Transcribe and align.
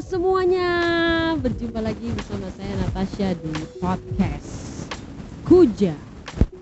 semuanya, 0.00 0.70
berjumpa 1.36 1.84
lagi 1.84 2.08
bersama 2.16 2.48
saya 2.56 2.72
Natasha 2.80 3.36
di 3.36 3.52
podcast 3.76 4.88
Kuja 5.44 5.92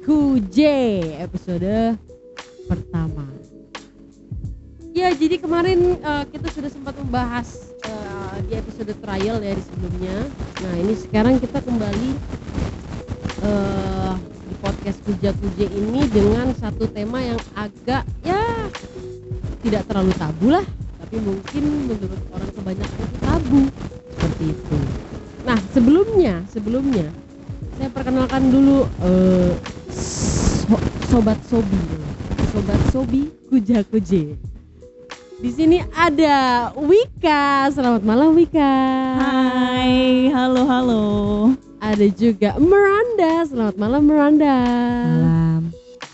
Kuje 0.02 0.78
episode 1.22 1.94
pertama. 2.66 3.22
Ya, 4.90 5.14
jadi 5.14 5.38
kemarin 5.38 6.02
eh, 6.02 6.24
kita 6.34 6.50
sudah 6.50 6.74
sempat 6.74 6.98
membahas 6.98 7.70
eh, 7.86 8.36
di 8.50 8.58
episode 8.58 8.90
trial 8.98 9.38
ya 9.38 9.54
di 9.54 9.62
sebelumnya. 9.62 10.26
Nah, 10.66 10.74
ini 10.82 10.94
sekarang 10.98 11.38
kita 11.38 11.62
kembali 11.62 12.10
eh, 13.46 14.14
di 14.18 14.54
podcast 14.58 14.98
Kuja 15.06 15.30
Kuje 15.38 15.70
ini 15.70 16.02
dengan 16.10 16.50
satu 16.58 16.90
tema 16.90 17.22
yang 17.22 17.38
agak 17.54 18.02
ya 18.26 18.42
tidak 19.62 19.86
terlalu 19.86 20.10
tabu 20.18 20.50
lah 20.50 20.66
tapi 21.10 21.26
mungkin 21.26 21.90
menurut 21.90 22.22
orang 22.30 22.49
kebanyakan 22.60 23.08
tabu. 23.24 23.60
Seperti 24.12 24.44
itu. 24.52 24.78
Nah 25.48 25.58
sebelumnya 25.72 26.34
sebelumnya 26.52 27.08
saya 27.80 27.88
perkenalkan 27.88 28.52
dulu 28.52 28.84
eh, 29.00 29.52
so- 29.90 30.86
sobat 31.08 31.40
sobi. 31.48 31.80
Sobat 32.52 32.80
sobi 32.92 33.32
kuja 33.48 33.80
kuje. 33.88 34.36
Di 35.40 35.48
sini 35.48 35.80
ada 35.96 36.68
Wika. 36.76 37.72
Selamat 37.72 38.04
malam 38.04 38.36
Wika. 38.36 38.74
Hai, 39.16 40.28
halo 40.28 40.68
halo. 40.68 41.04
ada 41.80 42.04
juga 42.12 42.60
Miranda. 42.60 43.48
Selamat 43.48 43.76
malam 43.80 44.04
Miranda. 44.04 44.56
Malam. 45.08 45.62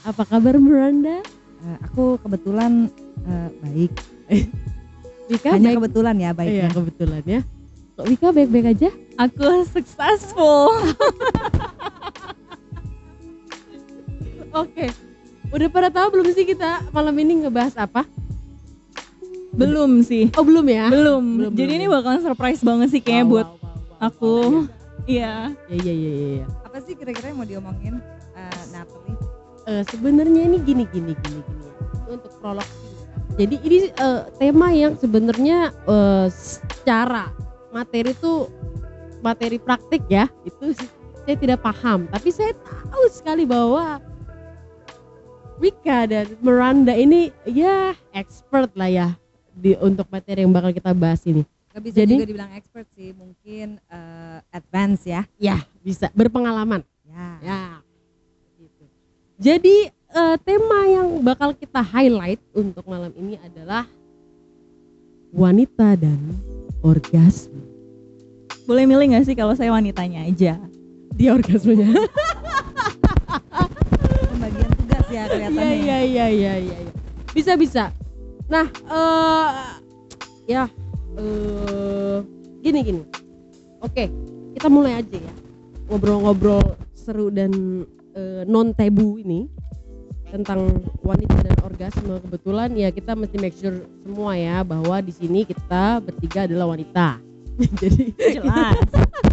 apa 0.06 0.22
kabar 0.22 0.54
Miranda? 0.54 1.18
Eh, 1.66 1.76
aku 1.82 2.14
kebetulan 2.22 2.86
eh, 3.26 3.48
baik. 3.58 3.92
Wika 5.26 5.48
Hanya 5.52 5.68
baik 5.68 5.76
kebetulan 5.80 6.16
ya 6.16 6.22
iya 6.22 6.30
baiknya. 6.32 6.68
kebetulan 6.70 7.22
ya 7.24 7.40
kok 7.96 8.06
Wika 8.06 8.28
baik-baik 8.30 8.66
aja 8.72 8.90
Aku 9.16 9.64
successful. 9.64 10.68
Oke. 14.52 14.92
Udah 15.48 15.68
pada 15.68 15.88
tahu 15.88 16.06
belum 16.12 16.28
sih 16.32 16.44
kita 16.44 16.84
malam 16.90 17.16
ini 17.16 17.44
ngebahas 17.44 17.76
apa? 17.78 18.04
belum 19.56 20.04
sih. 20.04 20.28
Oh 20.36 20.44
belum 20.44 20.68
ya? 20.68 20.92
Belum. 20.92 21.24
Belum, 21.40 21.52
Jadi 21.56 21.64
belum. 21.72 21.80
ini 21.80 21.86
bakalan 21.88 22.20
surprise 22.20 22.60
banget 22.60 22.92
sih 22.92 23.00
kayaknya 23.00 23.24
Wow, 23.24 23.32
buat 23.32 23.48
wow, 23.48 23.56
wow, 23.56 23.72
wow. 23.72 23.96
aku. 24.04 24.34
Iya. 25.08 25.34
Ya 25.64 25.76
ya 25.80 25.94
ya 25.96 26.10
ya. 26.12 26.28
ya. 26.36 26.46
apa 26.60 26.76
sih 26.84 26.92
kira-kira 26.92 27.32
yang 27.32 27.38
mau 27.40 27.48
diomongin 27.48 27.94
uh, 28.36 28.62
Natalie? 28.68 29.16
Eh, 29.64 29.82
Sebenarnya 29.88 30.42
ini 30.44 30.60
gini 30.60 30.84
gini 30.84 31.16
gini 31.16 31.40
gini. 31.40 31.66
Itu 31.72 32.10
Untuk 32.12 32.32
prolog 32.36 32.68
sih. 32.68 32.95
Jadi 33.34 33.56
ini 33.66 33.78
eh, 33.90 34.22
tema 34.38 34.70
yang 34.70 34.94
sebenarnya 34.94 35.74
eh, 35.74 36.26
secara 36.30 37.34
materi 37.74 38.14
itu 38.14 38.46
materi 39.20 39.58
praktik 39.58 40.06
ya 40.06 40.30
itu 40.46 40.72
saya 41.26 41.36
tidak 41.36 41.60
paham. 41.66 42.06
Tapi 42.14 42.30
saya 42.30 42.54
tahu 42.62 43.04
sekali 43.10 43.42
bahwa 43.42 43.98
Wika 45.58 46.06
dan 46.06 46.36
Miranda 46.44 46.92
ini 46.94 47.32
ya 47.48 47.96
expert 48.14 48.70
lah 48.78 48.88
ya 48.92 49.08
di 49.56 49.72
untuk 49.82 50.04
materi 50.12 50.44
yang 50.44 50.52
bakal 50.52 50.70
kita 50.70 50.92
bahas 50.92 51.24
ini. 51.24 51.42
Gak 51.72 51.82
bisa 51.92 51.96
Jadi- 52.04 52.16
juga 52.16 52.28
dibilang 52.28 52.52
expert 52.56 52.86
sih, 52.96 53.12
mungkin 53.12 53.76
uh, 53.92 54.40
advance 54.52 55.04
ya. 55.04 55.28
Ya, 55.36 55.60
bisa 55.84 56.08
berpengalaman. 56.16 56.80
Ya. 57.04 57.28
Ya. 57.44 57.60
Gitu. 58.56 58.84
Jadi 59.36 59.76
eh, 60.16 60.36
tema 60.40 60.80
yang 60.88 61.20
bakal 61.20 61.52
kita 61.52 61.84
highlight 61.84 62.40
untuk 62.56 62.82
malam 62.88 63.12
ini 63.20 63.36
adalah 63.44 63.84
wanita 65.36 66.00
dan 66.00 66.18
orgasme. 66.80 67.60
Boleh 68.64 68.88
milih 68.88 69.12
nggak 69.12 69.28
sih 69.28 69.36
kalau 69.36 69.52
saya 69.52 69.70
wanitanya 69.70 70.24
aja? 70.24 70.56
Di 71.14 71.28
orgasmenya. 71.28 71.92
Pembagian 74.32 74.70
tugas 74.80 75.06
ya 75.12 75.22
kelihatannya. 75.28 75.76
Iya 75.84 75.98
iya 76.02 76.26
iya 76.32 76.54
iya 76.58 76.76
iya. 76.80 76.92
Bisa 77.36 77.54
bisa. 77.54 77.92
Nah, 78.48 78.66
eh 78.72 79.48
ya 80.48 80.64
eh 81.20 82.18
gini 82.64 82.80
gini. 82.82 83.02
Oke, 83.84 84.08
kita 84.56 84.66
mulai 84.72 84.98
aja 84.98 85.18
ya. 85.20 85.34
Ngobrol-ngobrol 85.86 86.74
seru 86.96 87.30
dan 87.30 87.84
non 88.48 88.72
tabu 88.72 89.20
ini 89.20 89.46
tentang 90.30 90.82
wanita 91.02 91.36
dan 91.46 91.56
orgasme. 91.62 92.18
Kebetulan 92.22 92.70
ya 92.74 92.88
kita 92.90 93.14
mesti 93.14 93.36
make 93.38 93.56
sure 93.56 93.76
semua 94.02 94.34
ya 94.34 94.62
bahwa 94.66 94.98
di 94.98 95.12
sini 95.14 95.46
kita 95.46 96.02
bertiga 96.02 96.46
adalah 96.46 96.74
wanita. 96.74 97.20
Jadi 97.80 98.12
Jelas. 98.16 98.76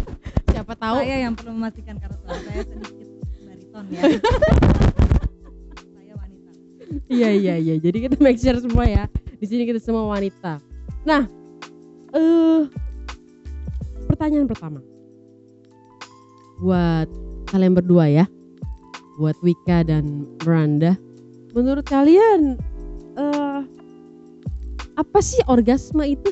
siapa 0.54 0.72
tahu 0.78 1.02
Saya 1.02 1.16
yang 1.26 1.34
perlu 1.34 1.52
memastikan 1.58 1.98
karena 1.98 2.16
suara 2.22 2.40
saya 2.46 2.62
sedikit 2.62 3.08
bariton 3.42 3.84
ya. 3.90 4.02
saya 5.92 6.12
wanita. 6.14 6.50
Iya 7.10 7.30
iya 7.34 7.54
iya. 7.58 7.74
Jadi 7.82 7.98
kita 8.06 8.16
make 8.22 8.38
sure 8.38 8.56
semua 8.62 8.86
ya. 8.86 9.04
Di 9.42 9.46
sini 9.50 9.66
kita 9.66 9.82
semua 9.82 10.08
wanita. 10.08 10.62
Nah, 11.04 11.26
eh 12.14 12.62
pertanyaan 14.08 14.46
pertama. 14.46 14.80
Buat 16.62 17.10
kalian 17.50 17.74
berdua 17.74 18.06
ya. 18.08 18.24
Buat 19.14 19.38
Wika 19.46 19.86
dan 19.86 20.26
Miranda. 20.42 20.98
Menurut 21.54 21.86
kalian 21.86 22.58
eh 23.14 23.60
apa 24.94 25.18
sih 25.22 25.38
orgasme 25.46 26.02
itu? 26.06 26.30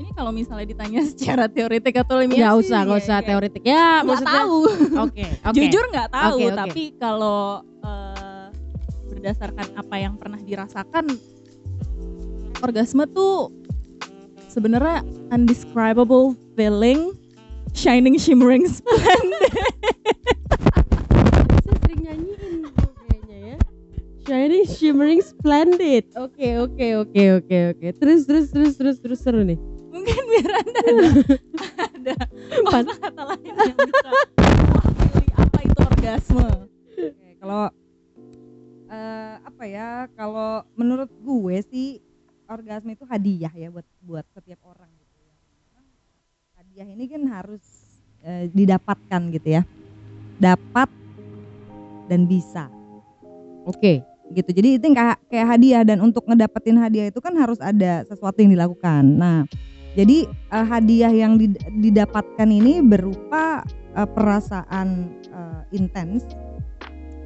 Ini 0.00 0.10
kalau 0.16 0.32
misalnya 0.32 0.64
ditanya 0.72 1.04
secara 1.12 1.44
teoretik 1.48 2.00
atau 2.00 2.24
ilmiah 2.24 2.56
sih, 2.56 2.72
usah, 2.72 2.80
nggak 2.88 3.00
ya, 3.00 3.04
usah 3.04 3.18
ya. 3.20 3.26
teoretik. 3.28 3.62
Ya, 3.64 3.88
maksudnya 4.04 4.40
tahu. 4.44 4.58
Oke, 5.04 5.24
oke. 5.44 5.56
Jujur 5.56 5.84
nggak 5.92 6.08
tahu, 6.12 6.36
Oke, 6.36 6.44
oke. 6.48 6.56
tapi 6.56 6.82
kalau 6.96 7.40
eh, 7.84 8.46
berdasarkan 9.12 9.66
apa 9.76 9.96
yang 10.00 10.14
pernah 10.16 10.40
dirasakan, 10.40 11.04
orgasme 12.64 13.04
tuh 13.12 13.52
sebenarnya 14.48 15.04
undescribable 15.30 16.34
feeling, 16.56 17.12
shining, 17.72 18.16
shimmering, 18.18 18.64
splendid. 18.72 19.52
Saya 21.64 21.76
sering 21.86 22.00
nyanyiin 22.04 22.54
tuh 22.74 22.92
kayaknya 22.98 23.36
ya. 23.54 23.58
Shining, 24.30 24.62
shimmering, 24.62 25.18
splendid. 25.26 26.06
Oke, 26.14 26.54
oke, 26.62 26.86
oke, 27.02 27.22
oke, 27.42 27.56
oke. 27.74 27.86
Terus, 27.98 28.30
terus, 28.30 28.46
terus, 28.54 28.78
terus, 28.78 28.96
terus 29.02 29.18
seru 29.18 29.42
nih. 29.42 29.58
Mungkin 29.90 30.22
biar 30.30 30.50
anda 30.54 30.80
ada, 30.86 31.02
ada 31.82 32.14
kata-kata 32.62 33.22
lain 33.26 33.54
yang 33.58 33.78
bisa 33.90 34.10
mewakili 34.38 35.26
apa 35.34 35.58
itu 35.66 35.78
orgasme. 35.82 36.46
Oke, 36.46 37.28
kalau 37.42 37.74
eh, 38.86 39.34
apa 39.42 39.64
ya? 39.66 40.06
Kalau 40.14 40.62
menurut 40.78 41.10
gue 41.10 41.56
sih 41.66 41.98
orgasme 42.46 42.94
itu 42.94 43.02
hadiah 43.10 43.50
ya 43.50 43.66
buat 43.74 43.88
buat 43.98 44.26
setiap 44.30 44.62
orang 44.62 44.94
gitu 44.94 45.26
ya. 45.26 45.34
Hadiah 46.54 46.86
ini 46.86 47.10
kan 47.10 47.26
harus 47.34 47.66
eh, 48.22 48.46
didapatkan 48.46 49.22
gitu 49.34 49.58
ya. 49.58 49.66
Dapat 50.38 50.86
dan 52.06 52.30
bisa. 52.30 52.70
Oke. 53.66 54.06
Gitu. 54.32 54.50
Jadi 54.50 54.68
itu 54.78 54.86
kayak 54.94 55.18
kayak 55.30 55.46
hadiah. 55.46 55.82
Dan 55.82 56.00
untuk 56.00 56.26
ngedapetin 56.26 56.78
hadiah 56.78 57.10
itu 57.10 57.18
kan 57.18 57.34
harus 57.36 57.58
ada 57.58 58.06
sesuatu 58.06 58.38
yang 58.40 58.54
dilakukan. 58.54 59.02
Nah 59.18 59.44
jadi 59.98 60.30
eh, 60.30 60.66
hadiah 60.66 61.10
yang 61.10 61.34
did- 61.34 61.58
didapatkan 61.82 62.48
ini 62.48 62.78
berupa 62.82 63.66
eh, 63.98 64.06
perasaan 64.06 65.10
eh, 65.34 65.60
intens 65.74 66.22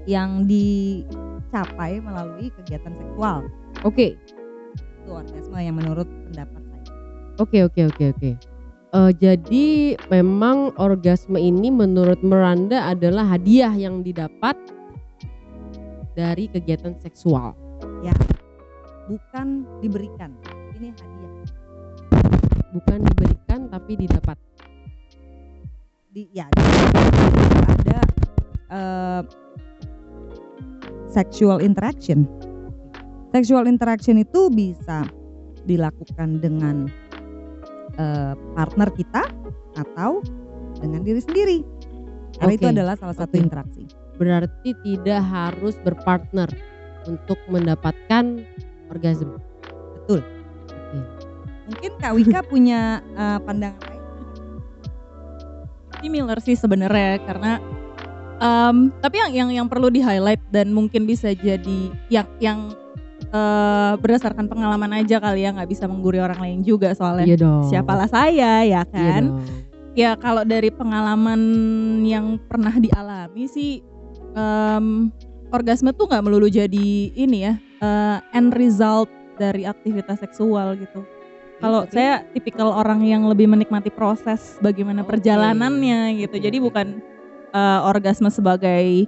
yang 0.04 0.44
dicapai 0.48 2.00
melalui 2.00 2.52
kegiatan 2.60 2.92
seksual. 2.96 3.48
Oke. 3.84 4.16
itu 5.04 5.12
orgasme 5.12 5.60
yang 5.60 5.76
menurut 5.76 6.08
pendapat 6.08 6.64
saya. 6.64 6.84
Oke, 7.36 7.60
oke, 7.60 7.80
oke, 7.92 8.04
oke. 8.16 8.30
Eh, 8.94 9.12
jadi 9.20 9.66
memang 10.08 10.72
orgasme 10.80 11.36
ini 11.36 11.68
menurut 11.68 12.24
Miranda 12.24 12.88
adalah 12.88 13.36
hadiah 13.36 13.72
yang 13.76 14.00
didapat 14.00 14.56
dari 16.14 16.46
kegiatan 16.48 16.94
seksual. 17.02 17.52
bukan 19.04 19.68
diberikan 19.84 20.32
ini 20.80 20.90
hadiah 20.96 21.32
Bukan 22.74 22.98
diberikan 23.06 23.60
tapi 23.70 23.94
didapat. 23.94 24.38
di 26.14 26.30
ya 26.30 26.46
di 26.46 26.62
ada 27.66 28.00
eh, 28.70 29.22
sexual 31.10 31.58
interaction. 31.58 32.22
Sexual 33.34 33.66
interaction 33.66 34.22
itu 34.22 34.46
bisa 34.46 35.06
dilakukan 35.66 36.38
dengan 36.38 36.86
eh, 37.98 38.34
partner 38.54 38.94
kita 38.94 39.26
atau 39.74 40.22
dengan 40.78 41.02
diri 41.02 41.18
sendiri. 41.18 41.58
Karena 42.38 42.52
itu 42.54 42.66
Oke, 42.66 42.74
adalah 42.78 42.94
salah 42.98 43.16
satu 43.18 43.34
oke. 43.34 43.42
interaksi. 43.42 43.82
Berarti 44.14 44.72
tidak 44.80 45.20
harus 45.22 45.74
berpartner 45.80 46.46
untuk 47.04 47.36
mendapatkan 47.46 48.40
orgasme. 48.88 49.36
Betul. 49.98 50.20
Oke. 50.68 50.98
Mungkin 51.64 51.92
Kak 51.96 52.12
Wika 52.12 52.40
punya 52.44 52.98
eh, 53.12 53.38
pandangan 53.40 53.80
lain? 53.82 53.92
similar 56.00 56.36
sih 56.36 56.52
sebenarnya 56.52 57.16
karena 57.24 57.52
em, 58.36 58.92
tapi 59.00 59.16
yang 59.16 59.32
yang 59.32 59.48
yang 59.48 59.66
perlu 59.66 59.88
di 59.88 60.04
highlight 60.04 60.42
dan 60.52 60.68
mungkin 60.68 61.08
bisa 61.08 61.32
jadi 61.32 61.88
yang 62.12 62.28
yang 62.36 62.58
eh, 63.32 63.92
berdasarkan 63.96 64.44
pengalaman 64.44 65.00
aja 65.00 65.16
kali 65.16 65.48
ya 65.48 65.56
nggak 65.56 65.64
bisa 65.64 65.88
mengguri 65.88 66.20
orang 66.20 66.36
lain 66.36 66.60
juga 66.60 66.92
soalnya 66.92 67.24
Iya 67.24 67.36
dong. 67.40 67.64
siapalah 67.72 68.04
saya 68.04 68.60
ya 68.60 68.84
Iya 68.84 68.84
kan 68.84 69.22
dong. 69.32 69.40
ya 69.96 70.12
kalau 70.20 70.44
dari 70.44 70.68
pengalaman 70.68 71.40
yang 72.04 72.36
pernah 72.36 72.76
dialami 72.76 73.48
sih 73.48 73.80
em, 74.34 75.10
orgasme 75.54 75.94
tuh 75.94 76.10
nggak 76.10 76.24
melulu 76.26 76.50
jadi 76.50 76.88
ini 77.14 77.38
ya 77.46 77.54
eh, 77.80 78.18
end 78.36 78.52
result 78.54 79.08
dari 79.38 79.66
aktivitas 79.66 80.22
seksual 80.22 80.78
gitu 80.78 81.02
kalau 81.62 81.86
Tapi- 81.86 81.94
saya 81.94 82.26
tipikal 82.34 82.68
orang 82.74 83.00
yang 83.06 83.24
lebih 83.30 83.46
menikmati 83.46 83.88
proses 83.88 84.58
bagaimana 84.58 85.00
Oke. 85.00 85.16
perjalanannya 85.16 86.18
gitu. 86.20 86.36
Oke, 86.36 86.44
Jadi 86.44 86.58
oke. 86.58 86.64
bukan 86.68 86.86
uh, 87.54 87.88
orgasme 87.88 88.28
sebagai 88.28 89.06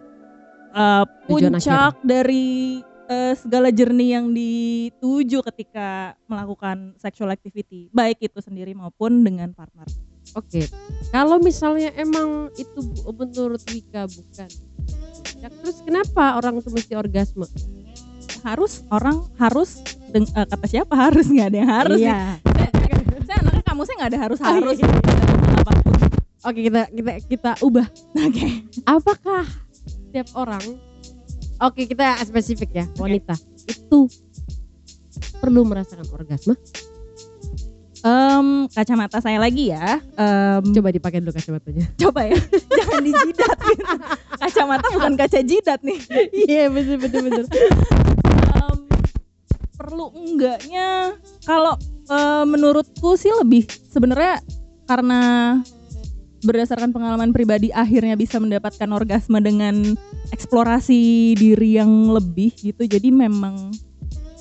uh, 0.73 1.05
puncak 1.26 1.99
dari 2.06 2.81
uh, 3.11 3.34
segala 3.34 3.69
journey 3.75 4.14
yang 4.14 4.31
dituju 4.31 5.43
ketika 5.52 6.14
melakukan 6.31 6.94
sexual 6.96 7.34
activity, 7.34 7.90
baik 7.90 8.22
itu 8.22 8.38
sendiri 8.38 8.72
maupun 8.72 9.20
dengan 9.20 9.50
partner. 9.52 9.84
Oke, 10.34 10.67
kalau 11.14 11.38
misalnya 11.38 11.94
emang 11.94 12.50
itu 12.58 12.82
menurut 13.06 13.62
Wika 13.70 14.11
bukan 14.11 14.50
puncak, 15.26 15.52
terus 15.62 15.76
kenapa 15.82 16.25
orang 16.38 16.55
itu 16.62 16.69
mesti 16.70 16.93
orgasme? 16.94 17.46
Harus 18.46 18.87
orang 18.94 19.26
harus 19.43 19.82
deng- 20.14 20.31
uh, 20.32 20.46
kata 20.46 20.67
siapa 20.70 20.94
harus 20.94 21.26
nggak 21.26 21.46
ada 21.50 21.58
yang 21.58 21.70
harus. 21.70 21.99
Iya. 21.99 22.20
Saya, 22.46 22.69
saya 23.26 23.37
anaknya 23.43 23.62
kamu 23.67 23.81
saya 23.82 23.94
nggak 23.99 24.11
ada 24.14 24.20
harus 24.23 24.38
harus. 24.38 24.76
iya. 24.78 24.90
apa 25.58 25.73
pun. 25.82 25.93
Oke, 26.46 26.61
kita 26.70 26.81
kita 26.94 27.12
kita 27.26 27.50
ubah. 27.61 27.87
Oke. 28.23 28.46
Apakah 28.87 29.44
setiap 29.82 30.31
orang 30.38 30.62
Oke, 31.56 31.88
kita 31.88 32.20
spesifik 32.20 32.70
ya, 32.76 32.84
wanita 33.00 33.32
itu 33.64 34.05
perlu 35.40 35.64
merasakan 35.64 36.05
orgasme? 36.12 36.52
Em, 38.06 38.70
kacamata 38.70 39.19
saya 39.19 39.43
lagi 39.43 39.75
ya. 39.75 39.99
Em, 40.14 40.62
Coba 40.70 40.94
dipakai 40.94 41.19
dulu 41.19 41.35
kacamatanya. 41.35 41.91
coba 42.06 42.20
ya 42.31 42.38
jangan 42.70 43.03
dijidat 43.03 43.58
gitu. 43.67 43.94
kacamata 44.38 44.87
bukan 44.94 45.12
kaca 45.19 45.41
jidat 45.43 45.81
nih 45.82 45.99
Iya, 46.47 46.70
betul 46.70 46.97
betul 47.03 47.20
betul. 47.26 47.44
Em, 48.55 48.79
perlu 49.75 50.06
enggaknya 50.14 51.19
kalau 51.43 51.75
eh, 52.06 52.44
menurutku 52.47 53.19
sih 53.19 53.35
lebih 53.43 53.67
sebenarnya 53.91 54.38
karena 54.87 55.20
berdasarkan 56.47 56.94
pengalaman 56.94 57.35
pribadi 57.35 57.75
akhirnya 57.75 58.14
bisa 58.14 58.38
mendapatkan 58.38 58.87
orgasme 58.94 59.43
dengan 59.43 59.99
eksplorasi 60.31 61.35
diri 61.35 61.75
yang 61.75 62.14
lebih 62.14 62.55
gitu 62.55 62.87
jadi 62.87 63.11
memang 63.11 63.75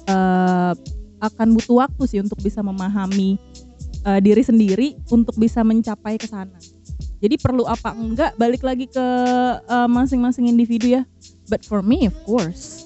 eh, 0.06 0.74
akan 1.18 1.54
butuh 1.54 1.76
waktu 1.82 2.04
sih 2.06 2.20
untuk 2.20 2.40
bisa 2.40 2.60
memahami 2.60 3.40
eh, 4.04 4.20
diri 4.20 4.42
sendiri 4.42 4.96
untuk 5.08 5.36
bisa 5.36 5.62
mencapai 5.62 6.16
ke 6.16 6.26
sana 6.26 6.56
jadi 7.18 7.36
perlu 7.36 7.64
apa 7.64 7.92
enggak 7.92 8.36
balik 8.36 8.62
lagi 8.62 8.86
ke 8.86 9.06
eh, 9.60 9.88
masing-masing 9.88 10.46
individu 10.46 10.94
ya 10.94 11.04
but 11.48 11.62
for 11.62 11.80
me 11.80 12.08
of 12.08 12.16
course 12.24 12.86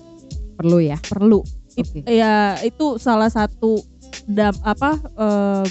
Perlu 0.56 0.84
ya. 0.84 1.00
perlu 1.02 1.40
It- 1.74 1.88
Oke. 1.88 2.04
ya 2.04 2.60
itu 2.60 3.00
salah 3.00 3.32
satu 3.32 3.80
dam 4.26 4.52
apa 4.62 5.00
eh, 5.00 5.66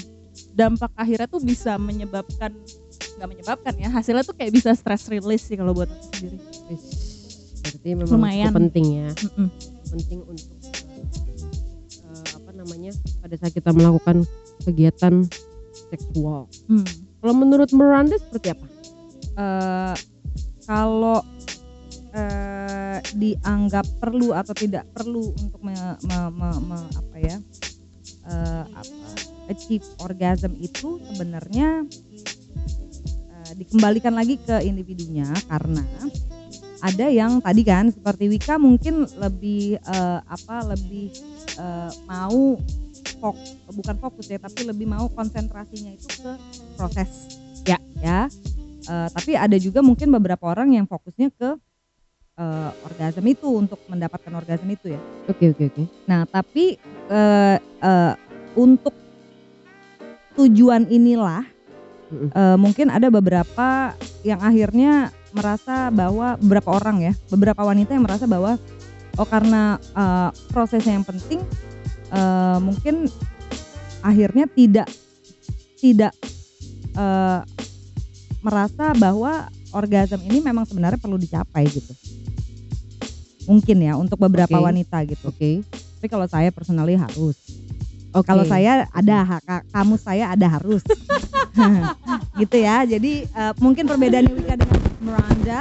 dampak 0.51 0.89
akhirnya 0.93 1.27
tuh 1.27 1.39
bisa 1.39 1.77
menyebabkan 1.77 2.51
nggak 3.15 3.29
menyebabkan 3.29 3.73
ya 3.75 3.89
hasilnya 3.89 4.23
tuh 4.23 4.33
kayak 4.33 4.51
bisa 4.51 4.71
stress 4.73 5.05
release 5.07 5.45
sih 5.45 5.55
kalau 5.55 5.71
buat 5.71 5.87
aku 5.87 6.05
sendiri 6.15 6.37
Berarti 7.59 7.89
memang 7.91 8.15
Lumayan. 8.17 8.51
penting 8.51 8.85
ya. 8.97 9.09
Mm-mm. 9.13 9.47
Penting 9.89 10.19
untuk? 10.25 10.57
Pada 13.29 13.45
saat 13.45 13.53
kita 13.53 13.69
melakukan 13.69 14.25
kegiatan 14.65 15.21
seksual. 15.93 16.49
Hmm. 16.65 16.81
Kalau 17.21 17.33
menurut 17.37 17.69
Miranda 17.69 18.17
seperti 18.17 18.57
apa? 18.57 18.65
Eh, 19.37 19.95
kalau 20.65 21.21
eh, 22.09 22.97
dianggap 23.13 23.85
perlu 24.01 24.33
atau 24.33 24.57
tidak 24.57 24.89
perlu 24.97 25.29
untuk 25.37 25.61
me, 25.61 25.77
me- 26.09 26.33
me- 26.33 26.61
me- 26.73 26.89
apa 26.97 27.17
ya 27.21 27.37
eh, 28.33 28.63
apa, 28.65 29.05
achieve 29.53 29.85
orgasm 30.01 30.57
itu 30.57 30.97
sebenarnya 31.13 31.85
eh, 33.29 33.51
dikembalikan 33.61 34.17
lagi 34.17 34.41
ke 34.41 34.57
individunya 34.65 35.29
karena 35.45 35.85
ada 36.81 37.13
yang 37.13 37.43
tadi 37.45 37.61
kan 37.61 37.93
seperti 37.93 38.25
Wika 38.25 38.57
mungkin 38.57 39.05
lebih 39.21 39.77
eh, 39.77 40.19
apa 40.25 40.65
lebih 40.73 41.13
eh, 41.61 41.91
mau 42.09 42.57
fok, 43.19 43.35
bukan 43.75 43.95
fokus 43.99 44.31
ya 44.31 44.39
tapi 44.39 44.65
lebih 44.65 44.87
mau 44.87 45.05
konsentrasinya 45.11 45.91
itu 45.93 46.07
ke 46.23 46.31
proses 46.79 47.37
Ya. 47.67 47.75
ya 47.99 48.31
Eh, 48.89 49.09
tapi 49.13 49.37
ada 49.37 49.53
juga 49.61 49.85
mungkin 49.85 50.09
beberapa 50.09 50.49
orang 50.49 50.73
yang 50.73 50.85
fokusnya 50.89 51.29
ke 51.35 51.49
eh, 52.39 52.71
orgasme 52.87 53.27
itu 53.29 53.47
untuk 53.51 53.77
mendapatkan 53.85 54.33
orgasme 54.33 54.71
itu 54.73 54.97
ya. 54.97 55.01
Oke 55.29 55.53
oke 55.53 55.63
oke. 55.69 55.83
Nah, 56.09 56.25
tapi 56.25 56.79
eh, 57.11 57.57
eh, 57.61 58.13
untuk 58.57 58.95
tujuan 60.39 60.89
inilah 60.89 61.45
eh, 62.33 62.57
mungkin 62.57 62.89
ada 62.89 63.13
beberapa 63.13 63.93
yang 64.25 64.41
akhirnya 64.41 65.13
merasa 65.35 65.93
bahwa 65.93 66.39
beberapa 66.41 66.73
orang 66.73 66.97
ya, 67.05 67.13
beberapa 67.29 67.61
wanita 67.61 67.93
yang 67.93 68.09
merasa 68.09 68.25
bahwa 68.25 68.57
oh 69.21 69.27
karena 69.29 69.77
eh, 69.77 70.29
prosesnya 70.49 70.97
yang 70.97 71.05
penting 71.05 71.45
eh, 72.09 72.57
mungkin 72.61 73.09
akhirnya 74.03 74.45
tidak 74.51 74.87
tidak 75.79 76.13
eh, 76.95 77.41
merasa 78.39 78.95
bahwa 78.95 79.47
orgasme 79.75 80.23
ini 80.25 80.39
memang 80.41 80.65
sebenarnya 80.65 80.99
perlu 80.99 81.19
dicapai 81.19 81.67
gitu. 81.69 81.93
Mungkin 83.49 83.77
ya 83.81 83.97
untuk 83.97 84.21
beberapa 84.21 84.57
Oke. 84.61 84.65
wanita 84.65 84.97
gitu. 85.09 85.29
Oke. 85.29 85.65
Tapi 85.99 86.07
kalau 86.07 86.27
saya 86.29 86.53
personally 86.53 86.95
harus. 86.95 87.35
Oke. 88.13 88.25
Kalau 88.25 88.45
saya 88.45 88.87
ada 88.93 89.41
kamu 89.73 89.95
saya 89.99 90.33
ada 90.33 90.47
harus. 90.47 90.81
gitu 92.41 92.57
ya. 92.59 92.85
Jadi 92.85 93.25
eh, 93.25 93.53
mungkin 93.59 93.85
perbedaannya 93.89 94.33
Wika 94.33 94.55
dengan 94.55 94.79
Miranda 95.01 95.59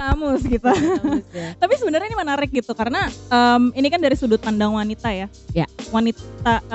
kamus 0.00 0.40
gitu 0.42 0.64
Bagus 0.64 1.28
ya. 1.30 1.52
tapi 1.62 1.76
sebenarnya 1.76 2.08
ini 2.08 2.16
menarik 2.16 2.48
gitu 2.48 2.72
karena 2.72 3.04
em, 3.28 3.68
ini 3.74 3.86
kan 3.86 4.00
dari 4.00 4.16
sudut 4.16 4.40
pandang 4.40 4.72
wanita 4.72 5.12
ya 5.12 5.28
Ya. 5.52 5.66
wanita 5.92 6.24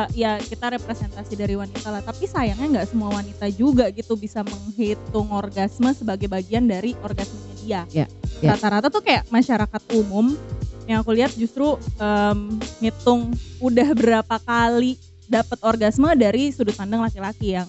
eh, 0.06 0.10
ya 0.14 0.38
kita 0.38 0.78
representasi 0.78 1.34
dari 1.34 1.58
wanita 1.58 1.90
lah 1.90 2.00
tapi 2.00 2.30
sayangnya 2.30 2.80
nggak 2.80 2.88
semua 2.88 3.10
wanita 3.10 3.50
juga 3.50 3.90
gitu 3.90 4.14
bisa 4.14 4.46
menghitung 4.46 5.34
orgasme 5.34 5.90
sebagai 5.92 6.28
bagian 6.28 6.64
dari 6.64 6.94
orgasmenya 7.02 7.54
dia 7.58 7.82
Ya, 7.90 8.06
ya. 8.40 8.54
rata-rata 8.54 8.88
tuh 8.88 9.02
kayak 9.02 9.26
masyarakat 9.28 9.82
umum 9.98 10.38
yang 10.86 11.02
aku 11.02 11.18
lihat 11.18 11.34
justru 11.34 11.82
em, 11.98 12.62
ngitung 12.78 13.34
udah 13.58 13.90
berapa 13.98 14.38
kali 14.38 15.02
dapat 15.26 15.58
orgasme 15.66 16.06
dari 16.14 16.54
sudut 16.54 16.78
pandang 16.78 17.02
laki-laki 17.02 17.58
yang 17.58 17.66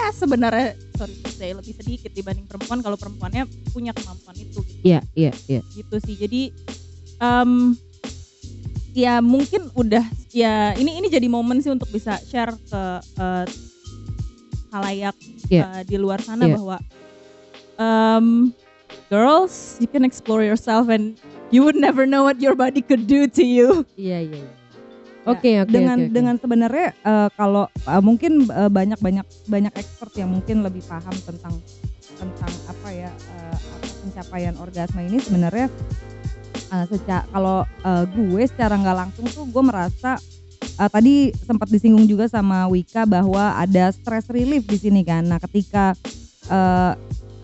ya 0.00 0.08
sebenarnya 0.10 0.68
sorry 0.96 1.14
to 1.16 1.28
say 1.28 1.52
lebih 1.52 1.72
sedikit 1.72 2.10
dibanding 2.10 2.44
perempuan 2.44 2.80
kalau 2.80 2.96
perempuannya 2.96 3.44
punya 3.70 3.92
kemampuan 3.92 4.36
itu 4.36 4.60
gitu 4.60 4.80
Iya 4.82 5.00
iya 5.12 5.32
iya. 5.46 5.60
gitu 5.70 5.96
sih 6.00 6.16
jadi 6.16 6.48
em, 7.18 7.76
ya 8.90 9.20
mungkin 9.20 9.68
udah 9.72 10.02
ya 10.32 10.72
ini 10.74 10.98
ini 10.98 11.06
jadi 11.06 11.26
momen 11.26 11.60
sih 11.60 11.68
untuk 11.68 11.88
bisa 11.88 12.16
share 12.22 12.56
ke 12.66 12.82
eh, 13.16 13.46
halayak 14.70 15.16
Iya. 15.46 15.62
eh, 15.66 15.82
di 15.84 15.96
luar 15.96 16.18
sana 16.20 16.46
Iya. 16.46 16.54
bahwa 16.56 16.76
em, 17.76 18.26
girls 19.08 19.76
you 19.78 19.86
can 19.86 20.02
explore 20.02 20.40
yourself 20.40 20.86
and 20.88 21.18
you 21.50 21.60
would 21.60 21.76
never 21.76 22.06
know 22.06 22.22
what 22.22 22.38
your 22.38 22.54
body 22.54 22.80
could 22.80 23.04
do 23.04 23.26
to 23.26 23.42
you 23.42 23.82
Iya 23.94 24.18
iya. 24.22 24.38
iya. 24.40 24.50
Oke 25.28 25.60
oke 25.60 25.68
dengan 25.68 25.98
oke, 26.00 26.06
oke. 26.08 26.14
dengan 26.16 26.36
sebenarnya 26.40 26.86
eh, 26.96 27.28
kalau 27.36 27.68
eh, 27.68 28.02
mungkin 28.02 28.48
eh, 28.48 28.70
banyak 28.72 28.96
banyak 28.96 29.26
banyak 29.46 29.72
expert 29.76 30.12
yang 30.16 30.32
mungkin 30.32 30.64
lebih 30.64 30.80
paham 30.88 31.12
tentang 31.28 31.60
tentang 32.16 32.52
apa 32.68 32.88
ya 32.92 33.12
apa 33.52 33.76
pencapaian 34.00 34.56
orgasme 34.56 35.00
ini 35.04 35.20
sebenarnya 35.20 35.68
eh, 36.72 36.84
seca 36.88 37.28
kalau 37.28 37.68
eh, 37.84 38.04
gue 38.08 38.42
secara 38.48 38.80
nggak 38.80 38.96
langsung 38.96 39.26
tuh 39.28 39.44
gue 39.44 39.62
merasa 39.64 40.16
eh, 40.80 40.90
tadi 40.90 41.14
sempat 41.44 41.68
disinggung 41.68 42.08
juga 42.08 42.24
sama 42.30 42.64
Wika 42.72 43.04
bahwa 43.04 43.60
ada 43.60 43.92
stress 43.92 44.24
relief 44.32 44.64
di 44.64 44.78
sini 44.80 45.04
kan. 45.04 45.28
Nah 45.28 45.36
ketika 45.36 45.92
eh, 46.48 46.92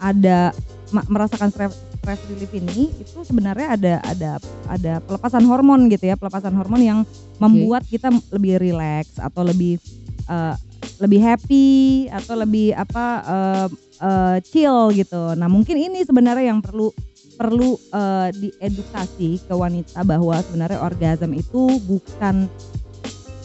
ada 0.01 0.53
merasakan 0.93 1.51
stress 1.51 1.75
stress 2.07 2.23
relief 2.31 2.55
ini 2.55 2.95
itu 3.03 3.19
sebenarnya 3.27 3.75
ada 3.75 3.95
ada 4.07 4.31
ada 4.71 5.03
pelepasan 5.03 5.43
hormon 5.43 5.91
gitu 5.91 6.07
ya 6.07 6.15
pelepasan 6.15 6.55
hormon 6.55 6.79
yang 6.79 6.99
membuat 7.43 7.83
kita 7.91 8.15
lebih 8.31 8.63
rileks 8.63 9.19
atau 9.19 9.43
lebih 9.43 9.83
eh, 10.31 10.55
lebih 11.03 11.19
happy 11.19 12.07
atau 12.07 12.39
lebih 12.39 12.79
apa 12.79 13.05
eh, 13.27 13.67
eh, 13.99 14.37
chill 14.47 14.95
gitu 14.95 15.35
nah 15.35 15.51
mungkin 15.51 15.75
ini 15.75 16.07
sebenarnya 16.07 16.55
yang 16.55 16.63
perlu 16.63 16.95
perlu 17.35 17.75
eh, 17.75 18.31
diedukasi 18.39 19.43
ke 19.43 19.51
wanita 19.51 20.07
bahwa 20.07 20.39
sebenarnya 20.47 20.79
orgasm 20.79 21.35
itu 21.35 21.83
bukan 21.83 22.47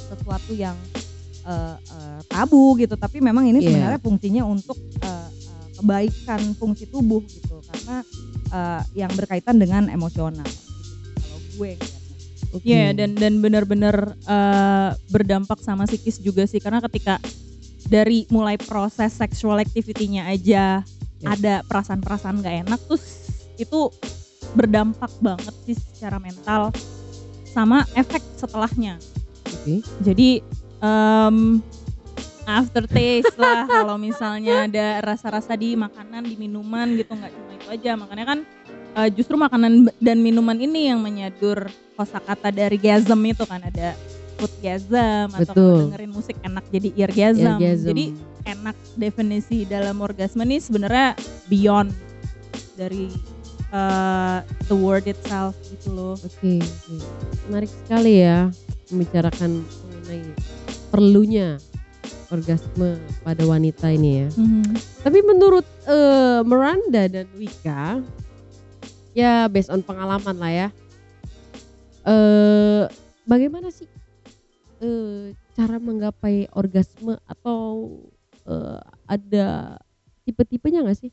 sesuatu 0.05 0.53
yang 0.53 0.77
eh, 1.49 1.75
eh, 1.81 2.19
tabu 2.29 2.77
gitu 2.77 2.93
tapi 2.93 3.25
memang 3.25 3.49
ini 3.49 3.57
Iya. 3.57 3.73
sebenarnya 3.73 3.99
fungsinya 4.05 4.45
untuk 4.45 4.77
eh, 5.01 5.40
kebaikan 5.81 6.53
fungsi 6.55 6.85
tubuh 6.85 7.25
gitu 7.25 7.57
karena 7.65 8.05
eh, 8.53 8.81
yang 9.01 9.11
berkaitan 9.17 9.57
dengan 9.57 9.89
emosional 9.89 10.45
gitu. 10.45 10.69
kalau 11.17 11.39
gue. 11.57 11.73
Oke. 12.51 12.67
Iya 12.67 12.91
dan 12.93 13.17
dan 13.17 13.41
benar-benar 13.41 14.13
eh, 14.15 14.89
berdampak 15.09 15.57
sama 15.65 15.89
psikis 15.89 16.21
juga 16.21 16.45
sih 16.45 16.61
karena 16.61 16.79
ketika 16.85 17.17
dari 17.89 18.29
mulai 18.29 18.55
proses 18.55 19.17
sexual 19.17 19.57
activity-nya 19.57 20.29
aja 20.29 20.85
Ya. 21.21 21.37
ada 21.37 21.55
perasaan-perasaan 21.69 22.41
gak 22.41 22.65
enak 22.65 22.81
terus 22.89 23.29
itu 23.61 23.93
berdampak 24.57 25.13
banget 25.21 25.53
sih 25.69 25.77
secara 25.77 26.17
mental 26.17 26.73
sama 27.45 27.85
efek 27.93 28.25
setelahnya. 28.41 28.97
Oke. 29.45 29.85
Jadi 30.01 30.41
em 30.81 31.61
aftertaste 32.45 33.37
lah 33.37 33.65
kalau 33.69 33.95
misalnya 33.97 34.65
ada 34.65 35.01
rasa-rasa 35.03 35.53
di 35.53 35.77
makanan, 35.77 36.25
di 36.25 36.35
minuman 36.37 36.97
gitu 36.97 37.13
nggak 37.13 37.31
cuma 37.31 37.51
itu 37.55 37.67
aja. 37.69 37.91
Makanya 37.97 38.25
kan 38.25 38.39
eh, 38.97 39.09
justru 39.13 39.35
makanan 39.37 39.89
dan 40.01 40.17
minuman 40.19 40.57
ini 40.57 40.89
yang 40.89 40.99
menyadur 41.01 41.69
kosakata 41.95 42.49
dari 42.49 42.77
gasm 42.81 43.19
itu 43.25 43.43
kan 43.45 43.61
ada 43.61 43.93
foodgasm 44.41 45.29
atau 45.37 45.53
Betul. 45.53 45.53
kalau 45.53 45.81
dengerin 45.93 46.11
musik 46.11 46.37
enak 46.41 46.65
jadi 46.73 46.89
eargasm. 47.05 47.57
Orgasm. 47.61 47.87
Jadi 47.93 48.05
enak 48.41 48.77
definisi 48.97 49.57
dalam 49.69 50.01
orgasme 50.01 50.41
ini 50.41 50.57
sebenarnya 50.57 51.13
beyond 51.45 51.93
dari 52.73 53.13
eh, 53.69 54.39
the 54.65 54.77
word 54.77 55.05
itself 55.05 55.53
gitu 55.69 55.93
loh. 55.93 56.15
Oke, 56.17 56.57
oke. 56.57 56.95
menarik 57.49 57.69
sekali 57.69 58.25
ya 58.25 58.49
membicarakan 58.91 59.63
mengenai 59.63 60.23
perlunya 60.91 61.55
orgasme 62.31 62.99
pada 63.21 63.43
wanita 63.43 63.91
ini 63.91 64.25
ya. 64.25 64.27
Mhm. 64.35 64.63
Tapi 65.03 65.19
menurut 65.25 65.67
eh, 65.87 66.39
Miranda 66.47 67.03
dan 67.11 67.27
Wika, 67.35 67.99
ya 69.17 69.45
based 69.51 69.69
on 69.69 69.83
pengalaman 69.83 70.37
lah 70.39 70.51
ya. 70.51 70.67
Eh, 72.07 72.83
bagaimana 73.27 73.69
sih 73.69 73.89
eh, 74.81 75.35
cara 75.53 75.77
menggapai 75.77 76.49
orgasme 76.55 77.19
atau 77.27 77.99
eh, 78.47 78.81
ada 79.05 79.77
tipe-tipenya 80.25 80.81
nggak 80.85 80.99
sih? 81.07 81.11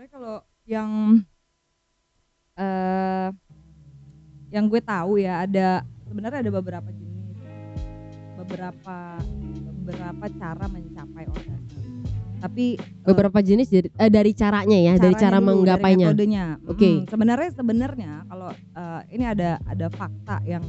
sebenarnya 0.00 0.16
kalau 0.16 0.36
yang 0.64 0.90
eh 2.56 3.28
yang 4.48 4.64
gue 4.64 4.80
tahu 4.80 5.20
ya 5.20 5.44
ada 5.44 5.84
sebenarnya 6.08 6.40
ada 6.40 6.52
beberapa 6.56 6.88
jenis 6.88 7.09
beberapa 8.50 8.98
beberapa 9.86 10.26
cara 10.42 10.66
mencapai 10.66 11.24
orgasme 11.30 11.78
tapi 12.40 12.80
eh, 12.80 13.04
Beberapa 13.04 13.38
jenis 13.44 13.68
dari, 13.68 13.88
eh, 13.92 14.08
dari 14.10 14.32
caranya 14.32 14.78
ya, 14.80 14.96
dari 14.96 15.12
caranya 15.12 15.20
cara 15.20 15.36
dulu, 15.36 15.44
dari 15.44 15.52
menggapainya. 15.60 16.06
metodenya 16.08 16.44
Oke. 16.66 16.88
Mm, 16.88 17.00
sebenarnya 17.12 17.50
sebenarnya 17.52 18.12
kalau 18.26 18.50
eh, 18.50 19.00
ini 19.12 19.24
ada 19.28 19.50
ada 19.68 19.86
fakta 19.92 20.40
yang 20.48 20.64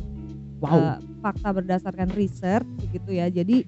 Wow. 0.61 0.77
eh, 0.77 0.97
fakta 1.25 1.49
berdasarkan 1.57 2.13
research 2.13 2.69
gitu 2.93 3.09
ya 3.17 3.33
jadi 3.33 3.65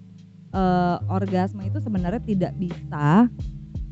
eh, 0.54 0.98
orgasme 1.10 1.66
itu 1.66 1.82
sebenarnya 1.82 2.22
tidak 2.22 2.54
bisa 2.54 3.26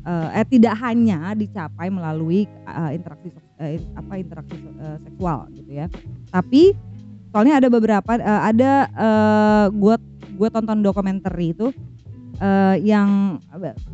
eh, 0.06 0.28
eh 0.38 0.46
tidak 0.46 0.78
hanya 0.78 1.34
dicapai 1.34 1.90
melalui 1.90 2.46
eh, 2.46 2.90
interaksi 2.94 3.34
eh, 3.58 3.82
apa 3.98 4.22
interaksi 4.22 4.54
eh, 4.54 4.98
seksual 5.02 5.50
gitu 5.50 5.82
ya 5.82 5.90
tapi 6.30 6.78
soalnya 7.34 7.58
ada 7.58 7.68
beberapa 7.72 8.06
eh, 8.14 8.42
ada 8.54 8.72
eh, 8.86 9.66
gue 9.74 9.96
gue 10.32 10.48
tonton 10.48 10.80
dokumenter 10.80 11.34
itu 11.40 11.70
eh, 12.40 12.76
yang 12.82 13.38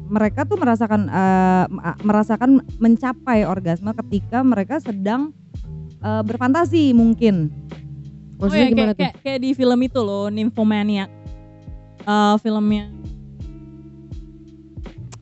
mereka 0.09 0.47
tuh 0.47 0.57
merasakan 0.57 1.11
ma- 1.69 1.99
merasakan 2.01 2.63
mencapai 2.79 3.45
orgasme 3.45 3.91
ketika 4.07 4.41
mereka 4.43 4.79
sedang 4.79 5.35
eh, 6.03 6.23
berfantasi 6.23 6.95
mungkin 6.95 7.51
Maksudnya 8.39 8.63
oh 8.63 8.71
ya, 8.71 8.73
gimana 8.73 8.93
kayak, 8.95 8.95
tuh? 8.95 9.03
kayak, 9.03 9.15
kayak 9.27 9.41
di 9.43 9.51
film 9.51 9.81
itu 9.83 9.99
loh, 9.99 10.31
Nymphomaniac. 10.31 11.11
Eh 12.07 12.35
filmnya 12.39 12.87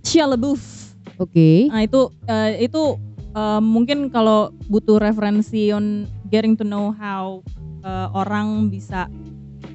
Shia 0.04 0.28
LaBeouf. 0.28 0.94
Oke. 1.16 1.66
Nah 1.72 1.82
itu 1.82 2.12
eh, 2.28 2.68
itu 2.68 3.00
eh, 3.32 3.60
mungkin 3.64 4.12
kalau 4.12 4.52
butuh 4.68 5.00
referensi 5.00 5.72
on 5.72 6.04
getting 6.28 6.54
to 6.54 6.62
know 6.62 6.92
how 6.92 7.40
eh, 7.82 8.08
orang 8.12 8.68
bisa 8.68 9.08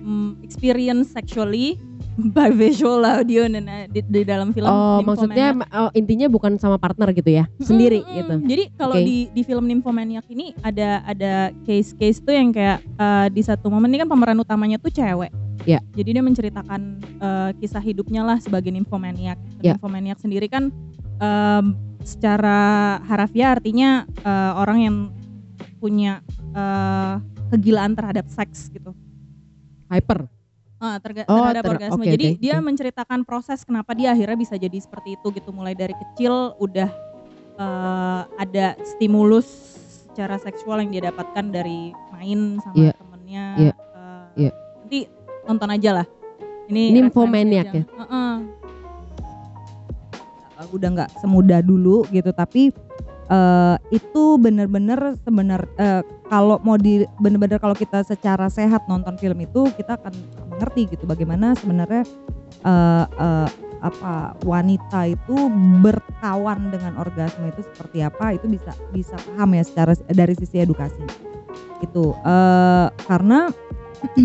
mm, 0.01 0.41
experience 0.41 1.13
sexually 1.13 1.77
by 2.35 2.51
visual 2.51 3.01
audio 3.01 3.47
dan 3.47 3.65
eh, 3.65 3.85
di, 3.87 4.03
di 4.03 4.21
dalam 4.27 4.51
film 4.51 4.67
Oh, 4.67 4.99
Nymphomaniac. 4.99 5.07
maksudnya 5.07 5.47
oh, 5.79 5.91
intinya 5.95 6.27
bukan 6.27 6.59
sama 6.59 6.75
partner 6.75 7.13
gitu 7.15 7.31
ya, 7.31 7.47
sendiri 7.63 8.03
Mm-mm. 8.03 8.15
gitu. 8.19 8.33
Jadi 8.51 8.63
kalau 8.75 8.95
Oke. 8.99 9.05
di 9.07 9.17
di 9.31 9.41
film 9.47 9.65
Nymphomaniac 9.69 10.27
ini 10.27 10.51
ada 10.61 11.05
ada 11.07 11.55
case-case 11.63 12.19
tuh 12.19 12.35
yang 12.35 12.51
kayak 12.51 12.83
eh, 12.83 13.27
di 13.31 13.41
satu 13.41 13.71
momen 13.71 13.93
ini 13.93 14.03
kan 14.03 14.09
pemeran 14.11 14.37
utamanya 14.41 14.75
tuh 14.75 14.91
cewek. 14.91 15.31
Ya. 15.63 15.77
Jadi 15.93 16.17
dia 16.17 16.23
menceritakan 16.25 16.81
eh, 17.21 17.49
kisah 17.61 17.81
hidupnya 17.81 18.25
lah 18.25 18.41
sebagai 18.41 18.73
nymphomaniac. 18.73 19.37
Ya. 19.61 19.77
Nymphomaniac 19.77 20.17
sendiri 20.17 20.49
kan 20.49 20.73
em, 21.21 21.65
secara 22.01 22.97
harafiah 23.05 23.53
artinya 23.55 24.03
eh, 24.25 24.51
orang 24.57 24.77
yang 24.81 24.95
punya 25.77 26.19
eh, 26.51 27.13
kegilaan 27.53 27.93
terhadap 27.93 28.25
seks 28.27 28.73
gitu. 28.73 28.91
Hyper. 29.91 30.19
Ah, 30.81 30.97
terga- 30.97 31.27
Oh, 31.29 31.45
terhadap 31.45 31.61
ter- 31.61 31.71
orgasme. 31.77 32.01
oke, 32.01 32.09
Jadi 32.09 32.25
oke, 32.31 32.39
dia 32.39 32.55
oke. 32.57 32.65
menceritakan 32.65 33.19
proses 33.21 33.61
kenapa 33.61 33.93
dia 33.93 34.09
akhirnya 34.09 34.33
bisa 34.33 34.55
jadi 34.55 34.73
seperti 34.73 35.13
itu 35.13 35.27
gitu. 35.29 35.51
Mulai 35.51 35.75
dari 35.75 35.93
kecil 35.93 36.55
udah 36.57 36.89
eh, 37.53 38.21
ada 38.39 38.73
stimulus 38.81 39.45
secara 40.07 40.35
seksual 40.35 40.81
yang 40.81 40.89
dia 40.89 41.03
dapatkan 41.05 41.45
dari 41.45 41.93
main 42.09 42.57
sama 42.59 42.73
Iya. 42.73 42.93
temennya. 42.95 43.45
Iya. 43.59 43.73
Eh, 43.77 44.25
Iya. 44.39 44.51
Nanti 44.81 44.99
tonton 45.43 45.69
aja 45.69 45.89
lah. 45.93 46.07
Ini 46.65 46.83
Nymphomaniac 46.95 47.67
referensi 47.67 47.85
aja. 47.85 48.01
Heeh. 48.01 48.33
uh, 50.57 50.67
udah 50.71 50.89
nggak 50.91 51.09
semudah 51.17 51.59
dulu 51.59 52.05
gitu 52.09 52.31
tapi 52.31 52.71
uh, 53.31 53.75
itu 53.89 54.35
bener-bener 54.37 55.15
sebenar 55.23 55.65
uh, 55.79 56.03
kalau 56.27 56.59
mau 56.61 56.75
di 56.75 57.07
bener-bener 57.23 57.57
kalau 57.57 57.73
kita 57.73 58.03
secara 58.03 58.51
sehat 58.51 58.83
nonton 58.91 59.15
film 59.17 59.39
itu 59.41 59.71
kita 59.79 59.95
akan 59.95 60.13
mengerti 60.51 60.91
gitu 60.91 61.07
bagaimana 61.07 61.55
sebenarnya 61.55 62.03
uh, 62.67 63.07
uh, 63.07 63.49
apa 63.81 64.37
wanita 64.45 65.09
itu 65.09 65.49
berkawan 65.81 66.69
dengan 66.69 66.93
orgasme 67.01 67.49
itu 67.49 67.65
seperti 67.73 68.05
apa 68.05 68.37
itu 68.37 68.45
bisa 68.45 68.77
bisa 68.93 69.17
paham 69.17 69.57
ya 69.57 69.63
secara 69.65 69.97
dari 70.05 70.37
sisi 70.37 70.61
edukasi. 70.61 71.01
Itu 71.81 72.13
uh, 72.21 72.93
karena 73.09 73.49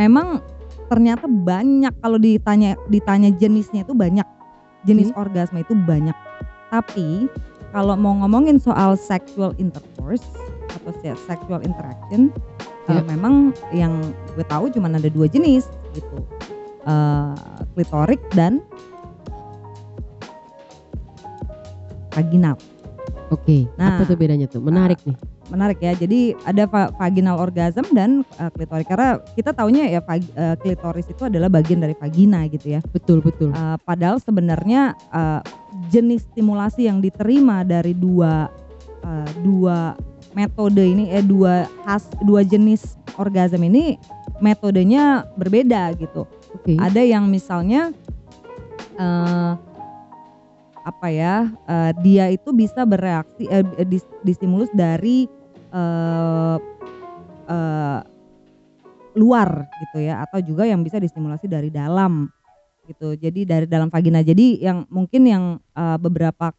memang 0.00 0.42
ternyata 0.90 1.30
banyak 1.30 1.94
kalau 2.02 2.18
ditanya 2.18 2.74
ditanya 2.90 3.30
jenisnya 3.38 3.86
itu 3.86 3.94
banyak. 3.94 4.26
Jenis 4.86 5.14
orgasme 5.14 5.62
itu 5.62 5.74
banyak. 5.74 6.14
Tapi 6.70 7.26
kalau 7.68 7.94
mau 7.94 8.16
ngomongin 8.16 8.56
soal 8.56 8.96
sexual 8.96 9.52
intercourse 9.56 10.24
atau 10.72 10.92
se- 11.00 11.20
sexual 11.24 11.60
interaction, 11.60 12.32
Ya. 12.88 12.96
eh, 12.96 13.04
memang 13.04 13.52
yang 13.70 14.00
gue 14.32 14.44
tahu 14.44 14.72
cuma 14.72 14.88
ada 14.88 15.08
dua 15.08 15.26
jenis 15.26 15.68
gitu, 15.92 16.24
Eh, 16.88 17.34
klitorik 17.76 18.16
dan 18.32 18.64
vaginal. 22.08 22.56
Oke. 23.28 23.68
Nah, 23.76 24.00
apa 24.00 24.08
tuh 24.08 24.16
bedanya 24.16 24.48
tuh? 24.48 24.64
Menarik 24.64 24.96
nih. 25.04 25.12
Menarik 25.48 25.80
ya. 25.80 25.96
Jadi 25.96 26.36
ada 26.44 26.68
va- 26.68 26.92
vaginal 26.96 27.40
orgasm 27.40 27.84
dan 27.96 28.22
eh, 28.36 28.50
klitorik 28.52 28.88
karena 28.88 29.16
kita 29.32 29.50
taunya 29.56 29.88
ya 29.88 30.00
vag- 30.04 30.32
eh, 30.36 30.56
klitoris 30.60 31.08
itu 31.08 31.24
adalah 31.24 31.48
bagian 31.48 31.80
dari 31.80 31.96
vagina 31.96 32.44
gitu 32.52 32.76
ya. 32.76 32.80
Betul 32.92 33.24
betul. 33.24 33.52
Uh, 33.56 33.80
padahal 33.82 34.20
sebenarnya 34.20 34.92
uh, 35.08 35.40
jenis 35.88 36.28
stimulasi 36.32 36.84
yang 36.86 37.00
diterima 37.00 37.64
dari 37.64 37.96
dua 37.96 38.52
uh, 39.04 39.28
dua 39.40 39.96
metode 40.36 40.84
ini 40.84 41.08
eh 41.08 41.24
dua 41.24 41.64
khas 41.88 42.04
dua 42.22 42.44
jenis 42.44 43.00
orgasm 43.16 43.64
ini 43.64 43.96
metodenya 44.38 45.26
berbeda 45.34 45.96
gitu. 45.96 46.28
Oke. 46.54 46.76
Ada 46.76 47.02
yang 47.02 47.26
misalnya 47.26 47.90
uh, 49.00 49.56
apa 50.88 51.08
ya 51.12 51.52
eh, 51.68 51.92
dia 52.00 52.32
itu 52.32 52.48
bisa 52.56 52.88
bereaksi 52.88 53.44
eh, 53.52 53.60
dis- 53.84 54.08
distimulus 54.24 54.72
dari 54.72 55.28
eh, 55.72 56.56
eh, 57.48 58.00
luar 59.18 59.66
gitu 59.82 59.98
ya 59.98 60.22
atau 60.22 60.38
juga 60.38 60.62
yang 60.68 60.86
bisa 60.86 61.02
distimulasi 61.02 61.50
dari 61.50 61.72
dalam 61.72 62.30
gitu. 62.86 63.18
Jadi 63.18 63.44
dari 63.44 63.66
dalam 63.68 63.92
vagina. 63.92 64.24
Jadi 64.24 64.62
yang 64.62 64.88
mungkin 64.88 65.22
yang 65.28 65.44
eh, 65.76 65.98
beberapa 66.00 66.54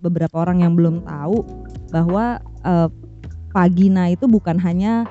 beberapa 0.00 0.36
orang 0.40 0.64
yang 0.64 0.72
belum 0.76 1.04
tahu 1.04 1.44
bahwa 1.92 2.40
eh, 2.64 2.88
vagina 3.50 4.12
itu 4.12 4.24
bukan 4.30 4.56
hanya 4.62 5.08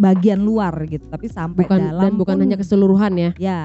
bagian 0.00 0.40
luar 0.40 0.72
gitu 0.88 1.04
tapi 1.12 1.28
sampai 1.28 1.68
bukan 1.68 1.78
dalam 1.78 2.02
dan 2.02 2.12
bukan 2.16 2.34
pun- 2.34 2.42
hanya 2.42 2.56
keseluruhan 2.58 3.12
ya? 3.14 3.30
Ya 3.38 3.60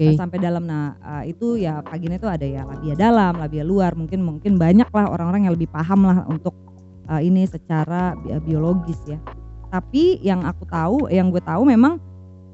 Oke. 0.00 0.16
sampai 0.16 0.38
dalam. 0.40 0.64
Nah 0.64 0.96
eh, 0.96 1.36
itu 1.36 1.60
ya 1.60 1.84
vagina 1.84 2.16
itu 2.16 2.28
ada 2.28 2.46
ya 2.48 2.64
labia 2.64 2.94
dalam 2.96 3.36
labia 3.36 3.64
luar. 3.64 3.92
Mungkin 3.92 4.20
mungkin 4.24 4.56
banyak 4.56 4.88
lah 4.88 5.06
orang-orang 5.12 5.44
yang 5.48 5.54
lebih 5.54 5.68
paham 5.68 6.08
lah 6.08 6.24
untuk 6.24 6.56
eh, 7.10 7.22
ini 7.26 7.44
secara 7.46 8.14
bi- 8.22 8.38
biologis 8.42 8.98
ya. 9.06 9.18
Tapi 9.70 10.18
yang 10.22 10.42
aku 10.46 10.66
tahu 10.66 10.96
yang 11.10 11.30
gue 11.30 11.42
tahu 11.42 11.62
memang 11.66 11.98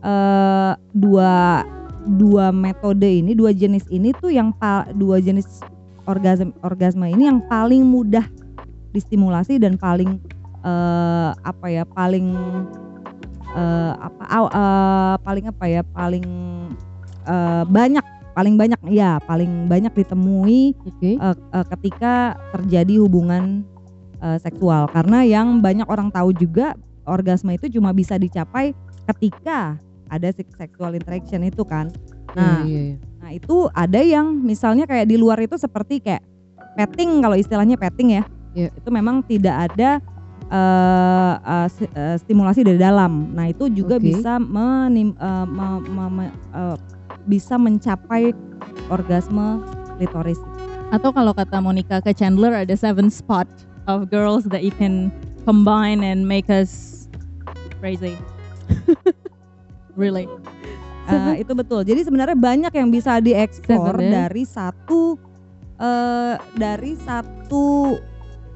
eh, 0.05 0.73
dua 0.93 1.65
dua 2.07 2.55
metode 2.55 3.09
ini 3.09 3.35
dua 3.35 3.51
jenis 3.51 3.83
ini 3.91 4.15
tuh 4.15 4.31
yang 4.31 4.55
dua 4.95 5.19
jenis 5.19 5.61
orgasme 6.07 6.55
orgasme 6.63 7.03
ini 7.11 7.27
yang 7.27 7.43
paling 7.51 7.83
mudah 7.83 8.23
distimulasi 8.95 9.59
dan 9.59 9.75
paling 9.75 10.23
eh, 10.63 11.31
apa 11.35 11.67
ya 11.67 11.83
paling 11.83 12.31
eh, 13.59 13.93
apa 13.99 14.25
eh, 14.31 15.15
paling 15.27 15.45
apa 15.51 15.65
ya 15.67 15.83
paling 15.83 16.27
eh, 17.27 17.65
banyak 17.67 18.05
paling 18.37 18.55
banyak 18.55 18.81
ya 18.93 19.17
paling 19.25 19.67
banyak 19.67 19.93
ditemui 19.97 20.77
oke. 20.87 21.03
eh, 21.03 21.17
eh, 21.19 21.67
ketika 21.75 22.39
terjadi 22.55 23.03
hubungan 23.03 23.67
eh, 24.23 24.39
seksual 24.41 24.89
karena 24.91 25.23
yang 25.25 25.61
banyak 25.61 25.87
orang 25.89 26.09
tahu 26.09 26.33
juga 26.33 26.75
orgasme 27.07 27.55
itu 27.55 27.71
cuma 27.71 27.93
bisa 27.93 28.17
dicapai 28.17 28.73
ketika 29.07 29.79
ada 30.11 30.31
sek- 30.31 30.55
sexual 30.55 30.95
interaction 30.95 31.43
itu 31.43 31.63
kan 31.63 31.91
nah 32.35 32.63
iya, 32.67 32.95
iya. 32.95 32.97
nah 33.23 33.31
itu 33.33 33.71
ada 33.73 34.01
yang 34.03 34.29
misalnya 34.33 34.85
kayak 34.85 35.09
di 35.09 35.17
luar 35.17 35.41
itu 35.41 35.57
seperti 35.57 36.03
kayak 36.03 36.23
petting 36.77 37.25
kalau 37.25 37.37
istilahnya 37.39 37.77
petting 37.81 38.21
ya 38.21 38.25
Iya. 38.57 38.73
itu 38.73 38.89
memang 38.89 39.21
tidak 39.21 39.69
ada 39.69 40.01
si- 41.69 41.91
eh, 41.91 42.17
stimulasi 42.23 42.65
dari 42.65 42.79
dalam 42.81 43.35
nah 43.37 43.51
itu 43.51 43.69
juga 43.69 44.01
Oke. 44.01 44.09
bisa 44.15 44.39
menim, 44.39 45.13
eh, 45.13 45.47
me- 45.47 45.85
me- 45.85 46.13
me- 46.23 46.37
eh, 46.55 46.77
bisa 47.27 47.59
mencapai 47.59 48.31
orgasme 48.89 49.61
klitoris 49.99 50.39
Atau 50.87 51.11
kalau 51.11 51.35
kata 51.35 51.59
Monica 51.59 51.99
ke 51.99 52.15
Chandler 52.15 52.55
ada 52.63 52.71
seven 52.79 53.11
spot 53.11 53.51
of 53.87 54.11
girls 54.11 54.47
that 54.51 54.63
you 54.67 54.75
can 54.75 55.11
combine 55.47 56.03
and 56.03 56.27
make 56.27 56.51
us 56.51 57.07
crazy. 57.79 58.19
really. 59.99 60.27
Eh, 61.07 61.47
itu 61.47 61.55
betul. 61.55 61.87
Jadi 61.87 62.03
sebenarnya 62.03 62.35
banyak 62.35 62.73
yang 62.75 62.91
bisa 62.91 63.23
ya. 64.03 64.27
dari 64.27 64.43
satu 64.43 65.15
eh 65.77 66.35
dari 66.57 66.99
satu 66.99 67.95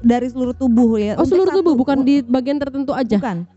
dari 0.03 0.27
seluruh 0.27 0.55
tubuh 0.57 0.99
ya. 0.99 1.15
oh 1.15 1.23
Untuk 1.23 1.31
seluruh 1.31 1.53
tubuh 1.53 1.73
satu- 1.73 1.81
bukan 1.81 1.97
di 2.03 2.15
bagian 2.25 2.57
tertentu 2.59 2.91
aja 2.91 3.15
Bukan. 3.17 3.47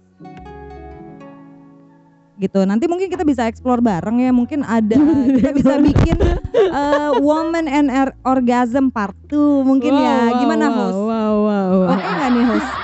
Gitu. 2.34 2.66
Nanti 2.66 2.90
mungkin 2.90 3.06
kita 3.06 3.22
bisa 3.22 3.46
explore 3.46 3.78
bareng 3.78 4.18
ya. 4.18 4.30
Mungkin 4.30 4.62
ada 4.62 4.98
kita 5.30 5.50
bisa 5.54 5.74
bikin 5.86 6.18
eh, 6.52 7.10
woman 7.18 7.66
and 7.66 7.88
Or- 7.88 8.16
orgasm 8.26 8.90
part 8.90 9.14
2 9.28 9.62
mungkin 9.62 9.92
Wow, 9.92 10.02
ya. 10.02 10.18
wow, 10.26 10.38
Gimana 10.38 10.66
wow, 10.66 10.74
host? 10.76 10.98
wow 10.98 11.06
wow, 11.06 11.68
wow. 11.78 11.92
Oke 11.94 12.06
nggak 12.08 12.30
nih 12.30 12.44
host? 12.44 12.70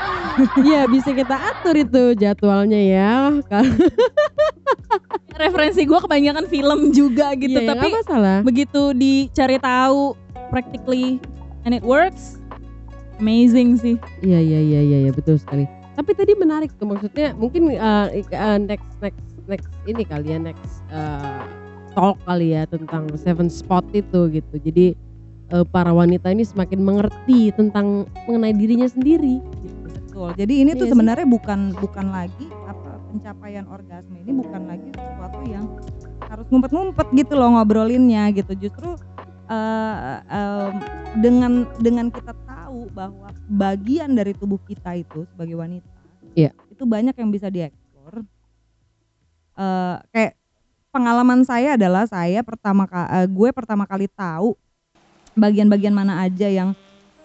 Iya 0.57 0.87
bisa 0.87 1.11
kita 1.11 1.37
atur 1.37 1.75
itu 1.75 2.15
jadwalnya 2.15 2.79
ya 2.79 3.35
Referensi 5.37 5.85
gue 5.85 5.99
kebanyakan 5.99 6.45
film 6.47 6.93
juga 6.93 7.33
gitu, 7.35 7.57
Iya, 7.57 7.65
ya, 7.65 7.71
tapi 7.73 7.87
nggak 7.89 8.05
masalah 8.05 8.39
begitu 8.41 8.83
dicari 8.93 9.57
tahu 9.57 10.13
practically 10.49 11.17
and 11.65 11.73
it 11.73 11.81
works, 11.81 12.37
amazing 13.17 13.75
sih. 13.75 13.97
Iya 14.21 14.39
iya 14.39 14.61
iya 14.61 14.81
iya 14.81 14.99
ya, 15.09 15.11
betul 15.11 15.37
sekali. 15.37 15.65
Tapi 15.93 16.11
tadi 16.13 16.33
menarik 16.35 16.73
tuh 16.75 16.87
maksudnya 16.87 17.33
mungkin 17.33 17.73
uh, 17.73 18.09
uh, 18.13 18.59
next 18.59 18.89
next 19.01 19.25
next 19.51 19.67
ini 19.85 20.07
kali 20.07 20.31
ya 20.31 20.39
next 20.39 20.87
uh, 20.89 21.43
talk 21.93 22.15
kali 22.23 22.55
ya 22.55 22.65
tentang 22.65 23.11
seven 23.19 23.51
spot 23.51 23.83
itu 23.91 24.31
gitu. 24.31 24.55
Jadi 24.57 24.87
uh, 25.51 25.67
para 25.67 25.91
wanita 25.91 26.31
ini 26.31 26.47
semakin 26.47 26.79
mengerti 26.79 27.51
tentang 27.53 28.07
mengenai 28.25 28.55
dirinya 28.55 28.87
sendiri. 28.87 29.43
Gitu. 29.43 29.79
Betul. 29.91 30.29
Jadi 30.39 30.55
ini 30.63 30.71
tuh 30.73 30.87
Iya 30.87 30.87
sih. 30.87 30.93
sebenarnya 30.95 31.27
bukan 31.27 31.61
bukan 31.77 32.07
lagi 32.09 32.47
apa 32.65 33.03
pencapaian 33.11 33.67
orgasme 33.67 34.15
ini 34.17 34.33
bukan 34.39 34.63
lagi 34.65 34.89
sesuatu 34.95 35.41
yang 35.45 35.67
harus 36.31 36.47
ngumpet-ngumpet 36.47 37.07
gitu 37.17 37.35
loh 37.35 37.59
ngobrolinnya 37.59 38.31
gitu. 38.31 38.55
Justru 38.55 38.95
eh, 39.51 40.17
em, 40.31 40.75
dengan 41.19 41.53
dengan 41.83 42.07
kita 42.07 42.31
tahu 42.47 42.87
bahwa 42.95 43.35
bagian 43.51 44.15
dari 44.15 44.31
tubuh 44.31 44.63
kita 44.63 44.95
itu 44.95 45.27
sebagai 45.35 45.59
wanita 45.59 45.91
Iya. 46.39 46.55
itu 46.71 46.87
banyak 46.87 47.19
yang 47.19 47.35
bisa 47.35 47.51
dieksplor. 47.51 48.23
Eh, 49.61 49.97
kayak 50.09 50.33
pengalaman 50.89 51.45
saya 51.45 51.77
adalah 51.77 52.09
saya 52.09 52.41
pertama 52.41 52.89
eh, 52.89 53.29
gue 53.29 53.49
pertama 53.53 53.85
kali 53.85 54.09
tahu 54.09 54.57
bagian-bagian 55.37 55.93
mana 55.93 56.25
aja 56.25 56.49
yang 56.49 56.73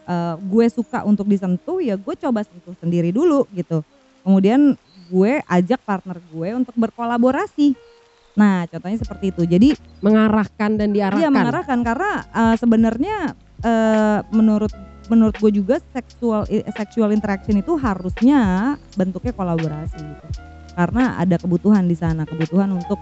eh, 0.04 0.36
gue 0.44 0.66
suka 0.68 1.08
untuk 1.08 1.32
disentuh 1.32 1.80
ya 1.80 1.96
gue 1.96 2.16
coba 2.20 2.44
sentuh 2.44 2.76
sendiri 2.84 3.16
dulu 3.16 3.48
gitu. 3.56 3.80
Kemudian 4.28 4.76
gue 5.08 5.40
ajak 5.48 5.80
partner 5.88 6.20
gue 6.28 6.50
untuk 6.60 6.76
berkolaborasi. 6.76 7.72
Nah 8.36 8.68
contohnya 8.68 9.00
seperti 9.00 9.32
itu. 9.32 9.48
Jadi 9.48 9.70
Mengarahkan 10.04 10.76
dan 10.76 10.92
diarahkan. 10.92 11.24
iya 11.24 11.32
mengarahkan. 11.32 11.80
Karena 11.88 12.12
eh, 12.36 12.56
sebenarnya 12.60 13.16
eh, 13.64 14.20
menurut 14.36 14.76
menurut 15.08 15.40
gue 15.40 15.56
juga 15.56 15.80
seksual 15.96 16.44
sexual 16.76 17.16
interaction 17.16 17.56
itu 17.56 17.80
harusnya 17.80 18.74
bentuknya 19.00 19.32
kolaborasi 19.32 20.02
gitu 20.04 20.55
karena 20.76 21.16
ada 21.18 21.40
kebutuhan 21.40 21.88
di 21.88 21.96
sana 21.96 22.28
kebutuhan 22.28 22.68
untuk 22.76 23.00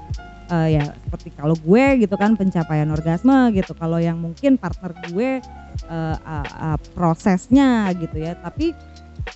eh, 0.48 0.78
ya 0.78 0.86
seperti 1.04 1.34
kalau 1.34 1.58
gue 1.58 2.06
gitu 2.06 2.16
kan 2.16 2.38
pencapaian 2.38 2.88
orgasme 2.94 3.50
gitu 3.52 3.74
kalau 3.74 3.98
yang 3.98 4.22
mungkin 4.22 4.56
partner 4.62 4.94
gue 5.10 5.42
eh, 5.90 6.18
ah, 6.22 6.46
ah, 6.46 6.78
prosesnya 6.94 7.90
gitu 7.98 8.22
ya 8.22 8.38
tapi 8.38 8.72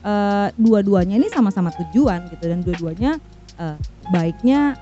eh, 0.06 0.48
dua-duanya 0.56 1.18
ini 1.18 1.28
sama-sama 1.34 1.74
tujuan 1.74 2.30
gitu 2.30 2.46
dan 2.46 2.62
dua-duanya 2.62 3.12
eh, 3.58 3.78
baiknya 4.14 4.78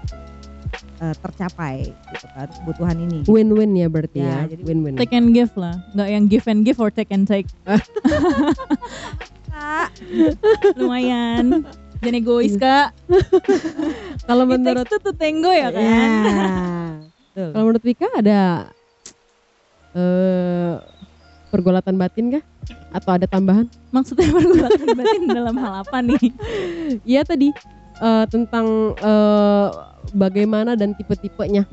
tercapai 0.95 1.91
gitu 1.91 2.27
kan 2.31 2.47
kebutuhan 2.63 2.95
ini 2.95 3.19
Win-win 3.27 3.75
ya 3.75 3.91
berarti 3.91 4.23
Ya, 4.23 4.47
ya. 4.47 4.55
jadi 4.55 4.63
Win-win. 4.63 4.95
Take 4.95 5.11
and 5.11 5.35
give 5.35 5.51
lah, 5.59 5.75
nggak 5.91 6.07
yang 6.07 6.25
give 6.31 6.47
and 6.47 6.63
give 6.63 6.79
or 6.79 6.87
take 6.87 7.11
and 7.11 7.27
take. 7.27 7.51
Kak, 9.51 9.91
Lumayan. 10.79 11.67
Jangan 12.05 12.21
egois 12.21 12.53
kak. 12.53 12.93
Kalau 14.29 14.45
It 14.45 14.49
menurut 14.53 14.85
takes 14.85 15.01
two 15.01 15.09
to 15.09 15.11
tango 15.17 15.49
ya 15.49 15.73
kan. 15.73 15.81
Ya. 15.81 16.05
Betul. 17.33 17.49
Kalau 17.49 17.63
menurut 17.65 17.81
Vika 17.81 18.07
ada 18.13 18.41
eh 19.97 20.73
pergolatan 21.49 21.97
batin 21.97 22.37
kah? 22.37 22.43
Atau 22.93 23.17
ada 23.17 23.25
tambahan? 23.25 23.65
Maksudnya 23.89 24.29
pergulatan 24.29 24.85
batin 24.93 25.21
dalam 25.33 25.57
hal 25.57 25.81
apa 25.81 25.97
nih? 26.05 26.29
Iya 27.17 27.25
tadi 27.25 27.49
eh, 27.97 28.25
tentang 28.29 28.93
eh, 29.01 29.67
bagaimana 30.13 30.77
dan 30.77 30.93
tipe-tipenya. 30.93 31.65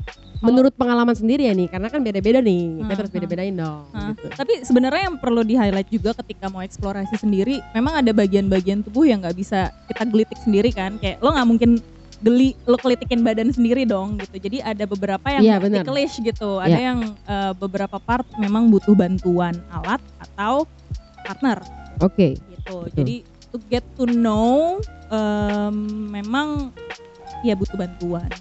Menurut 0.43 0.73
pengalaman 0.75 1.15
sendiri 1.15 1.47
ya 1.47 1.53
nih, 1.53 1.71
karena 1.71 1.87
kan 1.87 2.03
beda-beda 2.03 2.39
nih. 2.39 2.61
Kita 2.75 2.83
Hmm, 2.83 2.99
harus 2.99 3.09
hmm. 3.09 3.17
beda-bedain 3.17 3.55
dong. 3.55 3.83
Hah, 3.89 4.11
gitu. 4.11 4.25
Tapi 4.29 4.53
sebenarnya 4.61 5.01
yang 5.07 5.15
perlu 5.15 5.41
di 5.41 5.55
highlight 5.55 5.87
juga 5.87 6.11
ketika 6.13 6.51
mau 6.51 6.59
eksplorasi 6.59 7.15
sendiri, 7.15 7.63
memang 7.71 8.03
ada 8.03 8.11
bagian-bagian 8.11 8.83
tubuh 8.83 9.07
yang 9.07 9.23
nggak 9.23 9.33
bisa 9.33 9.71
kita 9.87 10.03
gelitik 10.03 10.35
sendiri 10.37 10.69
kan. 10.69 10.99
Kayak 10.99 11.23
lo 11.23 11.31
nggak 11.31 11.47
mungkin 11.47 11.71
geli 12.19 12.55
lo 12.63 12.75
kelitikin 12.75 13.19
badan 13.19 13.51
sendiri 13.51 13.83
dong 13.83 14.15
gitu. 14.15 14.35
Jadi 14.37 14.59
ada 14.59 14.83
beberapa 14.83 15.27
yang 15.27 15.59
benar. 15.59 15.83
ticklish 15.83 16.19
gitu. 16.19 16.59
Ada 16.59 16.71
Iya. 16.71 16.87
yang 16.91 16.99
eh, 17.23 17.51
beberapa 17.53 17.97
part 17.97 18.27
memang 18.35 18.67
butuh 18.67 18.93
bantuan 18.93 19.55
alat 19.69 19.99
atau 20.19 20.63
partner 21.23 21.59
Oke. 21.99 22.35
gitu. 22.49 22.83
Betul. 22.83 22.95
Jadi 22.95 23.15
to 23.47 23.57
get 23.67 23.83
to 23.95 24.07
know 24.07 24.79
em, 25.07 25.75
memang 26.09 26.71
ya 27.43 27.53
butuh 27.53 27.75
bantuan. 27.75 28.31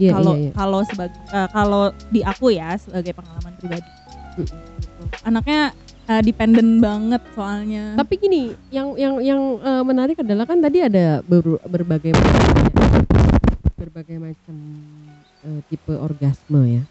Iya, 0.00 0.16
Kalau 0.16 0.32
iya, 0.32 0.40
iya. 0.48 0.52
kalau 0.56 0.80
sebagai 0.80 1.18
eh, 1.28 1.48
kalau 1.52 1.82
di 2.08 2.20
aku 2.24 2.46
ya 2.56 2.72
sebagai 2.80 3.12
pengalaman 3.12 3.52
pribadi. 3.60 3.90
Mm. 4.40 4.48
Gitu. 4.80 5.02
Anaknya 5.28 5.60
eh, 6.08 6.22
dependent 6.24 6.72
banget 6.80 7.22
soalnya. 7.36 8.00
Tapi 8.00 8.14
gini, 8.16 8.42
yang 8.72 8.96
yang 8.96 9.20
yang 9.20 9.40
eh, 9.60 9.82
menarik 9.84 10.16
adalah 10.24 10.48
kan 10.48 10.64
tadi 10.64 10.80
ada 10.80 11.20
ber- 11.20 11.60
berbagai 11.68 12.16
macam 12.16 12.40
ya. 12.48 12.64
berbagai 13.76 14.16
macam 14.16 14.56
eh, 15.44 15.60
tipe 15.68 15.92
orgasme 15.92 16.60
ya. 16.64 16.82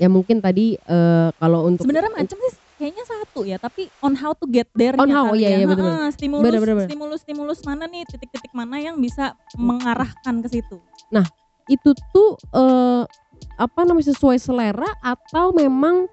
Ya 0.00 0.08
mungkin 0.08 0.40
tadi 0.40 0.80
eh, 0.80 1.28
kalau 1.36 1.68
untuk 1.68 1.84
sebenarnya 1.84 2.16
macam 2.16 2.36
sih 2.40 2.56
kayaknya 2.80 3.04
satu 3.04 3.44
ya, 3.44 3.60
tapi 3.60 3.92
on 4.00 4.16
how 4.16 4.32
to 4.32 4.48
get 4.48 4.64
there 4.72 4.96
On 4.96 5.04
how, 5.12 5.36
iya, 5.36 5.60
iya, 5.60 5.68
betul, 5.68 5.84
betul. 5.84 6.16
Stimulus, 6.16 6.44
Bener, 6.48 6.60
bener, 6.64 6.74
bener. 6.80 6.88
stimulus, 6.88 7.20
stimulus 7.20 7.60
mana 7.60 7.84
nih 7.84 8.08
titik-titik 8.08 8.56
mana 8.56 8.80
yang 8.80 8.96
bisa 8.96 9.36
mengarahkan 9.52 10.40
ke 10.40 10.48
situ? 10.48 10.80
Itu 11.70 11.94
tuh 12.10 12.34
eh, 12.50 13.06
apa 13.56 13.80
namanya 13.86 14.10
sesuai 14.10 14.42
selera 14.42 14.90
atau 14.98 15.54
memang 15.54 16.10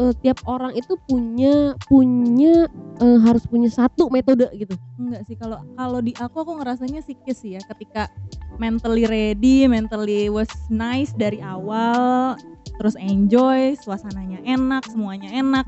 eh, 0.00 0.12
tiap 0.24 0.40
orang 0.48 0.72
itu 0.72 0.96
punya 1.04 1.76
punya 1.84 2.64
eh, 2.98 3.18
harus 3.20 3.44
punya 3.44 3.68
satu 3.68 4.08
metode 4.08 4.48
gitu. 4.56 4.74
Enggak 4.96 5.22
sih 5.28 5.36
kalau 5.36 5.60
kalau 5.76 6.00
di 6.00 6.16
aku 6.16 6.40
aku 6.40 6.52
ngerasanya 6.62 7.04
psikis 7.04 7.44
sih 7.44 7.54
ya 7.58 7.62
ketika 7.68 8.08
mentally 8.56 9.04
ready, 9.04 9.66
mentally 9.66 10.30
was 10.30 10.50
nice 10.70 11.10
dari 11.14 11.42
awal, 11.42 12.38
terus 12.78 12.94
enjoy, 12.96 13.74
suasananya 13.74 14.40
enak, 14.46 14.86
semuanya 14.86 15.30
enak, 15.34 15.66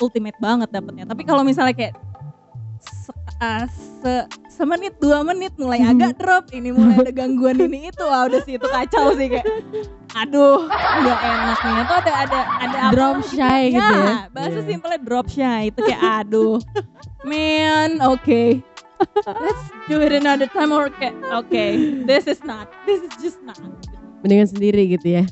ultimate 0.00 0.36
banget 0.40 0.72
dapetnya. 0.72 1.04
Tapi 1.04 1.22
kalau 1.28 1.44
misalnya 1.44 1.76
kayak 1.76 1.94
se, 2.80 3.12
ah, 3.40 3.68
se- 3.68 4.28
semenit 4.54 4.94
dua 4.96 5.20
menit 5.20 5.50
mulai 5.58 5.82
agak 5.82 6.14
drop, 6.16 6.54
ini 6.54 6.70
mulai 6.70 7.02
ada 7.02 7.12
gangguan 7.12 7.58
ini 7.58 7.78
itu, 7.90 8.00
wah 8.00 8.24
udah 8.24 8.40
sih 8.40 8.54
itu 8.54 8.64
kacau 8.64 9.12
sih 9.12 9.26
kayak, 9.28 9.46
aduh 10.14 10.70
nggak 10.70 11.20
enak 11.20 11.58
nih. 11.60 11.74
Atau 11.82 11.96
ada 11.98 12.12
ada 12.22 12.40
ada 12.62 12.78
apa 12.86 12.92
Drop 12.94 13.16
gitu. 13.20 13.34
shy 13.34 13.62
gitu 13.68 13.94
ya. 13.98 14.14
Bahasa 14.30 14.58
Iya. 14.58 14.68
simpelnya 14.70 15.00
drop 15.02 15.26
shy 15.26 15.60
itu 15.68 15.78
kayak 15.82 16.02
aduh. 16.22 16.62
Man, 17.24 17.98
okay. 18.00 18.62
Let's 19.26 19.64
do 19.84 19.98
it 19.98 20.14
another 20.14 20.46
time 20.46 20.70
or 20.70 20.86
kayak 20.88 21.18
okay, 21.34 21.74
this 22.06 22.24
is 22.24 22.38
not. 22.40 22.70
This 22.86 23.02
is 23.02 23.12
just 23.18 23.40
not. 23.42 23.58
Mendingan 24.22 24.48
sendiri 24.48 24.86
gitu 24.88 25.18
ya. 25.18 25.24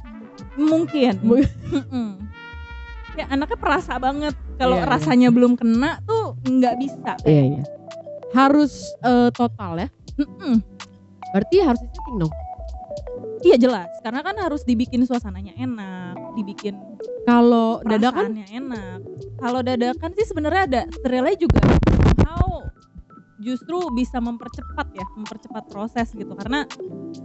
Mungkin. 0.58 1.16
Ya 3.12 3.28
anaknya 3.28 3.56
perasa 3.56 3.96
banget. 3.96 4.32
Kalau 4.56 4.76
Iya, 4.76 4.84
iya. 4.84 4.90
rasanya 4.90 5.28
belum 5.28 5.52
kena 5.54 6.00
tuh 6.02 6.36
nggak 6.42 6.74
bisa. 6.80 7.12
Iya 7.22 7.42
iya. 7.56 7.62
Harus 8.32 8.88
eh, 9.04 9.30
total 9.32 9.86
ya. 9.86 9.88
Mm-mm. 10.20 10.60
Berarti 11.32 11.56
harus 11.64 11.80
setting 11.80 12.16
dong. 12.20 12.32
Iya 13.42 13.58
jelas, 13.58 13.90
karena 14.06 14.22
kan 14.22 14.38
harus 14.38 14.62
dibikin 14.62 15.02
suasananya 15.02 15.50
enak, 15.58 16.14
dibikin 16.38 16.78
Kalau 17.26 17.82
dadakan 17.82 18.38
enak. 18.38 19.02
Kalau 19.42 19.60
dadakan 19.66 20.10
sih 20.14 20.26
sebenarnya 20.30 20.62
ada 20.70 20.82
thrillnya 21.02 21.34
juga. 21.34 21.58
How 22.22 22.70
justru 23.42 23.90
bisa 23.98 24.22
mempercepat 24.22 24.86
ya, 24.94 25.02
mempercepat 25.18 25.66
proses 25.66 26.14
gitu 26.14 26.30
karena 26.38 26.62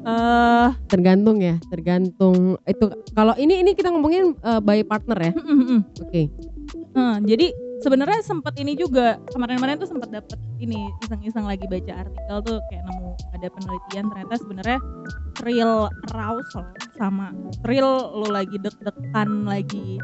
eh 0.05 0.69
tergantung 0.89 1.37
ya, 1.37 1.61
tergantung 1.69 2.57
itu 2.65 2.85
kalau 3.13 3.37
ini 3.37 3.61
ini 3.61 3.77
kita 3.77 3.93
ngomongin 3.93 4.33
eh, 4.41 4.61
by 4.61 4.81
partner 4.81 5.17
ya. 5.21 5.33
Oke. 6.01 6.33
eh, 6.97 7.15
jadi 7.21 7.47
sebenarnya 7.81 8.19
sempat 8.25 8.53
ini 8.57 8.73
juga 8.73 9.21
kemarin-kemarin 9.33 9.77
tuh 9.77 9.89
sempat 9.89 10.09
dapet 10.09 10.37
ini 10.57 10.89
iseng-iseng 11.05 11.45
lagi 11.45 11.65
baca 11.69 11.93
artikel 12.05 12.37
tuh 12.45 12.57
kayak 12.69 12.83
nemu 12.89 13.09
ada 13.37 13.47
penelitian 13.53 14.05
ternyata 14.09 14.35
sebenarnya 14.41 14.79
thrill 15.37 15.73
arousal 16.13 16.65
sama 16.97 17.29
thrill 17.61 17.85
lo 18.17 18.27
lagi 18.33 18.57
deg-degan 18.57 19.45
lagi 19.45 20.01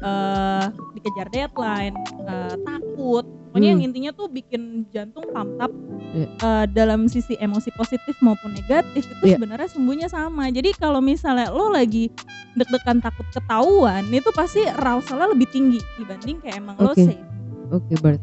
eh 0.00 0.66
dikejar 0.92 1.28
deadline 1.28 1.94
eh, 2.24 2.56
takut 2.60 3.22
pokoknya 3.22 3.54
Hmm. 3.54 3.74
yang 3.78 3.82
intinya 3.84 4.10
tuh 4.10 4.26
bikin 4.26 4.62
jantung 4.88 5.22
pump 5.28 5.54
up 5.58 5.70
Iya. 6.10 6.26
eh, 6.30 6.64
dalam 6.70 7.06
sisi 7.06 7.34
emosi 7.36 7.70
positif 7.72 8.14
maupun 8.18 8.50
negatif 8.52 9.02
itu 9.04 9.24
Iya. 9.24 9.36
sebenarnya 9.36 9.68
sumbunya 9.68 10.06
sama 10.06 10.46
jadi 10.48 10.70
kalau 10.72 10.98
misalnya 10.98 11.48
lo 11.48 11.68
lagi 11.68 12.10
deg-degan 12.54 12.98
takut 12.98 13.26
ketahuan 13.30 14.06
itu 14.08 14.30
pasti 14.30 14.62
arausalnya 14.64 15.30
lebih 15.30 15.46
tinggi 15.48 15.78
dibanding 15.94 16.38
kayak 16.38 16.58
emang 16.58 16.74
lo 16.76 16.90
Oke. 16.90 17.02
safe 17.04 17.22
Oke, 17.66 17.94
berarti 17.96 18.22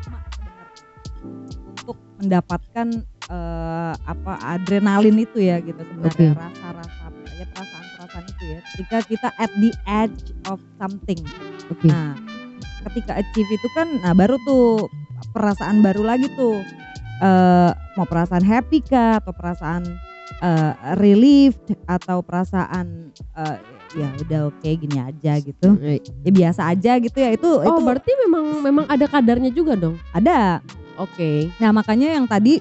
Sama 0.00 0.18
sebenarnya. 0.24 0.66
untuk 1.76 1.96
mendapatkan 2.16 2.86
eh, 3.26 3.92
apa 3.96 4.32
adrenalin 4.54 5.16
itu 5.18 5.38
ya 5.40 5.58
gitu 5.58 5.78
sebenarnya 5.78 6.30
Oke. 6.32 6.38
rasa-rasa 6.38 7.04
ya 7.36 7.46
perasaan-perasaan 7.50 8.24
itu 8.26 8.44
ya 8.46 8.58
ketika 8.64 8.98
kita 9.04 9.28
at 9.36 9.52
the 9.56 9.70
edge 9.84 10.20
of 10.46 10.58
something 10.76 11.20
oke. 11.68 11.84
nah 11.84 12.16
ketika 12.86 13.18
achieve 13.18 13.50
itu 13.50 13.68
kan 13.72 13.88
nah 14.00 14.12
baru 14.12 14.38
tuh 14.42 14.86
perasaan 15.32 15.82
baru 15.82 16.02
lagi 16.02 16.30
tuh 16.32 16.62
eh 17.18 17.70
mau 17.96 18.04
perasaan 18.04 18.44
happy 18.44 18.80
kah 18.80 19.18
atau 19.18 19.32
perasaan 19.32 19.82
eh, 20.38 20.72
relieved 20.94 21.60
atau 21.84 22.20
perasaan 22.20 23.10
eh, 23.34 23.56
ya 23.96 24.08
udah 24.20 24.40
oke 24.48 24.68
gini 24.68 24.98
aja 24.98 25.40
gitu 25.40 25.76
ya 25.96 26.30
biasa 26.30 26.68
aja 26.68 27.00
gitu 27.00 27.16
ya 27.16 27.32
itu 27.32 27.48
Oh, 27.48 27.64
itu 27.64 27.80
berarti 27.80 28.12
memang 28.22 28.44
memang 28.60 28.84
ada 28.86 29.08
kadarnya 29.08 29.48
juga 29.48 29.72
dong. 29.74 29.96
ada 30.12 30.60
Oke. 30.96 31.52
Nah 31.56 31.72
makanya 31.72 32.16
yang 32.16 32.24
tadi 32.24 32.56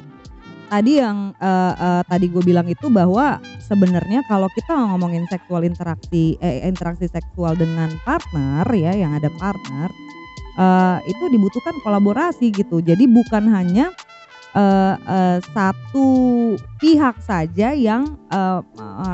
tadi 0.76 1.00
yang 1.00 1.32
eh, 1.40 1.74
eh, 1.80 2.02
tadi 2.04 2.28
gue 2.28 2.44
bilang 2.44 2.68
itu 2.68 2.92
bahwa 2.92 3.40
sebenarnya 3.64 4.28
kalau 4.28 4.52
kita 4.52 4.76
ngomongin 4.76 5.24
seksual 5.32 5.64
interaksi 5.64 6.36
eh, 6.44 6.68
interaksi 6.68 7.08
seksual 7.08 7.56
dengan 7.56 7.96
partner 8.04 8.68
ya 8.76 8.92
yang 8.92 9.16
ada 9.16 9.32
partner 9.40 9.88
eh, 10.60 10.98
itu 11.08 11.24
dibutuhkan 11.32 11.80
kolaborasi 11.80 12.52
gitu. 12.52 12.84
Jadi 12.84 13.08
bukan 13.08 13.48
hanya 13.56 13.96
eh, 14.52 14.96
eh, 15.00 15.40
satu 15.56 16.08
pihak 16.84 17.24
saja 17.24 17.72
yang 17.72 18.20
eh, 18.28 18.60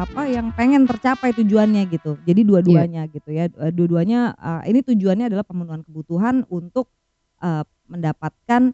apa 0.02 0.26
yang 0.34 0.50
pengen 0.58 0.89
tercapai 0.89 1.30
tujuannya 1.38 1.86
gitu. 1.93 2.17
Jadi 2.26 2.41
dua-duanya 2.41 3.06
gitu 3.13 3.30
ya. 3.30 3.45
Dua-duanya 3.69 4.34
eh, 4.34 4.74
ini 4.74 4.82
tujuannya 4.82 5.30
adalah 5.30 5.45
pemenuhan 5.45 5.86
kebutuhan 5.86 6.41
untuk 6.50 6.89
eh, 7.38 7.62
mendapatkan 7.86 8.74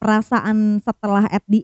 perasaan 0.00 0.80
setelah 0.80 1.28
at 1.28 1.44
the 1.44 1.62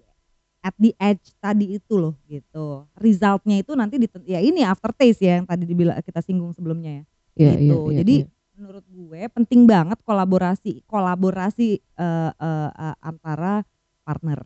at 0.61 0.75
the 0.77 0.93
edge 0.99 1.33
tadi 1.39 1.79
itu 1.79 1.95
loh 1.97 2.15
gitu. 2.29 2.85
Resultnya 2.95 3.63
itu 3.63 3.73
nanti 3.73 3.97
di 3.97 4.07
ya 4.29 4.39
ini 4.39 4.61
aftertaste 4.61 5.25
ya 5.25 5.41
yang 5.41 5.47
tadi 5.49 5.65
dibilang 5.65 5.97
kita 6.05 6.21
singgung 6.21 6.53
sebelumnya 6.53 7.01
ya. 7.01 7.05
Iya, 7.37 7.51
iya, 7.51 7.53
gitu. 7.57 7.77
iya, 7.89 7.99
Jadi 8.03 8.15
iya. 8.21 8.27
menurut 8.57 8.85
gue 8.85 9.21
penting 9.33 9.61
banget 9.65 9.99
kolaborasi 10.03 10.85
kolaborasi 10.85 11.69
eh, 11.81 12.33
eh, 12.33 12.71
eh, 12.73 12.97
antara 13.01 13.65
partner. 14.05 14.45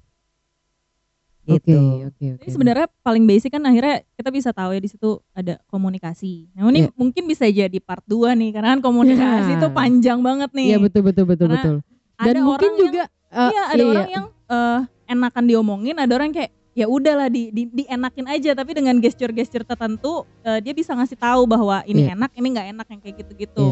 Oke, 1.51 1.67
Gitu. 1.67 1.73
oke, 1.75 2.07
oke. 2.15 2.27
Jadi 2.47 2.51
sebenarnya 2.53 2.87
paling 3.03 3.25
basic 3.27 3.51
kan 3.51 3.65
akhirnya 3.65 4.05
kita 4.15 4.31
bisa 4.31 4.51
tahu 4.53 4.71
ya 4.71 4.79
di 4.79 4.87
situ 4.87 5.19
ada 5.33 5.59
komunikasi. 5.67 6.47
Nah 6.55 6.69
ini 6.69 6.87
Iya. 6.87 6.93
mungkin 6.95 7.25
bisa 7.27 7.49
jadi 7.49 7.79
part 7.81 8.05
2 8.07 8.37
nih 8.39 8.55
karena 8.55 8.77
kan 8.77 8.81
komunikasi 8.85 9.51
Iya. 9.51 9.59
itu 9.59 9.67
panjang 9.73 10.21
banget 10.21 10.51
nih. 10.53 10.77
Iya, 10.77 10.79
betul 10.79 11.03
betul 11.03 11.25
betul 11.27 11.49
Karena 11.49 11.59
betul. 11.59 11.77
Dan 12.21 12.35
ada 12.37 12.41
mungkin 12.45 12.71
orang 12.71 12.93
yang- 12.93 13.11
eh, 13.31 13.51
iya 13.51 13.63
ada 13.71 13.85
orang 13.87 14.09
yang 14.11 14.27
eh, 14.29 14.81
enakan 15.11 15.45
diomongin, 15.47 15.97
ada 15.99 16.13
orang 16.15 16.31
kayak 16.31 16.51
ya 16.71 16.87
udahlah 16.87 17.27
di, 17.27 17.51
di 17.51 17.67
dienakin 17.67 18.31
aja 18.31 18.55
tapi 18.55 18.79
dengan 18.79 18.95
gesture-gesture 19.03 19.67
tertentu 19.67 20.23
eh, 20.47 20.63
dia 20.63 20.71
bisa 20.71 20.95
ngasih 20.95 21.19
tahu 21.19 21.43
bahwa 21.47 21.83
ini 21.83 22.07
Iya. 22.07 22.15
enak, 22.15 22.31
ini 22.39 22.47
nggak 22.55 22.67
enak 22.77 22.87
yang 22.91 23.01
kayak 23.03 23.17
gitu-gitu. 23.27 23.67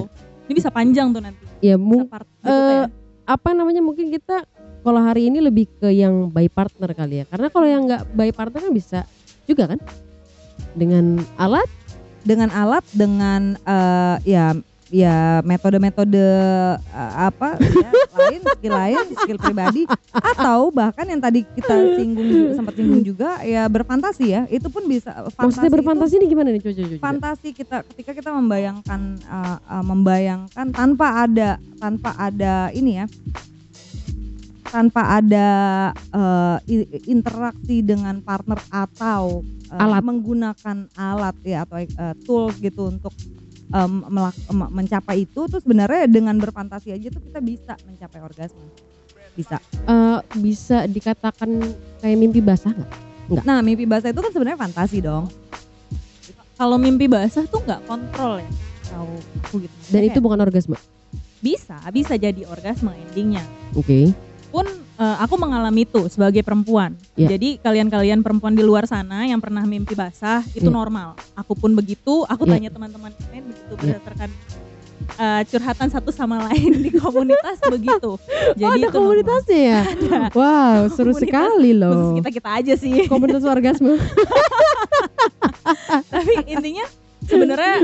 Ini 0.48 0.52
bisa 0.56 0.70
panjang 0.72 1.12
tuh 1.12 1.22
nanti. 1.22 1.44
part 2.08 2.26
berikutnya 2.40 2.88
ya. 2.88 2.88
apa 3.28 3.48
namanya 3.52 3.82
mungkin 3.84 4.08
kita 4.08 4.48
kalau 4.80 5.00
hari 5.04 5.28
ini 5.28 5.44
lebih 5.44 5.68
ke 5.78 5.92
yang 5.92 6.32
by 6.32 6.48
partner 6.48 6.90
kali 6.96 7.22
ya. 7.22 7.24
Karena 7.28 7.48
kalau 7.52 7.66
yang 7.68 7.82
nggak 7.84 8.02
by 8.16 8.30
partner 8.32 8.60
kan 8.64 8.72
bisa 8.72 8.98
juga 9.44 9.74
kan 9.76 9.80
dengan 10.74 11.20
alat 11.36 11.68
Dengan 12.18 12.50
alat 12.50 12.84
dengan 12.92 13.56
eh, 13.62 14.16
ya 14.26 14.52
ya 14.88 15.44
metode-metode 15.44 16.16
eh, 16.80 17.12
apa 17.14 17.60
ya, 17.60 17.90
lain 18.16 18.40
skill 18.56 18.72
lain 18.72 19.04
skill 19.20 19.38
pribadi 19.38 19.82
atau 20.12 20.72
bahkan 20.72 21.04
yang 21.04 21.20
tadi 21.20 21.44
kita 21.44 21.74
singgung 21.96 22.24
juga- 22.24 22.52
sempat 22.56 22.74
singgung 22.74 23.02
juga 23.04 23.30
ya 23.44 23.68
berfantasi 23.68 24.24
ya 24.32 24.42
itu 24.48 24.64
pun 24.72 24.88
bisa 24.88 25.12
fantasi 25.28 25.36
maksudnya 25.44 25.68
itu- 25.68 25.76
berfantasi 25.76 26.12
ini 26.16 26.26
gimana 26.26 26.48
nih 26.50 26.60
coba 26.64 26.74
coba. 26.74 26.96
fantasi 27.04 27.48
kita 27.52 27.76
ketika 27.92 28.10
kita 28.16 28.30
membayangkan 28.32 29.00
uh, 29.28 29.56
uh, 29.60 29.84
membayangkan 29.84 30.66
tanpa 30.72 31.28
ada 31.28 31.50
tanpa 31.76 32.10
ada 32.16 32.72
ini 32.72 33.04
ya 33.04 33.06
tanpa 34.68 35.20
ada 35.20 35.48
uh, 36.12 36.56
interaksi 37.08 37.80
dengan 37.80 38.20
partner 38.20 38.60
atau 38.68 39.40
uh, 39.72 39.80
Alat. 39.80 40.04
menggunakan 40.04 40.76
alat 40.92 41.36
ya 41.40 41.64
atau 41.64 41.76
uh, 41.80 42.14
tools 42.28 42.56
gitu 42.60 42.92
untuk 42.92 43.12
um, 43.70 43.92
melak- 44.08 44.40
mencapai 44.50 45.22
itu 45.22 45.44
tuh 45.44 45.58
sebenarnya 45.58 46.06
dengan 46.06 46.36
berfantasi 46.36 46.90
aja 46.90 47.08
tuh 47.08 47.20
kita 47.20 47.38
bisa 47.38 47.74
mencapai 47.84 48.20
orgasme 48.20 48.62
bisa 49.32 49.56
Eh, 49.84 50.18
bisa 50.36 50.84
dikatakan 50.84 51.62
kayak 51.98 52.18
mimpi 52.18 52.38
basah 52.38 52.74
nggak? 53.28 53.44
nah 53.44 53.60
mimpi 53.60 53.84
basah 53.84 54.08
itu 54.08 54.18
kan 54.18 54.30
sebenarnya 54.30 54.58
fantasi 54.58 54.98
dong 54.98 55.28
Kalau 56.54 56.74
mimpi 56.74 57.06
basah 57.06 57.46
tuh 57.46 57.62
nggak 57.62 57.86
kontrol 57.86 58.42
ya. 58.42 58.50
tahu 58.88 59.14
gitu 59.60 59.74
Dan 59.88 60.02
itu 60.02 60.18
bukan 60.18 60.40
orgasme. 60.40 60.74
Bisa, 61.38 61.78
bisa 61.88 62.18
jadi 62.18 62.42
orgasme 62.44 62.90
endingnya. 62.90 63.46
Oke. 63.72 64.10
pun 64.10 64.27
eh, 64.98 65.16
aku 65.22 65.34
mengalami 65.38 65.86
itu 65.86 66.10
sebagai 66.10 66.42
perempuan. 66.42 66.98
Ya. 67.14 67.30
Jadi 67.30 67.62
kalian-kalian 67.62 68.20
perempuan 68.20 68.52
di 68.52 68.66
luar 68.66 68.84
sana 68.84 69.24
yang 69.24 69.38
pernah 69.38 69.62
mimpi 69.62 69.94
basah 69.94 70.42
itu 70.52 70.66
Ya. 70.66 70.74
normal. 70.74 71.14
Aku 71.38 71.54
pun 71.54 71.72
begitu. 71.72 72.26
Aku 72.26 72.44
Ya. 72.44 72.58
tanya 72.58 72.70
teman-teman 72.74 73.14
lain 73.30 73.44
begitu 73.46 73.72
Ya. 73.78 73.78
berdasarkan 73.98 74.30
eh, 75.18 75.42
curhatan 75.48 75.88
satu 75.88 76.10
sama 76.10 76.50
lain 76.50 76.82
di 76.82 76.90
komunitas 76.92 77.62
begitu. 77.64 78.18
Jadi 78.60 78.66
oh, 78.66 78.74
ada 78.74 78.88
itu 78.90 78.92
komunitasnya 78.92 79.60
ya? 79.62 79.80
Wow, 80.36 80.90
seru 80.92 81.14
Komunitas 81.14 81.22
sekali 81.22 81.70
loh. 81.72 82.18
Kita 82.18 82.28
kita 82.34 82.50
aja 82.58 82.74
sih. 82.74 82.94
Komunitas 83.10 83.46
orgasme. 83.46 83.96
Tapi 86.10 86.32
intinya 86.50 86.84
sebenarnya 87.24 87.76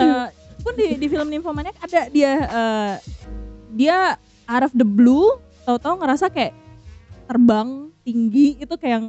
eh, 0.00 0.26
pun 0.62 0.72
di, 0.74 0.96
di 0.96 1.06
film 1.10 1.28
Nymphomaniac 1.28 1.76
ada 1.82 2.06
dia 2.08 2.32
eh, 2.40 2.94
dia 3.74 4.14
out 4.46 4.64
of 4.66 4.72
the 4.74 4.86
blue 4.86 5.38
tahu-tahu 5.64 6.02
ngerasa 6.02 6.30
kayak 6.30 6.54
terbang 7.32 7.88
tinggi 8.04 8.60
itu 8.60 8.74
kayak 8.76 8.92
yang 8.92 9.06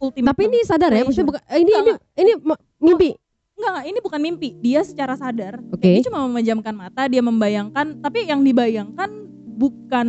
ultimate 0.00 0.32
Tapi 0.32 0.42
ini 0.48 0.58
sadar 0.64 0.90
ya, 0.96 1.04
maksudnya 1.04 1.28
bukan 1.28 1.42
ini 1.52 1.60
ini 1.60 1.72
Enggak, 1.76 2.00
ini 2.16 2.32
mimpi. 2.80 3.10
Enggak, 3.60 3.70
enggak, 3.76 3.86
ini 3.92 3.98
bukan 4.00 4.20
mimpi. 4.24 4.48
Dia 4.64 4.80
secara 4.80 5.14
sadar. 5.20 5.60
Oke. 5.68 6.00
Dia 6.00 6.08
cuma 6.08 6.24
memejamkan 6.24 6.72
mata, 6.72 7.04
dia 7.12 7.20
membayangkan, 7.20 8.00
tapi 8.00 8.24
yang 8.24 8.40
dibayangkan 8.40 9.28
bukan 9.60 10.08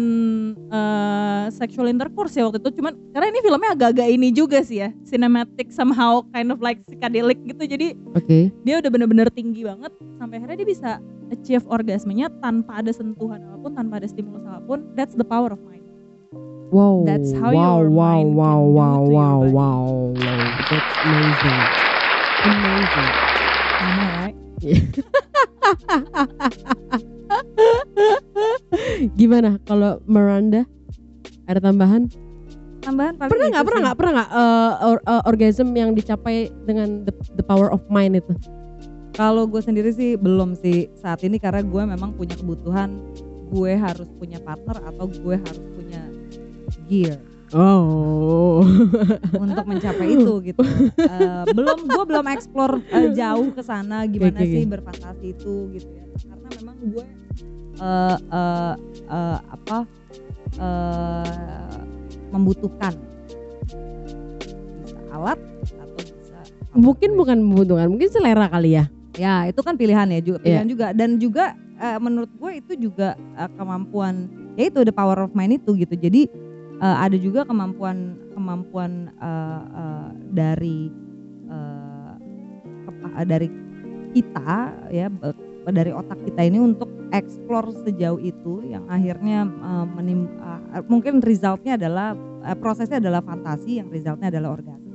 eh, 0.72 1.46
sexual 1.52 1.92
intercourse 1.92 2.40
ya 2.40 2.48
waktu 2.48 2.64
itu. 2.64 2.80
Cuman 2.80 2.96
karena 3.12 3.28
ini 3.28 3.40
filmnya 3.44 3.76
agak-agak 3.76 4.08
ini 4.08 4.32
juga 4.32 4.64
sih 4.64 4.80
ya, 4.88 4.96
cinematic 5.04 5.68
somehow 5.76 6.24
kind 6.32 6.48
of 6.48 6.64
like 6.64 6.80
psychedelic 6.88 7.36
gitu. 7.44 7.68
Jadi 7.68 8.00
Oke. 8.16 8.48
dia 8.64 8.80
udah 8.80 8.88
bener-bener 8.88 9.28
tinggi 9.28 9.68
banget 9.68 9.92
sampai 10.16 10.40
akhirnya 10.40 10.58
dia 10.64 10.70
bisa 10.72 10.90
achieve 11.36 11.68
orgasmenya 11.68 12.32
tanpa 12.40 12.80
ada 12.80 12.96
sentuhan 12.96 13.44
apa 13.44 13.60
pun, 13.60 13.72
tanpa 13.76 14.00
ada 14.00 14.08
stimulus 14.08 14.48
apa 14.48 14.64
pun. 14.64 14.80
That's 14.96 15.20
the 15.20 15.28
power 15.28 15.52
of 15.52 15.60
mind. 15.68 15.81
Wow. 16.72 17.04
That's 17.04 17.36
how 17.36 17.52
wow, 17.52 17.84
your 17.84 17.92
wow, 17.92 18.16
mind 18.16 18.40
wow, 18.40 18.64
can 18.64 18.66
do 18.72 18.80
wow, 18.80 19.04
to 19.04 19.12
your 19.12 19.12
wow, 19.12 19.44
body. 19.44 19.52
wow, 19.52 20.16
wow. 20.16 20.56
That's 20.72 20.96
amazing. 21.04 21.68
Amazing. 22.48 23.12
I 23.84 23.92
know, 23.92 24.08
right? 24.08 24.40
Gimana 29.20 29.60
kalau 29.68 30.00
Miranda? 30.08 30.64
Ada 31.52 31.60
tambahan? 31.60 32.08
Tambahan 32.88 33.20
paling 33.20 33.36
Pernah 33.36 33.52
nggak? 33.52 33.68
Pernah 33.68 33.84
nggak? 33.84 33.98
Pernah 34.00 34.14
nggak 34.16 34.32
uh, 34.32 34.88
or- 34.88 35.04
uh, 35.12 35.28
orgasm 35.28 35.76
yang 35.76 35.92
dicapai 35.92 36.48
dengan 36.64 37.04
the, 37.04 37.12
the 37.36 37.44
power 37.44 37.68
of 37.68 37.84
mind 37.92 38.16
itu? 38.16 38.32
Kalau 39.12 39.44
gue 39.44 39.60
sendiri 39.60 39.92
sih 39.92 40.16
belum 40.16 40.56
sih 40.56 40.88
saat 41.04 41.20
ini 41.28 41.36
karena 41.36 41.68
gue 41.68 41.84
memang 41.84 42.16
punya 42.16 42.40
kebutuhan 42.40 42.96
gue 43.52 43.76
harus 43.76 44.08
punya 44.16 44.40
partner 44.40 44.80
atau 44.88 45.12
gue 45.12 45.36
harus 45.36 45.60
punya 45.76 45.81
gear 46.92 47.16
Oh. 47.52 48.64
untuk 49.44 49.68
mencapai 49.68 50.16
itu 50.16 50.34
gitu. 50.40 50.64
Eh, 50.96 51.44
belum 51.52 51.84
gue 51.84 52.04
belum 52.08 52.26
explore 52.32 52.80
eh, 52.88 53.12
jauh 53.12 53.52
ke 53.52 53.60
sana 53.60 54.08
gimana 54.08 54.40
oke, 54.40 54.48
sih 54.48 54.64
oke. 54.64 54.72
berfantasi 54.80 55.26
itu 55.36 55.56
gitu 55.76 55.90
ya. 55.92 56.04
Karena 56.32 56.48
memang 56.64 56.76
gue 56.80 57.06
eh 57.76 58.18
eh, 58.32 58.74
eh, 59.04 59.40
apa 59.52 59.78
eh 60.64 61.76
membutuhkan 62.32 62.96
bisa 64.88 65.00
alat 65.12 65.40
atau 65.76 66.00
bisa 66.00 66.40
Mungkin 66.72 67.20
bukan 67.20 67.44
membutuhkan, 67.44 67.92
mungkin 67.92 68.08
selera 68.08 68.48
kali 68.48 68.80
ya. 68.80 68.88
ya 69.20 69.52
itu 69.52 69.60
kan 69.60 69.76
pilihan 69.76 70.08
ya 70.08 70.24
juga 70.24 70.40
pilihan 70.40 70.68
juga 70.72 70.96
dan 70.96 71.20
juga 71.20 71.52
eh, 71.84 72.00
menurut 72.00 72.32
gue 72.32 72.52
itu 72.64 72.80
juga 72.80 73.20
eh, 73.36 73.52
kemampuan 73.60 74.32
ya 74.56 74.72
itu 74.72 74.88
the 74.88 74.96
power 74.96 75.20
of 75.20 75.36
mind 75.36 75.60
itu 75.60 75.76
gitu 75.76 76.00
jadi 76.00 76.32
eh, 76.82 76.98
ada 77.06 77.18
juga 77.18 77.46
kemampuan 77.46 78.18
kemampuan 78.34 79.14
eh, 79.22 79.62
eh, 79.78 80.10
dari 80.34 80.90
eh, 81.48 82.14
kepa- 82.90 83.26
dari 83.30 83.48
kita 84.12 84.52
ya 84.92 85.08
dari 85.72 85.92
otak 85.94 86.20
kita 86.28 86.42
ini 86.44 86.60
untuk 86.60 86.90
explore 87.16 87.72
sejauh 87.88 88.20
itu 88.20 88.66
yang 88.68 88.84
akhirnya 88.90 89.46
eh, 89.48 89.86
menim- 89.94 90.34
eh, 90.74 90.84
mungkin 90.90 91.22
resultnya 91.22 91.78
adalah 91.78 92.18
eh, 92.44 92.58
prosesnya 92.58 92.98
adalah 92.98 93.22
fantasi 93.22 93.80
yang 93.80 93.88
resultnya 93.94 94.34
adalah 94.34 94.58
orgasme 94.58 94.92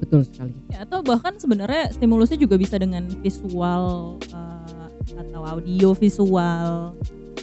Betul 0.00 0.24
sekali. 0.24 0.56
Ya, 0.72 0.88
atau 0.88 1.04
bahkan 1.04 1.36
sebenarnya 1.36 1.92
stimulusnya 1.92 2.40
juga 2.40 2.56
bisa 2.56 2.80
dengan 2.80 3.04
visual 3.20 4.16
eh, 4.32 4.88
atau 5.20 5.44
audio 5.44 5.92
visual 5.92 6.96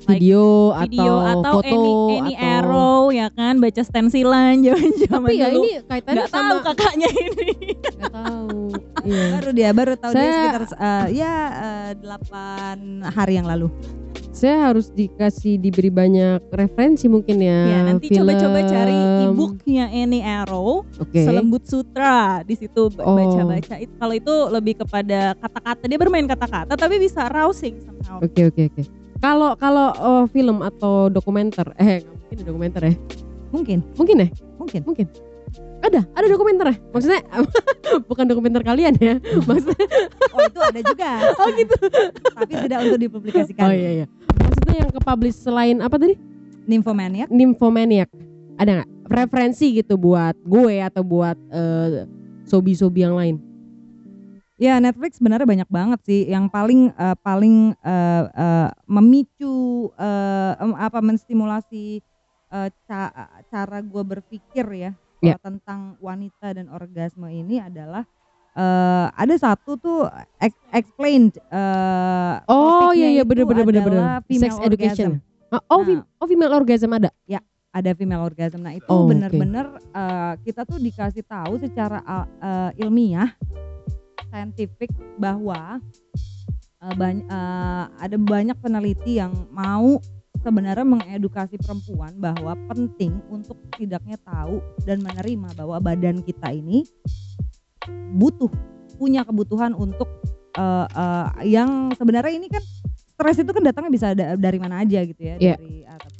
Like 0.07 0.23
Video, 0.23 0.71
video 0.87 1.13
atau, 1.19 1.39
atau, 1.43 1.53
foto 1.59 1.77
any, 2.07 2.31
any 2.31 2.33
atau 2.33 2.47
arrow 2.55 3.01
ya 3.11 3.27
kan 3.29 3.59
baca 3.59 3.81
stensilan 3.81 4.55
zaman-zaman 4.65 5.27
Tapi 5.27 5.35
ya 5.35 5.47
dulu 5.51 5.59
ini 5.59 5.71
kaitannya 5.83 6.15
nggak 6.17 6.31
tahu 6.31 6.57
kakaknya 6.63 7.09
ini 7.11 7.49
nggak 7.75 7.95
tahu. 8.09 8.59
Iya. 9.07 9.23
baru 9.33 9.49
dia 9.51 9.69
baru 9.71 9.93
tahu 9.95 10.11
dia 10.11 10.19
Saya- 10.19 10.35
sekitar 10.35 10.63
eh, 10.75 11.05
ya 11.13 11.35
eh, 11.49 11.89
delapan 11.95 12.77
hari 13.05 13.33
yang 13.35 13.47
lalu 13.47 13.67
Saya 14.31 14.69
harus 14.69 14.91
dikasih 14.91 15.57
diberi 15.57 15.87
banyak 15.87 16.45
referensi 16.51 17.07
mungkin 17.07 17.39
ya. 17.39 17.59
ya 17.67 17.79
nanti 17.85 18.11
coba-coba 18.11 18.59
cari 18.63 18.99
e-booknya 19.25 19.89
Any 19.89 20.21
Arrow 20.21 20.83
Oke. 20.99 21.23
Selembut 21.23 21.65
Sutra 21.65 22.43
di 22.43 22.53
situ 22.53 22.91
Oh. 22.97 23.15
baca-baca 23.15 23.75
itu 23.75 23.93
kalau 23.95 24.13
itu 24.13 24.33
lebih 24.51 24.73
kepada 24.77 25.33
kata-kata 25.35 25.83
dia 25.83 25.97
bermain 25.97 26.27
kata-kata 26.27 26.73
tapi 26.75 26.95
bisa 26.97 27.25
rousing 27.27 27.79
somehow 27.81 28.19
Oke 28.19 28.45
oke 28.45 28.61
oke. 28.67 28.83
Kalau 29.17 29.57
kalau 29.57 29.87
oh, 29.97 30.23
film 30.29 30.61
atau 30.61 31.09
dokumenter, 31.09 31.73
eh 31.81 32.05
nggak 32.05 32.17
mungkin 32.27 32.45
dokumenter 32.45 32.81
ya? 32.85 32.93
mungkin 33.47 33.79
Mungkin 33.95 34.17
ya? 34.19 34.29
mungkin 34.59 34.81
Mungkin. 34.83 35.07
Ada, 35.77 36.03
ada 36.03 36.25
dokumenter 36.27 36.65
ya? 36.73 36.75
Maksudnya 36.91 37.21
bukan 38.09 38.25
dokumenter 38.27 38.61
kalian 38.61 38.93
ya? 38.99 39.15
Maksudnya 39.47 39.87
oh 40.35 40.41
itu 40.43 40.59
ada 40.59 40.79
juga 40.83 41.09
oh 41.39 41.49
gitu 41.55 41.77
tapi 42.35 42.53
tidak 42.67 42.77
untuk 42.85 42.99
dipublikasikan 42.99 43.71
Oh 43.71 43.73
iya 43.73 44.03
iya. 44.03 44.05
Maksudnya 44.37 44.75
yang 44.85 44.91
ke 44.91 44.99
publish 45.01 45.37
selain 45.39 45.79
apa 45.79 45.95
tadi? 45.97 46.19
nymphomaniac 46.67 47.31
Nymphomaniac. 47.31 48.11
Ada 48.59 48.83
nggak 48.83 48.89
referensi 49.07 49.71
gitu 49.79 49.95
buat 49.95 50.35
gue 50.43 50.83
atau 50.83 51.01
buat 51.01 51.39
eh, 51.49 52.03
sobi-sobi 52.43 53.07
yang 53.07 53.15
lain? 53.15 53.46
Ya 54.57 54.81
Netflix 54.81 55.21
sebenarnya 55.21 55.45
banyak 55.45 55.69
banget 55.69 55.99
sih 56.03 56.21
yang 56.25 56.49
paling 56.49 56.89
eh, 56.91 57.15
paling 57.19 57.77
eh, 57.77 58.23
eh, 58.27 58.69
memicu 58.85 59.89
em, 59.95 60.71
apa 60.75 60.99
menstimulasi 60.99 62.01
eh, 62.49 62.69
ca- 62.83 63.13
cara 63.47 63.79
gue 63.79 64.03
berpikir 64.03 64.65
ya 64.73 64.91
Ya. 65.17 65.33
eh, 65.33 65.41
tentang 65.41 65.97
wanita 65.97 66.53
dan 66.53 66.69
orgasme 66.69 67.25
ini 67.27 67.57
adalah 67.57 68.05
eh, 68.53 69.07
ada 69.09 69.33
satu 69.33 69.73
tuh 69.75 70.05
ex- 70.37 70.61
explained 70.71 71.37
eh, 71.39 72.35
Oh 72.45 72.93
iya 72.93 73.09
iya 73.11 73.21
itu 73.21 73.29
bener 73.29 73.45
bener 73.45 73.63
bener 73.63 73.81
bener. 73.81 73.97
adalah 73.97 74.17
female 74.25 74.57
Sex 74.57 74.67
education. 74.67 75.11
orgasm. 75.17 75.25
Ah, 75.47 75.63
oh, 75.69 75.81
Nah. 75.81 76.01
oh 76.17 76.27
female 76.27 76.53
orgasm 76.53 76.91
ada. 76.91 77.09
ada 77.67 77.93
female 77.93 78.25
orgasm. 78.25 78.61
Nah 78.61 78.73
itu 78.73 78.89
Oh, 78.89 79.05
benar-benar 79.05 79.69
eh, 79.89 80.33
kita 80.43 80.65
tuh 80.65 80.77
dikasih 80.77 81.21
tahu 81.21 81.57
secara 81.57 82.01
eh, 82.37 82.81
ilmiah, 82.81 83.33
scientific 84.27 84.89
bahwa 85.15 85.79
eh, 86.79 86.93
bany- 86.95 87.25
eh, 87.25 87.83
ada 87.97 88.15
banyak 88.15 88.57
peneliti 88.57 89.17
yang 89.17 89.33
mau 89.49 89.97
sebenarnya 90.37 90.85
mengedukasi 90.85 91.57
perempuan 91.57 92.15
bahwa 92.15 92.53
penting 92.69 93.19
untuk 93.27 93.57
tidaknya 93.73 94.15
tahu 94.21 94.61
dan 94.85 95.01
menerima 95.01 95.51
bahwa 95.53 95.81
badan 95.81 96.21
kita 96.21 96.53
ini 96.53 96.85
butuh 98.13 98.47
punya 98.95 99.21
kebutuhan 99.21 99.73
untuk 99.73 100.07
eh, 100.53 100.87
eh, 100.87 101.27
yang 101.49 101.91
sebenarnya 101.93 102.33
ini 102.33 102.47
kan 102.47 102.63
stres 103.17 103.41
itu 103.41 103.49
kan 103.49 103.63
datangnya 103.65 103.91
bisa 103.91 104.07
da- 104.13 104.37
dari 104.37 104.57
mana 104.57 104.81
aja 104.81 105.01
gitu 105.01 105.21
ya 105.21 105.35
Iya. 105.37 105.55
dari 105.57 105.81
te- 105.83 106.15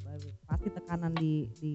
pasti 0.48 0.70
tekanan 0.72 1.12
di 1.14 1.46
di 1.60 1.72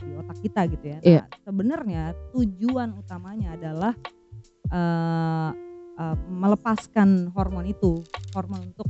di 0.00 0.16
otak 0.16 0.38
kita 0.40 0.64
gitu 0.64 0.86
ya. 0.86 0.98
Iya. 1.04 1.22
Nah, 1.22 1.38
sebenarnya 1.44 2.02
tujuan 2.32 2.96
utamanya 2.96 3.52
adalah 3.52 3.92
eh, 4.70 5.50
eh, 5.98 6.16
melepaskan 6.30 7.30
hormon 7.34 7.66
itu, 7.66 8.00
hormon 8.32 8.70
untuk 8.70 8.88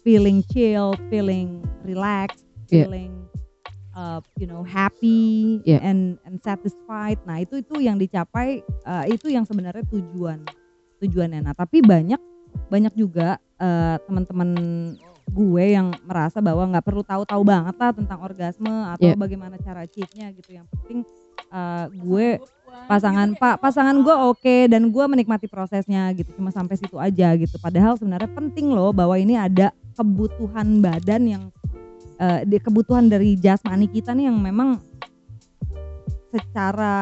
feeling 0.00 0.44
chill, 0.46 0.94
feeling 1.10 1.58
relaxed, 1.82 2.44
Iya. 2.70 2.86
feeling 2.86 3.12
uh, 3.94 4.20
you 4.36 4.46
know 4.46 4.62
happy 4.62 5.58
Iya. 5.64 5.82
and 5.82 6.20
and 6.22 6.38
satisfied. 6.42 7.18
Nah, 7.26 7.42
itu 7.42 7.58
itu 7.58 7.82
yang 7.82 7.98
dicapai 7.98 8.62
uh, 8.84 9.04
itu 9.08 9.32
yang 9.32 9.42
sebenarnya 9.42 9.82
tujuan 9.90 10.46
tujuannya. 11.02 11.40
Nah, 11.42 11.54
tapi 11.54 11.82
banyak 11.82 12.18
banyak 12.70 12.94
juga 12.94 13.36
uh, 13.58 13.96
teman-teman 14.06 14.50
gue 15.26 15.64
yang 15.74 15.90
merasa 16.06 16.38
bahwa 16.38 16.70
nggak 16.70 16.86
perlu 16.86 17.02
tahu-tahu 17.02 17.42
banget 17.42 17.74
lah 17.76 17.90
tentang 17.92 18.18
orgasme 18.22 18.70
atau 18.70 19.10
Iya. 19.10 19.18
bagaimana 19.18 19.58
cara 19.58 19.82
cheatnya 19.90 20.30
gitu. 20.32 20.54
Yang 20.54 20.66
penting 20.70 20.98
uh, 21.50 21.90
gue 21.90 22.38
pasangan 22.86 23.34
pak 23.34 23.58
pasangan 23.58 23.96
gue 23.98 24.14
oke 24.14 24.56
dan 24.70 24.90
gue 24.94 25.04
menikmati 25.10 25.50
prosesnya 25.50 26.14
gitu 26.14 26.30
cuma 26.38 26.54
sampai 26.54 26.78
situ 26.78 26.94
aja 26.98 27.34
gitu 27.34 27.58
padahal 27.58 27.98
sebenarnya 27.98 28.30
penting 28.30 28.70
loh 28.70 28.94
bahwa 28.94 29.18
ini 29.18 29.34
ada 29.34 29.74
kebutuhan 29.98 30.78
badan 30.78 31.22
yang 31.26 31.42
eh, 32.22 32.46
di 32.46 32.62
kebutuhan 32.62 33.10
dari 33.10 33.34
jasmani 33.34 33.90
kita 33.90 34.14
nih 34.14 34.30
yang 34.30 34.38
memang 34.38 34.78
secara 36.30 36.94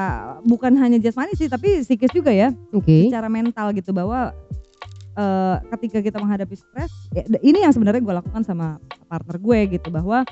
bukan 0.47 0.79
hanya 0.79 0.97
jasmani 1.01 1.35
sih 1.37 1.51
tapi 1.51 1.83
psikis 1.83 2.13
juga 2.15 2.31
ya 2.31 2.55
Oke. 2.73 3.11
secara 3.11 3.29
mental 3.29 3.75
gitu 3.77 3.93
bahwa 3.93 4.33
eh, 5.19 5.57
ketika 5.77 6.01
kita 6.01 6.17
menghadapi 6.23 6.55
stres 6.57 6.93
ya, 7.13 7.25
ini 7.45 7.61
yang 7.61 7.73
sebenarnya 7.77 8.01
gue 8.01 8.15
lakukan 8.25 8.43
sama 8.47 8.81
partner 9.11 9.37
gue 9.37 9.59
gitu 9.79 9.89
bahwa 9.93 10.25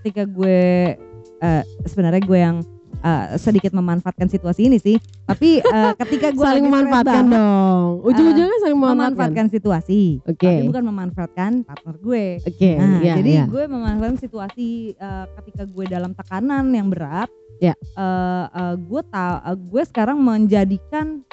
ketika 0.00 0.26
gue 0.26 0.98
eh, 1.42 1.62
sebenarnya 1.86 2.22
gue 2.24 2.38
yang 2.38 2.56
eh, 2.98 3.26
sedikit 3.36 3.72
memanfaatkan 3.72 4.26
situasi 4.26 4.66
ini 4.66 4.78
sih 4.78 4.96
tapi 5.24 5.58
eh, 5.58 5.92
ketika 5.98 6.30
gue 6.30 6.40
saling 6.40 6.64
memanfaatkan 6.64 7.24
banget, 7.26 7.36
dong. 7.36 7.82
Ujung-ujungnya 8.04 8.58
saling 8.60 8.78
memanfaatkan. 8.78 8.96
memanfaatkan 9.12 9.46
situasi 9.50 10.00
Oke. 10.22 10.46
tapi 10.46 10.62
bukan 10.66 10.84
memanfaatkan 10.86 11.50
partner 11.62 11.94
gue 11.98 12.24
Oke, 12.42 12.70
Nah, 12.76 13.00
iya, 13.00 13.14
jadi 13.18 13.32
iya. 13.32 13.44
gue 13.44 13.64
memanfaatkan 13.66 14.18
situasi 14.18 14.68
eh, 14.94 15.24
ketika 15.36 15.62
gue 15.64 15.84
dalam 15.86 16.12
tekanan 16.12 16.70
yang 16.70 16.88
berat. 16.88 17.28
Ya. 17.56 17.72
eh, 17.72 18.46
eh, 18.46 18.74
gue 18.76 19.00
ta- 19.08 19.40
eh, 19.42 19.56
gue 19.56 19.82
sekarang 19.82 20.20
menjadikan 20.20 21.24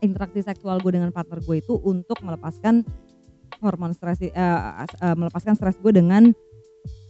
interaksi 0.00 0.40
seksual 0.40 0.78
gue 0.78 0.94
dengan 0.94 1.10
partner 1.10 1.38
gue 1.38 1.58
itu 1.58 1.76
untuk 1.78 2.16
melepaskan 2.22 2.86
hormon 3.58 3.92
stres, 3.92 4.22
eh, 4.22 4.30
eh, 4.32 5.14
melepaskan 5.14 5.54
stres 5.54 5.76
gue 5.76 5.92
dengan 5.92 6.30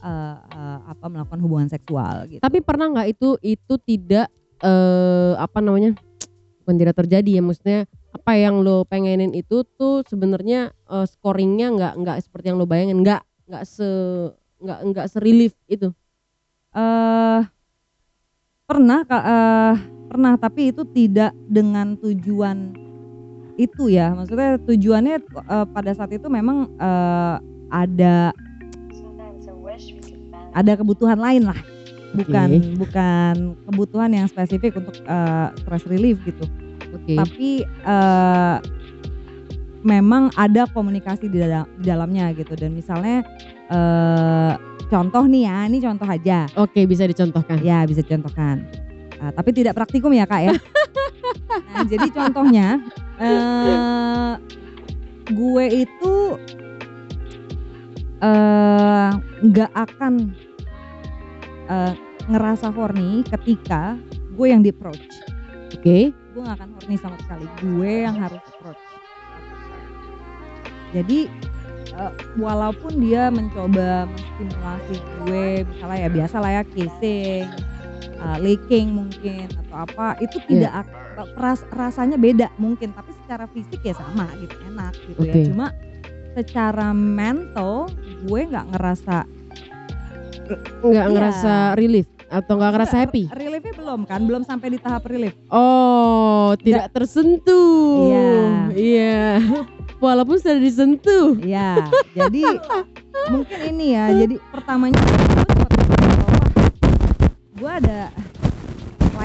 eh, 0.02 0.36
eh, 0.38 0.78
apa 0.88 1.04
melakukan 1.10 1.40
hubungan 1.42 1.68
seksual 1.68 2.26
gitu. 2.30 2.42
Tapi 2.42 2.58
pernah 2.62 2.90
nggak 2.90 3.08
itu 3.14 3.38
itu 3.42 3.74
tidak 3.82 4.26
eh 4.62 5.34
apa 5.38 5.58
namanya? 5.62 5.94
Bukan 6.62 6.76
tidak 6.76 7.00
terjadi 7.00 7.40
ya 7.40 7.42
maksudnya 7.42 7.80
apa 8.12 8.32
yang 8.36 8.60
lo 8.64 8.84
pengenin 8.88 9.32
itu 9.36 9.64
tuh 9.76 10.04
sebenarnya 10.08 10.72
eh, 10.88 11.06
scoringnya 11.06 11.68
nggak 11.76 11.94
nggak 12.02 12.16
seperti 12.24 12.52
yang 12.52 12.58
lo 12.60 12.66
bayangin 12.66 13.00
nggak 13.04 13.22
nggak 13.48 13.64
se 13.64 13.88
nggak 14.58 14.80
nggak 14.92 15.06
serelief 15.06 15.54
itu 15.70 15.94
eh 16.74 17.40
pernah 18.68 19.00
eh, 19.04 19.74
pernah 20.08 20.32
tapi 20.36 20.72
itu 20.72 20.84
tidak 20.92 21.32
dengan 21.48 21.96
tujuan 22.00 22.76
itu 23.58 23.90
ya 23.90 24.12
maksudnya 24.12 24.60
tujuannya 24.62 25.16
eh, 25.24 25.66
pada 25.72 25.90
saat 25.96 26.12
itu 26.12 26.28
memang 26.28 26.68
eh, 26.76 27.36
ada 27.68 28.32
ada 30.54 30.72
kebutuhan 30.78 31.18
lain 31.18 31.48
lah. 31.48 31.58
Bukan 32.16 32.78
bukan 32.80 33.34
kebutuhan 33.68 34.10
yang 34.16 34.26
spesifik 34.28 34.80
untuk 34.80 34.96
eh, 35.04 35.48
stress 35.60 35.84
relief 35.88 36.16
gitu. 36.24 36.44
Oke. 36.94 37.16
Tapi 37.20 37.50
eh, 37.64 38.56
memang 39.84 40.32
ada 40.34 40.66
komunikasi 40.72 41.30
di, 41.30 41.38
dalam, 41.38 41.68
di 41.78 41.84
dalamnya 41.84 42.32
gitu. 42.32 42.56
Dan 42.56 42.72
misalnya 42.76 43.24
eh, 43.68 44.52
contoh 44.88 45.24
nih 45.28 45.44
ya 45.48 45.56
ini 45.68 45.78
contoh 45.84 46.08
aja. 46.08 46.48
Oke 46.56 46.88
bisa 46.88 47.04
dicontohkan. 47.04 47.60
Ya 47.60 47.84
bisa 47.84 48.00
dicontohkan. 48.00 48.64
Ah, 49.18 49.34
tapi 49.34 49.50
tidak 49.50 49.74
praktikum 49.74 50.14
ya 50.14 50.24
kak 50.24 50.42
ya. 50.46 50.54
nah, 51.74 51.84
jadi 51.84 52.08
contohnya 52.14 52.78
eh 53.18 54.38
gue 55.28 55.64
itu 55.84 56.14
eh, 58.18 59.10
nggak 59.44 59.72
akan 59.74 60.34
eh, 61.68 61.92
ngerasa 62.28 62.68
horny 62.70 63.24
ketika 63.26 63.96
gue 64.36 64.46
yang 64.50 64.62
di 64.62 64.70
approach. 64.70 65.02
oke 65.74 65.98
Gue 66.12 66.40
nggak 66.44 66.56
akan 66.60 66.70
horny 66.78 66.96
sama 66.98 67.16
sekali. 67.22 67.46
Gue 67.62 67.92
yang 68.06 68.16
harus 68.18 68.42
approach. 68.42 68.82
Jadi 70.94 71.28
eh, 71.94 72.12
walaupun 72.40 72.92
dia 73.02 73.28
mencoba 73.28 74.06
menstimulasi 74.06 74.94
gue, 75.24 75.44
misalnya 75.66 75.98
ya 76.06 76.10
biasa 76.10 76.36
lah 76.38 76.50
ya 76.60 76.62
kissing, 76.68 77.46
uh, 78.18 78.38
licking 78.38 78.94
mungkin 78.94 79.46
atau 79.66 79.76
apa, 79.86 80.18
itu 80.22 80.38
tidak 80.46 80.84
ak- 80.84 81.34
ras- 81.38 81.68
rasanya 81.74 82.18
beda 82.18 82.46
mungkin, 82.58 82.94
tapi 82.94 83.14
secara 83.24 83.46
fisik 83.50 83.82
ya 83.82 83.94
sama 83.94 84.30
gitu, 84.38 84.54
enak 84.66 84.94
gitu 85.06 85.20
Oke. 85.22 85.30
ya. 85.30 85.44
Cuma 85.50 85.66
secara 86.32 86.90
mental 86.92 87.88
gue 88.22 88.40
nggak 88.44 88.66
ngerasa 88.70 89.16
nggak 90.80 91.06
Iya. 91.06 91.12
ngerasa 91.12 91.54
relief 91.74 92.08
atau 92.28 92.56
nggak 92.56 92.72
ngerasa 92.74 92.96
happy 92.98 93.24
Reliefnya 93.30 93.72
belum 93.74 94.00
kan, 94.04 94.20
belum 94.24 94.42
sampai 94.44 94.68
di 94.70 94.78
tahap 94.78 95.04
relief. 95.06 95.32
oh 95.48 96.52
tidak 96.58 96.92
tersentuh 96.92 98.04
Iya. 98.04 98.36
iya 98.72 99.22
walaupun 100.04 100.36
sudah 100.36 100.56
disentuh 100.56 101.34
Iya, 101.38 101.82
jadi 102.12 102.42
mungkin 103.28 103.58
ini 103.66 103.86
ya. 103.92 104.04
Jadi 104.20 104.38
pertamanya 104.48 105.00
gue 107.52 107.72
ada 107.74 108.14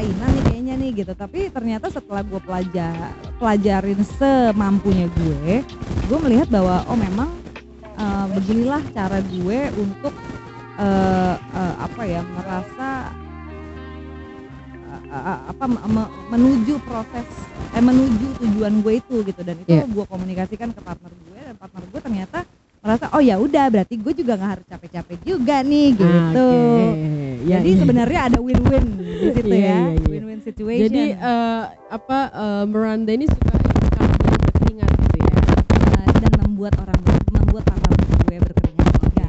kelainan 0.04 0.36
nih 0.36 0.44
kayaknya 0.44 0.74
nih 0.76 0.92
gitu. 1.00 1.14
Tapi 1.16 1.40
ternyata 1.48 1.88
setelah 1.88 2.20
gue 2.22 2.42
pelajar 2.44 2.92
pelajarin 3.40 4.04
semampunya 4.20 5.08
gue, 5.08 5.64
gue 6.04 6.18
melihat 6.20 6.52
bahwa 6.52 6.84
oh 6.92 7.00
memang 7.00 7.32
eh, 7.96 8.26
beginilah 8.36 8.84
cara 8.92 9.24
gue 9.24 9.60
untuk 9.80 10.12
eh, 10.76 11.36
eh, 11.40 11.76
apa 11.80 12.02
ya 12.04 12.20
merasa 12.20 13.16
apa 15.14 15.64
me- 15.68 15.84
me- 15.88 16.12
menuju 16.32 16.80
proses 16.84 17.24
eh 17.72 17.80
menuju 17.80 18.36
tujuan 18.40 18.84
gue 18.84 19.00
itu 19.00 19.24
gitu 19.24 19.42
dan 19.42 19.56
itu 19.56 19.72
Iya. 19.72 19.88
gue 19.88 20.06
komunikasikan 20.06 20.70
ke 20.72 20.80
partner 20.80 21.12
gue 21.12 21.40
dan 21.40 21.56
partner 21.56 21.84
gue 21.88 22.00
ternyata 22.02 22.40
merasa 22.84 23.08
oh 23.16 23.24
ya 23.24 23.40
udah 23.40 23.72
berarti 23.72 23.96
gue 23.96 24.14
juga 24.14 24.36
nggak 24.36 24.52
harus 24.60 24.66
capek-capek 24.68 25.18
juga 25.24 25.64
nih 25.64 25.96
gitu 25.96 26.12
Oke, 26.36 26.84
ya, 27.48 27.64
jadi 27.64 27.70
ya. 27.72 27.78
sebenarnya 27.80 28.20
ada 28.28 28.40
win-win 28.44 28.86
di 29.00 29.32
situ 29.32 29.40
Iya, 29.48 29.56
ya 29.56 29.56
iya, 29.56 29.78
iya. 29.96 30.08
win-win 30.12 30.40
situation 30.44 30.84
Jadi 30.92 31.04
eh, 31.16 31.62
apa 31.88 32.20
eh, 32.28 32.64
Miranda 32.68 33.12
ini 33.16 33.26
suka 33.32 33.56
yang 33.56 34.12
berkeringat 34.44 34.92
gitu 35.00 35.18
ya. 35.18 35.34
Eh, 35.96 36.08
dan 36.20 36.32
membuat 36.44 36.74
orang 36.76 37.00
membuat 37.32 37.64
partner 37.64 37.92
gue 37.96 38.38
berkeringat 38.44 38.92
Ya, 39.14 39.28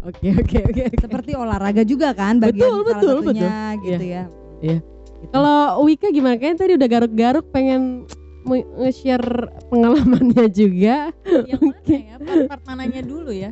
Oke 0.00 0.28
oke 0.32 0.58
oke. 0.72 0.82
oke. 0.88 0.96
seperti 0.96 1.30
olahraga 1.36 1.84
juga 1.84 2.16
kan 2.16 2.40
bagian 2.40 2.64
Betul, 2.64 2.80
salah 2.80 2.88
betul, 2.96 3.14
satunya 3.20 3.52
gitu 3.84 4.04
ya 4.04 4.24
Iya. 4.60 4.78
Gitu. 5.20 5.32
Kalau 5.32 5.58
Wika 5.84 6.08
gimana? 6.08 6.36
Kayaknya 6.36 6.56
tadi 6.56 6.72
udah 6.80 6.88
garuk-garuk 6.88 7.44
pengen 7.52 8.08
nge-share 8.52 9.30
pengalamannya 9.68 10.46
juga. 10.50 11.14
Yang 11.46 11.60
mana 11.62 11.80
ya? 11.88 12.14
Part-part 12.18 12.62
mananya 12.66 13.00
dulu 13.00 13.30
ya? 13.30 13.50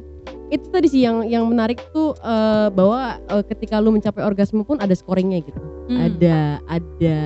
Itu 0.48 0.66
tadi 0.68 0.88
sih 0.88 1.04
yang 1.04 1.22
yang 1.22 1.44
menarik 1.44 1.78
tuh 1.90 2.16
eh, 2.16 2.68
bahwa 2.68 3.16
eh, 3.20 3.44
ketika 3.46 3.78
lu 3.78 3.90
mencapai 3.90 4.20
orgasme 4.20 4.62
pun 4.62 4.76
ada 4.78 4.92
scoringnya 4.92 5.40
gitu. 5.40 5.60
Hmm. 5.86 5.98
Ada 6.04 6.38
ada 6.66 7.18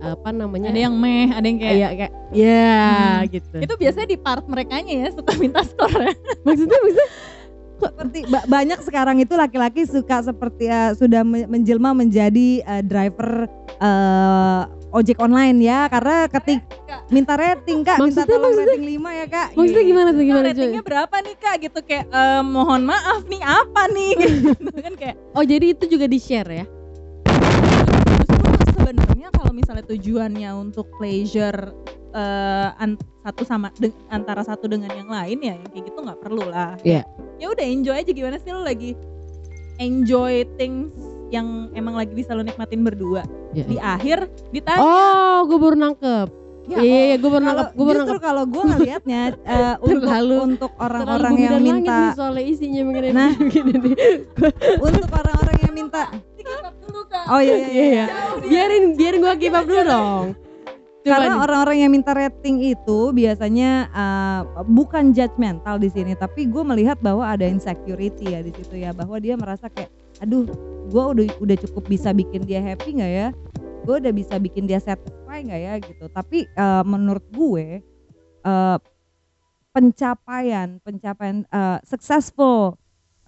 apa 0.00 0.28
namanya? 0.30 0.72
Ada 0.72 0.80
yang 0.80 0.96
meh, 0.96 1.28
ada 1.28 1.44
yang 1.44 1.58
kayak 1.58 1.74
kayak 1.76 1.92
kayak 1.94 2.12
ya 2.32 2.72
Hmm. 3.20 3.28
gitu. 3.28 3.56
itu 3.60 3.74
biasanya 3.76 4.08
di 4.08 4.16
part 4.16 4.44
merekanya 4.46 4.94
ya 4.96 5.08
suka 5.10 5.32
minta 5.36 5.60
skor 5.60 5.90
ya. 5.90 6.14
maksudnya 6.46 6.78
maksudnya 6.78 7.08
seperti 7.76 8.18
ba- 8.28 8.44
banyak 8.46 8.80
sekarang 8.80 9.16
itu 9.18 9.32
laki-laki 9.34 9.84
suka 9.84 10.22
seperti 10.22 10.68
eh, 10.68 10.92
sudah 10.94 11.20
me- 11.20 11.44
menjelma 11.44 11.92
menjadi 11.92 12.60
eh, 12.60 12.82
driver 12.82 13.44
eh, 13.76 14.62
ojek 14.90 15.18
online 15.18 15.58
ya 15.60 15.86
karena 15.86 16.26
ketik 16.26 16.60
minta 17.08 17.34
rating 17.34 17.80
kak 17.80 17.96
minta 17.96 18.22
Maksudnya- 18.22 18.26
tolong 18.28 18.42
maksudnya- 18.50 18.70
rating 18.70 18.84
5 18.92 19.10
ya 19.12 19.26
kak 19.26 19.48
maksudnya 19.52 19.78
Gitu. 19.78 19.90
gimana 19.90 20.08
tuh 20.10 20.24
gimana 20.24 20.42
cuy? 20.42 20.54
ratingnya 20.56 20.82
berapa 20.82 21.16
nih 21.20 21.36
kak 21.36 21.54
gitu 21.60 21.78
kayak 21.80 22.04
eh, 22.06 22.42
mohon 22.42 22.82
maaf 22.84 23.22
nih 23.24 23.42
apa 23.42 23.82
nih 23.88 24.12
gitu 24.58 24.78
kan 24.80 24.94
kayak 24.94 25.16
Oh 25.32 25.42
jadi 25.42 25.66
itu 25.70 25.84
juga 25.86 26.06
di 26.06 26.18
share 26.18 26.50
ya? 26.52 26.64
sebenarnya 28.70 29.28
kalau 29.30 29.52
misalnya 29.52 29.84
tujuannya 29.84 30.50
untuk 30.52 30.86
pleasure 30.92 31.70
eh, 32.10 32.68
an- 32.76 32.98
satu 33.20 33.42
sama 33.44 33.68
de- 33.76 33.94
antara 34.08 34.40
satu 34.40 34.66
dengan 34.66 34.90
yang 34.90 35.06
lain 35.06 35.38
ya 35.40 35.54
yang 35.54 35.68
kayak 35.68 35.84
gitu 35.86 35.98
nggak 36.00 36.18
perlu 36.18 36.44
lah 36.44 36.74
Iya. 36.80 37.06
ya 37.36 37.46
udah 37.46 37.62
enjoy 37.62 37.94
aja 37.94 38.10
gimana 38.10 38.36
sih 38.36 38.50
lo 38.50 38.60
lagi 38.60 38.96
enjoy 39.76 40.42
things 40.56 40.90
yang 41.30 41.46
emang 41.72 41.94
lagi 41.94 42.10
bisa 42.10 42.30
lo 42.30 42.42
nikmatin 42.42 42.82
berdua 42.82 43.22
Iya. 43.50 43.64
di 43.64 43.76
akhir 43.76 44.18
ditanya 44.50 44.78
Oh, 44.78 45.38
gue 45.44 45.56
baru 45.56 45.76
nangkep. 45.76 46.28
Ya, 46.62 46.76
Iya, 46.76 46.82
iya, 46.84 47.02
iya, 47.04 47.16
gue 47.16 47.26
baru 47.26 47.44
nangkep, 47.44 47.66
gue 47.72 47.82
baru 47.84 47.98
justru 47.98 48.12
nangkep. 48.12 48.28
kalau 48.28 48.44
gue 48.44 48.62
ngelihatnya 48.64 49.20
eh, 49.48 49.74
untuk 49.80 50.02
Terlalu- 50.04 50.42
untuk 50.44 50.70
orang-orang 50.76 51.34
yang 51.36 51.56
minta 51.58 51.98
soalnya 52.12 52.44
isinya 52.44 52.82
mengenai 52.84 53.10
Nah. 53.10 53.32
begini 53.40 53.72
nih. 53.74 53.94
untuk 54.78 55.08
orang-orang 55.08 55.56
yang 55.60 55.74
minta 55.74 56.02
oh 57.26 57.40
iya 57.40 57.54
iya, 57.54 57.66
Iya, 57.66 57.70
iya. 57.70 57.84
iya. 57.86 58.04
Biarin 58.42 58.84
biarin 58.94 59.20
gue 59.20 59.34
kibap 59.38 59.64
dulu 59.64 59.82
dong. 59.82 60.26
Coba 61.00 61.16
Karena 61.16 61.32
orang-orang 61.40 61.76
yang 61.80 61.90
minta 61.90 62.12
rating 62.12 62.60
itu 62.62 62.98
biasanya 63.10 63.88
uh, 63.88 64.40
bukan 64.62 65.10
judgmental 65.10 65.80
di 65.80 65.88
sini, 65.88 66.12
tapi 66.12 66.44
gue 66.44 66.60
melihat 66.60 67.00
bahwa 67.00 67.24
ada 67.24 67.42
insecurity 67.42 68.28
ya 68.28 68.44
di 68.44 68.52
situ 68.52 68.76
ya, 68.76 68.92
bahwa 68.92 69.16
dia 69.16 69.32
merasa 69.32 69.66
kayak, 69.66 69.88
aduh, 70.20 70.44
gue 70.90 71.04
udah 71.14 71.24
udah 71.38 71.56
cukup 71.62 71.86
bisa 71.86 72.10
bikin 72.10 72.42
dia 72.42 72.58
happy 72.58 72.98
nggak 72.98 73.12
ya, 73.14 73.28
gue 73.86 73.94
udah 74.02 74.12
bisa 74.12 74.34
bikin 74.42 74.66
dia 74.66 74.82
satisfy 74.82 75.40
nggak 75.46 75.60
ya 75.62 75.74
gitu. 75.78 76.10
Tapi 76.10 76.50
uh, 76.58 76.82
menurut 76.82 77.22
gue 77.30 77.78
uh, 78.42 78.78
pencapaian 79.70 80.82
pencapaian 80.82 81.46
uh, 81.54 81.78
successful 81.86 82.74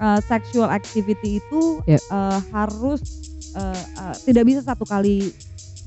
uh, 0.03 0.19
sexual 0.19 0.67
activity 0.67 1.39
itu 1.39 1.79
Yep. 1.87 2.03
uh, 2.11 2.41
harus 2.51 3.01
uh, 3.55 3.83
uh, 4.03 4.15
tidak 4.27 4.45
bisa 4.51 4.61
satu 4.67 4.83
kali 4.83 5.31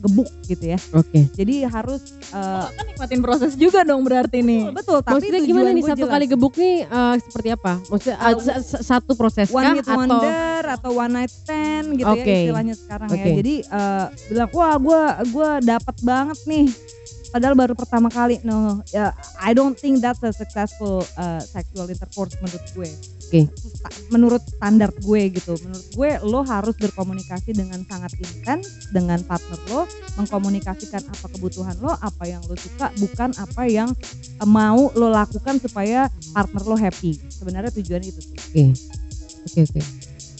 gebuk 0.05 0.29
gitu 0.45 0.65
ya. 0.69 0.79
Oke. 0.93 1.25
Jadi 1.33 1.65
harus 1.65 2.01
eh, 2.29 2.65
kan 2.69 2.85
nikmatin 2.85 3.19
proses 3.19 3.57
juga 3.57 3.81
dong 3.81 4.05
berarti 4.05 4.39
nih. 4.39 4.69
betul 4.69 5.01
tapi 5.01 5.25
Maksudnya 5.25 5.41
gimana 5.43 5.69
nih 5.73 5.81
gue 5.81 5.91
satu 5.91 6.05
jelas. 6.05 6.13
kali 6.13 6.25
gebuk 6.29 6.53
nih 6.55 6.75
eh, 6.85 7.15
seperti 7.19 7.49
apa? 7.51 7.73
Maksudnya 7.89 8.17
Uh, 8.17 8.39
sa- 8.39 8.83
satu 8.85 9.11
proses 9.13 9.49
one 9.49 9.65
kah 9.65 9.73
hit 9.75 9.85
atau 9.85 9.97
wonder 9.97 10.61
atau 10.71 10.91
one 10.93 11.11
night 11.11 11.31
stand 11.33 11.97
gitu 11.97 12.07
Oke. 12.07 12.23
ya 12.23 12.37
istilahnya 12.45 12.75
sekarang 12.77 13.09
Oke. 13.09 13.19
ya. 13.19 13.33
Jadi 13.35 13.55
eh, 13.65 14.05
bilang 14.29 14.49
wah 14.53 14.75
gue 14.77 15.01
gua 15.33 15.49
dapat 15.59 15.95
banget 15.99 16.39
nih. 16.45 16.67
Padahal 17.25 17.51
baru 17.51 17.75
pertama 17.75 18.07
kali. 18.07 18.39
No, 18.47 18.79
ya, 18.95 19.11
I 19.35 19.51
don't 19.51 19.75
think 19.75 19.99
that's 19.99 20.23
a 20.23 20.31
successful 20.31 21.03
uh, 21.19 21.43
sexual 21.43 21.83
intercourse 21.85 22.31
menurut 22.39 22.63
gue. 22.71 22.87
Oke. 23.37 23.41
Sta- 23.51 23.93
Menurut 24.07 24.41
standar 24.41 24.89
gue 24.95 25.21
gitu. 25.29 25.53
Menurut 25.59 25.87
gue 25.91 26.09
lo 26.23 26.41
harus 26.41 26.75
berkomunikasi 26.75 27.51
dengan 27.51 27.83
sangat 27.83 28.15
intens 28.15 28.65
dengan 28.89 29.19
partner 29.21 29.59
lo, 29.67 29.83
mengkomunikasikan 30.15 31.03
apa 31.03 31.25
kebutuhan 31.29 31.75
lo, 31.77 31.93
apa 31.93 32.23
yang 32.23 32.39
lo 32.41 32.55
suka, 32.55 32.89
bukan 32.95 33.35
apa 33.35 33.63
yang 33.65 33.89
eh, 34.33 34.47
mau 34.47 34.89
lo 34.91 35.07
lakukan 35.09 35.57
supaya 35.57 36.07
partner 36.31 36.63
lo 36.63 36.75
happy. 36.75 37.19
Sebenarnya 37.29 37.71
tujuannya 37.71 38.09
itu 38.09 38.21
sih. 38.23 38.37
Oke. 38.37 38.63
Oke 39.45 39.59
oke. 39.65 39.81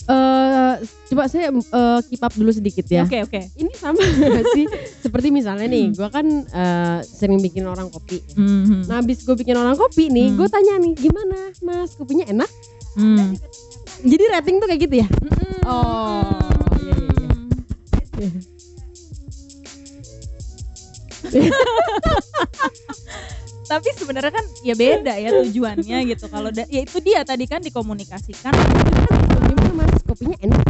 Eh, 0.06 0.74
coba 1.08 1.26
saya 1.26 1.50
eh, 1.50 2.00
keep 2.06 2.22
up 2.22 2.30
dulu 2.32 2.50
sedikit 2.50 2.86
ya. 2.86 3.04
Oke 3.04 3.26
oke. 3.26 3.42
Ini 3.52 3.74
sama 3.74 3.98
sih? 4.54 4.70
Seperti 5.02 5.30
misalnya 5.30 5.66
nih, 5.66 5.90
Hmm. 5.90 5.96
gua 5.96 6.10
kan 6.10 6.26
eh, 6.44 7.00
sering 7.04 7.38
bikin 7.40 7.66
orang 7.66 7.90
kopi. 7.90 8.22
Mhm. 8.34 8.86
Nah, 8.86 9.02
habis 9.02 9.22
gue 9.22 9.34
bikin 9.34 9.54
orang 9.54 9.74
kopi 9.74 10.08
nih, 10.08 10.30
Hmm. 10.30 10.38
gue 10.38 10.48
tanya 10.48 10.78
nih, 10.78 10.94
gimana, 10.96 11.38
Mas? 11.60 11.94
Kopinya 11.94 12.26
enak? 12.28 12.50
Hmm. 12.96 13.36
Jadi 14.06 14.24
rating 14.32 14.56
tuh 14.60 14.68
kayak 14.68 14.82
gitu 14.88 14.96
ya? 15.04 15.08
Mm-mm. 15.08 15.54
Oh, 15.66 16.22
iya, 16.80 16.94
iya, 16.96 17.12
iya. 18.22 18.30
Tapi 23.66 23.90
sebenarnya 23.98 24.30
kan 24.30 24.46
ya 24.62 24.78
beda 24.78 25.18
ya 25.18 25.34
tujuannya 25.42 25.98
gitu. 26.14 26.30
Kalau 26.30 26.54
ya 26.54 26.82
itu 26.86 26.98
dia 27.02 27.26
tadi 27.26 27.50
kan 27.50 27.66
dikomunikasikan. 27.66 28.54
Gimana, 29.50 29.74
Mas? 29.74 30.06
Kopinya 30.06 30.38
enak? 30.38 30.62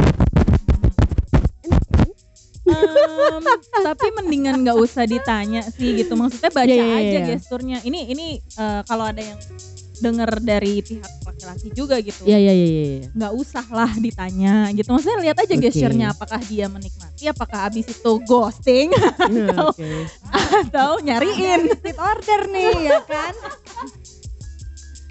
Em, 2.66 3.44
tapi 3.86 4.06
mendingan 4.18 4.66
nggak 4.66 4.74
usah 4.80 5.06
ditanya 5.06 5.62
sih 5.70 6.02
gitu. 6.02 6.16
Maksudnya 6.18 6.50
baca 6.50 6.66
Iya, 6.66 6.82
iya, 6.82 6.96
aja 6.98 7.18
iya. 7.20 7.26
gesturnya. 7.36 7.78
Ini 7.84 8.10
ini 8.10 8.26
eh, 8.40 8.80
kalau 8.88 9.04
ada 9.06 9.22
yang 9.22 9.38
denger 10.00 10.40
dari 10.40 10.80
pihak 10.82 11.12
laki-laki 11.46 11.68
juga 11.72 11.96
gitu. 12.02 12.26
Iya, 12.26 12.38
iya, 12.42 12.52
iya, 12.52 12.66
iya. 12.66 13.08
nggak 13.14 13.32
usah 13.38 13.66
lah 13.70 13.90
ditanya 13.94 14.74
gitu 14.74 14.90
maksudnya 14.90 15.18
lihat 15.22 15.36
aja 15.38 15.54
Oke. 15.54 15.62
gesturnya 15.62 16.06
apakah 16.10 16.40
dia 16.42 16.66
menikmati 16.66 17.24
apakah 17.30 17.70
abis 17.70 17.86
itu 17.94 18.12
ghosting 18.26 18.90
Nah, 19.26 19.70
Oke. 19.70 20.06
atau 20.66 20.98
nyariin 21.02 21.70
repeat 21.70 21.98
order 21.98 22.40
nih 22.50 22.74
ya 22.90 22.98
kan 23.06 23.34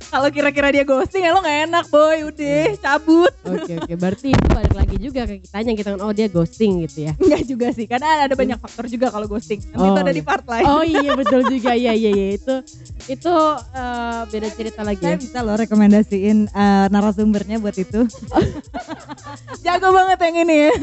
kalau 0.07 0.29
kira-kira 0.29 0.69
dia 0.69 0.83
ghosting 0.83 1.23
ya 1.23 1.31
lo 1.31 1.39
nggak 1.39 1.59
enak 1.69 1.85
boy 1.87 2.17
udah 2.27 2.63
cabut 2.79 3.33
Oke, 3.45 3.77
oke. 3.77 3.93
Berarti 3.93 4.33
itu 4.33 4.47
balik 4.49 4.73
lagi 4.73 4.95
juga 4.97 5.21
ke 5.29 5.37
kitanya 5.37 5.77
kita 5.77 5.93
kan 5.93 6.01
oh 6.01 6.09
dia 6.09 6.25
ghosting 6.25 6.81
gitu 6.81 7.05
ya. 7.05 7.13
Enggak 7.21 7.41
juga 7.45 7.67
sih 7.69 7.85
karena 7.85 8.25
ada 8.25 8.33
banyak 8.33 8.57
faktor 8.57 8.89
juga 8.89 9.13
kalau 9.13 9.29
ghosting 9.29 9.61
nanti 9.69 9.77
Oh, 9.77 9.93
itu 9.93 9.99
ada 10.01 10.09
iya. 10.09 10.17
di 10.17 10.23
part 10.25 10.45
lain 10.49 10.65
Oh 10.65 10.81
iya 10.81 11.11
betul 11.13 11.41
juga. 11.45 11.77
Iya, 11.77 11.93
iya, 11.93 12.09
iya. 12.09 12.27
Itu 12.33 12.53
itu 13.05 13.33
eh, 13.77 14.21
beda 14.33 14.49
cerita 14.49 14.81
lagi 14.81 15.05
saya 15.05 15.13
ya. 15.13 15.21
bisa 15.21 15.37
loh 15.45 15.55
rekomendasiin 15.55 16.37
eh, 16.49 16.85
narasumbernya 16.89 17.61
buat 17.61 17.77
itu 17.77 18.01
jago 19.65 19.89
banget 19.93 20.17
yang 20.25 20.35
ini 20.41 20.55
ya 20.69 20.73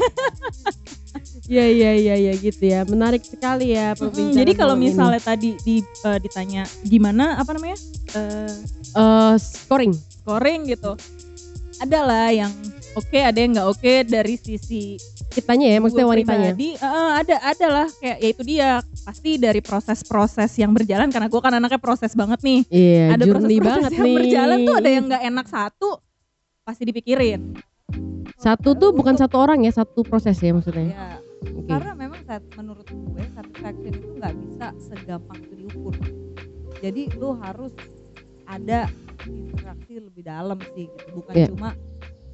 Iya, 1.43 1.65
iya, 1.67 1.91
iya, 1.93 2.15
iya 2.17 2.33
gitu 2.33 2.63
ya. 2.63 2.81
Menarik 2.83 3.19
sekali 3.19 3.71
ya 3.71 3.91
perbincangan. 3.93 4.31
jadi 4.33 4.51
kalau 4.53 4.73
malam 4.73 4.79
ini. 4.79 4.87
misalnya 4.89 5.21
tadi 5.21 5.49
di, 5.59 5.75
eh, 5.83 6.19
ditanya 6.19 6.63
gimana 6.81 7.35
apa 7.35 7.51
namanya 7.51 7.77
Eh, 8.13 8.53
Eh, 8.93 9.35
scoring 9.35 9.89
scoring 9.91 10.69
gitu 10.69 10.93
adalah 11.79 12.29
yang 12.29 12.53
oke 12.93 13.17
ada 13.17 13.35
yang 13.35 13.51
nggak 13.51 13.67
oke 13.67 13.93
dari 14.05 14.35
sisi 14.35 14.95
kitanya 15.27 15.65
ya, 15.67 15.77
maksudnya 15.79 16.05
wanitanya. 16.05 16.53
pribadi, 16.53 16.69
eh, 16.75 17.11
ada 17.17 17.35
ada 17.43 17.67
lah 17.67 17.87
kayak 17.91 18.17
ya 18.19 18.27
itu 18.29 18.41
dia 18.45 18.69
pasti 19.01 19.35
dari 19.35 19.59
proses-proses 19.59 20.53
yang 20.55 20.71
berjalan 20.71 21.09
karena 21.09 21.25
gue 21.25 21.41
kan 21.41 21.51
anaknya 21.51 21.75
proses 21.77 22.13
banget 22.13 22.39
nih 22.39 22.61
Iya, 22.69 23.05
ada 23.11 23.23
proses-proses 23.25 23.59
banget 23.65 23.91
yang 23.97 24.05
nih. 24.05 24.15
berjalan 24.15 24.57
tuh 24.61 24.75
ada 24.75 24.89
yang 24.89 25.05
nggak 25.07 25.23
enak 25.25 25.47
satu 25.49 25.89
pasti 26.63 26.83
dipikirin 26.85 27.41
Satu 28.35 28.75
tuh 28.75 28.91
bukan 28.91 29.15
satu 29.15 29.39
orang 29.39 29.63
ya, 29.63 29.71
satu 29.73 30.03
proses 30.03 30.35
ya 30.35 30.51
maksudnya. 30.51 30.91
ya 30.91 31.07
Oke. 31.43 31.67
karena 31.67 31.91
memang 31.93 32.21
saat 32.23 32.43
menurut 32.55 32.87
gue 32.87 33.23
satisfaction 33.33 33.91
itu 33.91 34.07
nggak 34.15 34.33
bisa 34.39 34.65
segampang 34.79 35.39
itu 35.43 35.53
diukur 35.65 35.95
jadi 36.79 37.01
lu 37.15 37.35
harus 37.37 37.71
ada 38.45 38.87
interaksi 39.23 39.99
lebih 39.99 40.23
dalam 40.23 40.59
sih 40.75 40.87
gitu 40.87 41.07
bukan 41.15 41.33
Iya. 41.33 41.47
cuma 41.51 41.69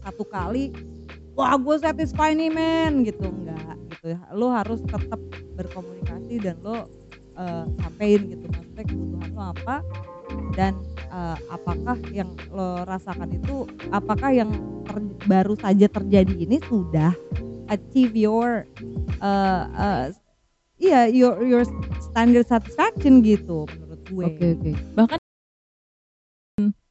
satu 0.01 0.23
kali 0.25 0.73
wah 1.33 1.53
gue 1.55 1.75
satisfy 1.77 2.33
nih 2.33 2.49
men 2.49 3.03
gitu 3.03 3.25
enggak 3.25 3.75
gitu 3.93 4.05
ya 4.13 4.19
lu 4.33 4.49
harus 4.49 4.81
tetap 4.81 5.21
berkomunikasi 5.53 6.39
dan 6.39 6.57
lo 6.61 6.87
eh, 7.35 7.65
sampein 7.79 8.21
gitu 8.27 8.45
maksudnya 8.47 8.83
kebutuhan 8.85 9.29
lo 9.31 9.43
apa 9.53 9.75
dan 10.55 10.73
eh, 11.09 11.37
apakah 11.49 11.97
yang 12.09 12.29
lo 12.49 12.83
rasakan 12.83 13.29
itu 13.31 13.63
apakah 13.89 14.33
yang 14.33 14.49
ter- 14.83 15.13
baru 15.25 15.53
saja 15.55 15.85
terjadi 15.85 16.33
ini 16.33 16.57
sudah 16.65 17.13
achieve 17.69 18.13
your 18.13 18.65
uh, 19.19 19.63
uh, 19.71 20.03
iya 20.77 21.05
your 21.05 21.39
your 21.41 21.63
standard 22.03 22.45
satisfaction 22.45 23.21
gitu 23.21 23.63
menurut 23.69 24.01
gue. 24.05 24.25
Oke, 24.25 24.45
oke. 24.55 24.71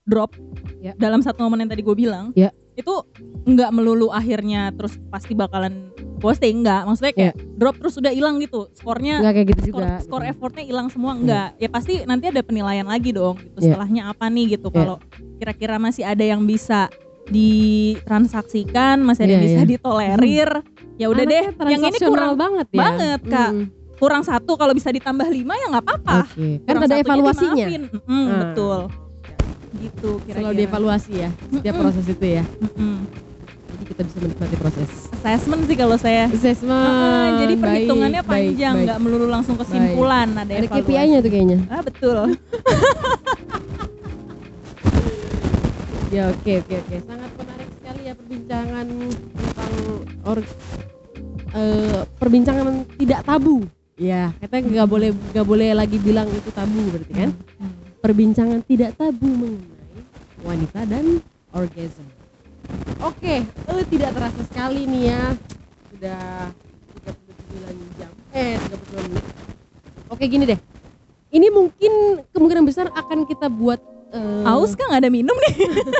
drop 0.09 0.33
Ya. 0.81 0.97
dalam 0.97 1.20
satu 1.20 1.45
momen 1.45 1.66
yang 1.66 1.70
tadi 1.70 1.85
gue 1.85 1.93
bilang 1.93 2.33
Ya. 2.33 2.49
itu 2.81 3.05
nggak 3.45 3.70
melulu 3.74 4.09
akhirnya 4.09 4.72
terus 4.72 4.97
pasti 5.12 5.37
bakalan 5.37 5.93
ghosting 6.18 6.64
nggak 6.64 6.87
maksudnya 6.87 7.12
kayak 7.12 7.35
drop 7.61 7.76
terus 7.76 7.99
udah 7.99 8.11
hilang 8.11 8.39
gitu 8.41 8.70
skornya 8.72 9.20
Enggak 9.20 9.35
kayak 9.37 9.47
gitu 9.53 9.61
skor, 9.61 9.68
juga. 9.68 9.87
skor 10.01 10.22
gitu. 10.22 10.31
effortnya 10.33 10.64
hilang 10.64 10.89
semua 10.89 11.12
enggak 11.12 11.49
ya 11.59 11.68
pasti 11.68 11.93
nanti 12.07 12.24
ada 12.31 12.41
penilaian 12.41 12.87
lagi 12.89 13.11
dong 13.12 13.37
gitu 13.37 13.59
Iya. 13.61 13.74
setelahnya 13.76 14.03
apa 14.09 14.24
nih 14.33 14.57
gitu 14.57 14.68
Iya. 14.70 14.76
kalau 14.81 14.97
kira-kira 15.39 15.76
masih 15.76 16.05
ada 16.09 16.24
yang 16.24 16.43
bisa 16.43 16.89
ditransaksikan 17.29 19.01
masih 19.01 19.22
ada 19.22 19.31
yang 19.31 19.39
Iya, 19.39 19.47
bisa 19.47 19.61
iya. 19.61 19.68
ditolerir 19.68 20.51
ya 20.97 21.07
udah 21.07 21.24
deh 21.24 21.45
yang 21.64 21.83
ini 21.85 21.99
kurang 22.01 22.35
banget 22.35 22.66
ya. 22.68 22.79
banget, 22.81 23.20
Kak. 23.24 23.51
Mm, 23.53 23.64
kurang 23.97 24.22
satu 24.22 24.55
kalau 24.55 24.72
bisa 24.72 24.89
ditambah 24.89 25.26
lima 25.26 25.55
ya 25.55 25.66
nggak 25.68 25.85
apa-apa 25.85 26.18
Oke. 26.24 26.62
Kan 26.62 26.74
ada 26.81 26.97
evaluasinya. 26.97 27.66
Mm-mm, 27.85 28.24
Ah. 28.24 28.39
betul 28.43 28.81
gitu 29.70 30.11
kira-kira 30.24 30.43
Selalu 30.43 30.57
dievaluasi 30.57 31.12
ya 31.14 31.31
setiap 31.47 31.61
Mm-mm. 31.68 31.83
proses 31.85 32.05
itu 32.07 32.26
ya. 32.26 32.43
Mm-mm. 32.59 32.97
Jadi 33.68 33.85
kita 33.87 34.01
bisa 34.03 34.18
menikmati 34.18 34.57
proses. 34.57 34.89
assessment 35.12 35.62
sih 35.66 35.76
kalau 35.76 35.97
saya 35.97 36.24
Assessment. 36.26 36.72
Ah, 36.89 37.37
jadi 37.39 37.53
baik, 37.53 37.62
perhitungannya 37.62 38.22
baik, 38.22 38.33
panjang 38.57 38.74
baik. 38.74 38.85
nggak 38.87 38.99
melulu 38.99 39.26
langsung 39.29 39.55
kesimpulan 39.55 40.29
ada, 40.33 40.49
Ada 40.49 40.64
evaluasi. 40.64 40.89
KPI-nya 40.89 41.18
tuh 41.20 41.31
kayaknya. 41.31 41.59
ah 41.68 41.83
betul 41.85 42.16
Ya 46.09 46.33
oke 46.33 46.53
oke 46.65 46.75
oke. 46.81 46.97
Sangat 47.05 47.31
menarik 47.37 47.69
sekali 47.77 48.01
ya 48.09 48.15
perbincangan 48.17 48.87
tentang 49.13 49.73
or 50.25 50.39
eh, 51.53 52.01
perbincangan 52.17 52.89
tidak 52.97 53.21
tabu. 53.29 53.69
Ya, 53.99 54.31
kita 54.41 54.63
nggak 54.63 54.89
boleh 54.89 55.11
nggak 55.13 55.47
boleh 55.47 55.69
lagi 55.75 55.99
bilang 56.01 56.31
itu 56.33 56.49
tabu 56.55 56.81
berarti 56.89 57.13
kan? 57.13 57.31
Perbincangan 58.01 58.65
tidak 58.65 58.97
tabu 58.97 59.27
mengenai 59.27 60.01
wanita 60.47 60.81
dan 60.89 61.21
orgasm. 61.53 62.07
Oke, 63.05 63.45
eh, 63.45 63.85
tidak 63.93 64.11
terasa 64.17 64.41
sekali 64.49 64.89
nih 64.89 65.03
ya. 65.13 65.23
Sudah 65.93 66.21
39 67.05 67.97
jam. 68.01 68.11
Eh, 68.33 68.57
32 68.57 69.05
menit. 69.13 69.25
Oke, 70.09 70.25
gini 70.25 70.45
deh. 70.49 70.61
Ini 71.29 71.53
mungkin 71.53 72.25
kemungkinan 72.33 72.65
besar 72.65 72.89
akan 72.97 73.29
kita 73.29 73.53
buat 73.53 73.77
eh, 74.11 74.45
Aus 74.45 74.73
kan 74.73 74.89
ada 74.91 75.09
minum 75.09 75.35
nih 75.35 75.55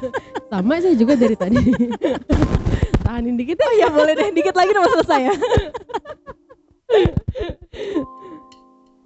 sama 0.51 0.79
saya 0.79 0.95
juga 0.95 1.13
dari 1.13 1.35
tadi. 1.35 1.59
Tahanin 3.05 3.37
dikit 3.37 3.57
ya. 3.57 3.65
oh 3.65 3.75
ya 3.75 3.89
boleh 3.89 4.13
deh 4.13 4.29
dikit 4.33 4.53
lagi 4.53 4.71
udah 4.71 4.83
mau 4.83 4.93
selesai 4.95 5.21
ya 5.23 5.35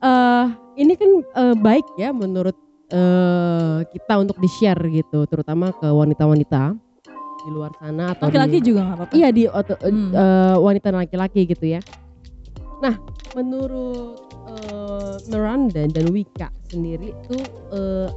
Eh, 0.03 0.47
ini 0.77 0.99
kan 0.99 1.11
eh, 1.23 1.55
baik 1.55 1.87
ya 1.95 2.11
menurut 2.11 2.59
eh, 2.91 3.79
kita 3.87 4.19
untuk 4.19 4.35
di-share 4.37 4.83
gitu, 4.91 5.23
terutama 5.27 5.71
ke 5.71 5.87
wanita-wanita 5.87 6.75
di 7.39 7.51
luar 7.51 7.71
sana 7.77 8.11
atau 8.11 8.27
laki-laki 8.27 8.59
di, 8.59 8.67
juga 8.67 8.81
nggak 8.83 8.99
apa-apa 8.99 9.15
Iya 9.15 9.29
di 9.31 9.45
oto- 9.47 9.79
eh, 9.79 9.91
Hmm. 9.91 10.11
eh, 10.11 10.57
wanita 10.59 10.87
dan 10.91 10.99
laki-laki 11.01 11.41
gitu 11.45 11.67
ya. 11.69 11.81
Nah, 12.79 12.99
menurut 13.33 14.19
eh, 14.51 15.15
Miranda 15.25 15.83
dan 15.87 16.07
Wika 16.11 16.51
sendiri 16.65 17.15
tuh 17.25 17.43
eh, 17.71 18.09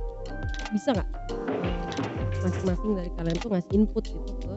bisa 0.71 0.91
nggak 0.93 1.09
eh, 1.31 2.41
masing-masing 2.43 2.91
dari 2.95 3.09
kalian 3.15 3.37
tuh 3.39 3.49
ngasih 3.53 3.71
input 3.73 4.03
gitu 4.05 4.31
ke 4.43 4.53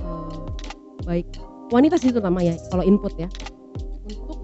eh, 0.00 0.38
baik 1.04 1.28
wanita 1.68 2.00
sih 2.00 2.10
terutama 2.10 2.40
ya 2.40 2.56
kalau 2.72 2.84
input 2.84 3.12
ya 3.16 3.28
untuk 4.08 4.40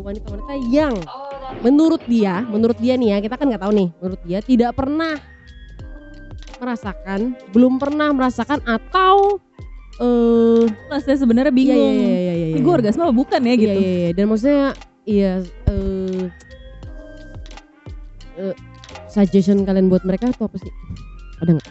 wanita-wanita 0.00 0.54
yang 0.72 0.94
menurut 1.60 2.00
dia, 2.06 2.44
menurut 2.46 2.78
dia 2.78 2.94
nih 2.94 3.16
ya, 3.16 3.18
kita 3.20 3.34
kan 3.36 3.50
nggak 3.50 3.62
tahu 3.66 3.72
nih, 3.74 3.88
menurut 3.98 4.20
dia 4.24 4.38
tidak 4.40 4.72
pernah 4.78 5.18
merasakan, 6.58 7.34
belum 7.50 7.76
pernah 7.78 8.14
merasakan 8.14 8.62
atau 8.64 9.38
eh 9.98 10.64
Lah 10.86 11.00
saya 11.02 11.18
sebenarnya 11.18 11.50
iya, 11.50 11.58
bingung. 11.58 11.94
iya, 11.98 12.14
iya, 12.14 12.34
iya, 12.38 12.46
Ini 12.54 12.60
gue 12.62 12.74
orgasme 12.78 13.02
apa 13.02 13.14
bukan 13.14 13.40
ya 13.42 13.50
Iya, 13.50 13.58
gitu. 13.58 13.80
iya, 13.82 13.90
iya. 13.90 14.10
dan 14.14 14.24
maksudnya 14.30 14.66
iya 15.02 15.32
eh 15.66 16.24
eh, 18.38 18.54
suggestion 19.18 19.66
kalian 19.66 19.90
buat 19.90 20.06
mereka 20.06 20.30
itu 20.30 20.46
apa 20.46 20.56
sih? 20.62 20.70
Ada 21.42 21.50
nggak? 21.58 21.68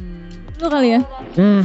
Hmm, 0.00 0.28
Lu 0.60 0.66
kali 0.72 0.88
ya. 0.96 1.00
Nah, 1.36 1.64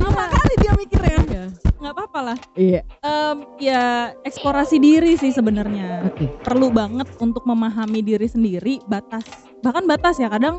Lama 0.00 0.24
kali 0.32 0.54
dia 0.60 0.72
mikirnya. 0.76 1.18
iya. 1.28 1.44
Nggak 1.80 1.92
apa-apa 1.92 2.20
lah. 2.32 2.38
Iya. 2.56 2.80
Em, 3.04 3.36
ya 3.60 3.82
eksplorasi 4.24 4.80
diri 4.80 5.20
sih 5.20 5.32
sebenarnya. 5.32 6.08
Oke. 6.08 6.28
Perlu 6.40 6.72
banget 6.72 7.08
untuk 7.20 7.44
memahami 7.44 8.00
diri 8.00 8.24
sendiri, 8.24 8.80
batas. 8.88 9.24
Bahkan 9.60 9.84
batas 9.84 10.16
ya 10.16 10.28
kadang 10.32 10.56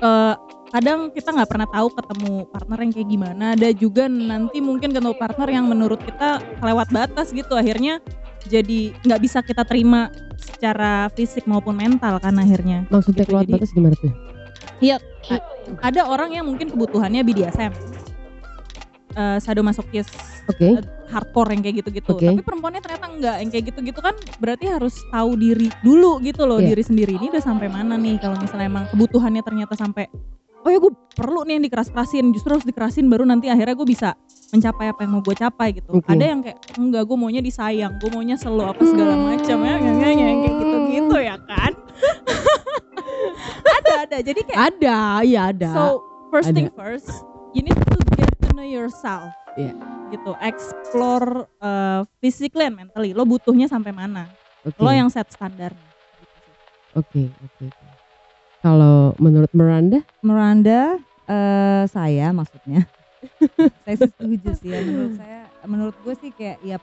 eh, 0.00 0.34
kadang 0.72 1.12
kita 1.12 1.30
nggak 1.32 1.50
pernah 1.50 1.68
tahu 1.68 1.88
ketemu 1.92 2.32
partner 2.48 2.78
yang 2.80 2.92
kayak 2.92 3.08
gimana. 3.08 3.44
Ada 3.52 3.68
juga 3.76 4.04
nanti 4.08 4.58
mungkin 4.64 4.92
ketemu 4.96 5.12
partner 5.16 5.48
yang 5.52 5.68
menurut 5.68 6.00
kita 6.00 6.40
kelewat 6.60 6.88
batas 6.88 7.28
gitu. 7.32 7.52
Akhirnya 7.56 8.00
jadi 8.44 8.92
nggak 9.02 9.20
bisa 9.20 9.38
kita 9.40 9.64
terima 9.64 10.08
secara 10.36 11.08
fisik 11.12 11.44
maupun 11.44 11.74
mental 11.74 12.20
kan 12.20 12.36
akhirnya. 12.36 12.84
Maksudnya 12.88 13.24
Gitu, 13.24 13.30
keluar 13.32 13.44
batas 13.46 13.70
gimana 13.72 13.96
tuh? 13.96 14.12
Ada 15.80 16.04
orang 16.04 16.36
yang 16.36 16.44
mungkin 16.44 16.68
kebutuhannya 16.68 17.24
BDSM. 17.24 17.72
eh 19.14 19.38
sadomasokis 19.38 20.10
Oke. 20.50 20.74
hardcore 21.06 21.54
yang 21.54 21.62
kayak 21.62 21.86
gitu-gitu. 21.86 22.18
Oke. 22.18 22.26
Tapi 22.26 22.42
perempuannya 22.42 22.82
ternyata 22.82 23.06
enggak 23.06 23.36
yang 23.38 23.50
kayak 23.54 23.64
gitu-gitu 23.70 24.00
kan 24.02 24.10
berarti 24.42 24.66
harus 24.66 24.90
tahu 25.06 25.38
diri 25.38 25.70
dulu 25.86 26.18
gitu 26.18 26.42
loh 26.42 26.58
Iya. 26.58 26.74
diri 26.74 26.82
sendiri 26.82 27.12
ini 27.14 27.30
udah 27.30 27.38
sampai 27.38 27.70
mana 27.70 27.94
nih 27.94 28.18
kalau 28.18 28.34
misalnya 28.42 28.66
emang 28.66 28.84
kebutuhannya 28.90 29.46
ternyata 29.46 29.78
sampai 29.78 30.10
oh 30.64 30.70
ya 30.72 30.78
gue 30.80 30.92
perlu 31.14 31.44
nih 31.44 31.60
yang 31.60 31.64
dikeras-kerasin 31.68 32.32
justru 32.32 32.56
harus 32.56 32.66
dikerasin 32.66 33.06
baru 33.12 33.28
nanti 33.28 33.52
akhirnya 33.52 33.76
gue 33.76 33.84
bisa 33.84 34.16
mencapai 34.50 34.90
apa 34.90 35.00
yang 35.04 35.12
mau 35.18 35.22
gue 35.22 35.36
capai 35.36 35.68
gitu. 35.76 35.88
Oke. 36.00 36.08
Ada 36.08 36.24
yang 36.24 36.40
kayak 36.40 36.58
enggak 36.80 37.02
gue 37.04 37.16
maunya 37.20 37.42
disayang, 37.44 37.92
gue 38.00 38.10
maunya 38.10 38.36
selo 38.40 38.70
apa 38.70 38.82
segala 38.82 39.14
macam 39.14 39.58
ya 39.60 39.74
yang 39.76 39.98
kayak 40.00 40.16
gitu-gitu 40.48 41.16
ya 41.20 41.36
kan. 41.44 41.72
ada 43.78 43.92
ada 44.08 44.16
jadi 44.24 44.40
kayak 44.46 44.58
Ada, 44.74 44.98
iya 45.26 45.40
ada. 45.52 45.70
So 45.74 45.84
first 46.32 46.48
Ada. 46.50 46.56
thing 46.56 46.70
first, 46.72 47.10
you 47.52 47.60
need 47.60 47.76
to 47.76 47.98
get 48.16 48.30
to 48.42 48.48
know 48.56 48.66
yourself. 48.66 49.30
Iya. 49.54 49.76
Gitu, 50.10 50.30
explore 50.42 51.46
uh, 51.58 52.06
physically 52.22 52.66
and 52.66 52.78
mentally. 52.78 53.10
Lo 53.12 53.26
butuhnya 53.26 53.66
sampai 53.66 53.90
mana? 53.90 54.30
Oke. 54.62 54.78
Lo 54.80 54.90
yang 54.90 55.10
set 55.10 55.28
standar. 55.30 55.74
Oke, 56.94 57.26
oke, 57.42 57.66
oke. 57.68 57.93
Kalau 58.64 59.12
menurut 59.20 59.52
Miranda, 59.52 60.00
Miranda 60.24 60.96
eh 61.28 61.84
saya 61.84 62.32
maksudnya. 62.32 62.88
Saya 63.84 63.96
setuju 64.08 64.56
sih 64.56 64.68
ya 64.72 64.80
menurut 64.84 65.16
saya 65.16 65.40
menurut 65.64 65.96
gue 66.04 66.14
sih 66.16 66.32
kayak 66.32 66.60
ya 66.64 66.80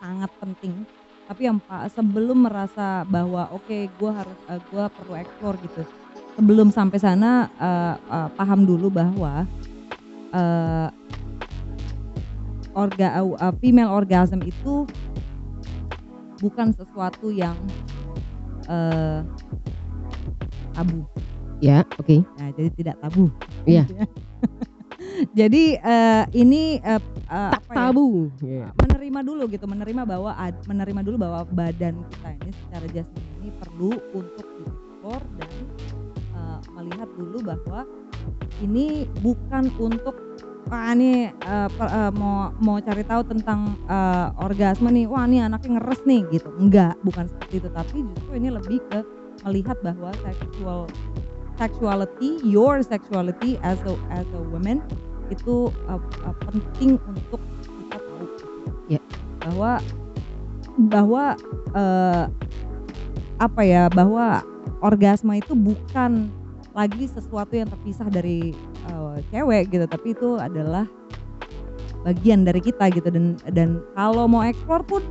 sangat 0.00 0.28
penting. 0.36 0.84
Tapi 1.28 1.48
yang 1.48 1.60
pak 1.64 1.92
sebelum 1.96 2.44
merasa 2.44 3.08
bahwa 3.08 3.48
oke 3.52 3.88
gue 3.88 4.10
harus 4.12 4.36
eh, 4.52 4.60
gue 4.60 4.84
perlu 4.84 5.12
explore 5.16 5.56
gitu. 5.64 5.80
Sebelum 6.36 6.68
sampai 6.68 6.98
sana 7.00 7.48
eh, 7.56 7.96
eh, 7.96 8.28
paham 8.36 8.68
dulu 8.68 8.92
bahwa 8.92 9.48
eh 10.36 10.88
orga 12.76 13.08
eh, 13.16 13.54
female 13.64 13.92
orgasm 13.92 14.44
itu 14.44 14.84
bukan 16.44 16.76
sesuatu 16.76 17.32
yang 17.32 17.56
eh 18.68 19.20
tabu 20.74 21.00
ya, 21.62 21.86
oke. 21.94 22.26
Nah, 22.36 22.50
jadi 22.58 22.68
tidak 22.74 22.96
tabu. 22.98 23.30
Iya. 23.62 23.86
jadi 25.38 25.78
eh, 25.78 26.24
ini 26.34 26.82
eh, 26.82 26.98
eh, 27.30 27.52
Tak 27.54 27.62
ya, 27.70 27.94
tabu. 27.94 28.26
Iya. 28.42 28.66
menerima 28.74 29.20
dulu 29.22 29.42
gitu, 29.46 29.64
menerima 29.70 30.02
bahwa 30.02 30.34
ad- 30.34 30.62
menerima 30.66 31.00
dulu 31.06 31.16
bahwa 31.22 31.46
badan 31.54 32.02
kita 32.10 32.28
ini 32.42 32.50
secara 32.66 32.86
jasmani 32.90 33.30
ini 33.42 33.50
perlu 33.62 33.94
untuk 34.10 34.46
diekspor 34.58 35.20
dan 35.38 35.52
eh, 36.34 36.58
melihat 36.74 37.08
dulu 37.14 37.38
bahwa 37.46 37.80
ini 38.58 39.06
bukan 39.22 39.70
untuk 39.78 40.14
wah 40.66 40.90
ini 40.94 41.30
eh, 41.30 41.68
per- 41.78 41.92
eh, 41.94 42.12
mau 42.18 42.50
mau 42.58 42.82
cari 42.82 43.06
tahu 43.06 43.22
tentang 43.22 43.78
eh, 43.86 44.28
orgasme 44.42 44.90
nih, 44.90 45.06
wah 45.06 45.30
ini 45.30 45.46
anaknya 45.46 45.78
ngeres 45.78 46.02
nih 46.10 46.26
gitu. 46.34 46.50
Enggak, 46.58 46.98
bukan 47.06 47.30
seperti 47.30 47.62
itu, 47.62 47.68
tapi 47.70 48.02
justru 48.02 48.30
ini 48.34 48.48
lebih 48.50 48.82
ke 48.90 49.21
melihat 49.46 49.78
bahwa 49.82 50.10
sexual 50.22 50.86
sexuality, 51.60 52.40
your 52.42 52.80
sexuality 52.82 53.60
as 53.62 53.78
a 53.84 53.94
as 54.10 54.26
a 54.34 54.42
woman 54.50 54.80
itu 55.30 55.70
uh, 55.88 56.00
uh, 56.26 56.36
penting 56.48 57.00
untuk 57.08 57.40
kita 57.40 57.96
tahu 57.98 58.24
Ya. 58.90 59.00
bahwa 59.46 59.78
bahwa 60.90 61.24
uh, 61.72 62.24
apa 63.40 63.62
ya 63.64 63.88
bahwa 63.92 64.44
orgasme 64.84 65.32
itu 65.38 65.54
bukan 65.54 66.28
lagi 66.72 67.08
sesuatu 67.08 67.52
yang 67.52 67.68
terpisah 67.68 68.08
dari 68.08 68.56
uh, 68.90 69.20
cewek 69.30 69.72
gitu 69.72 69.84
tapi 69.88 70.16
itu 70.16 70.40
adalah 70.40 70.88
bagian 72.02 72.42
dari 72.42 72.58
kita 72.58 72.90
gitu 72.90 73.08
dan 73.12 73.38
dan 73.54 73.68
kalau 73.94 74.26
mau 74.26 74.42
eksplor 74.42 74.82
pun 74.82 75.02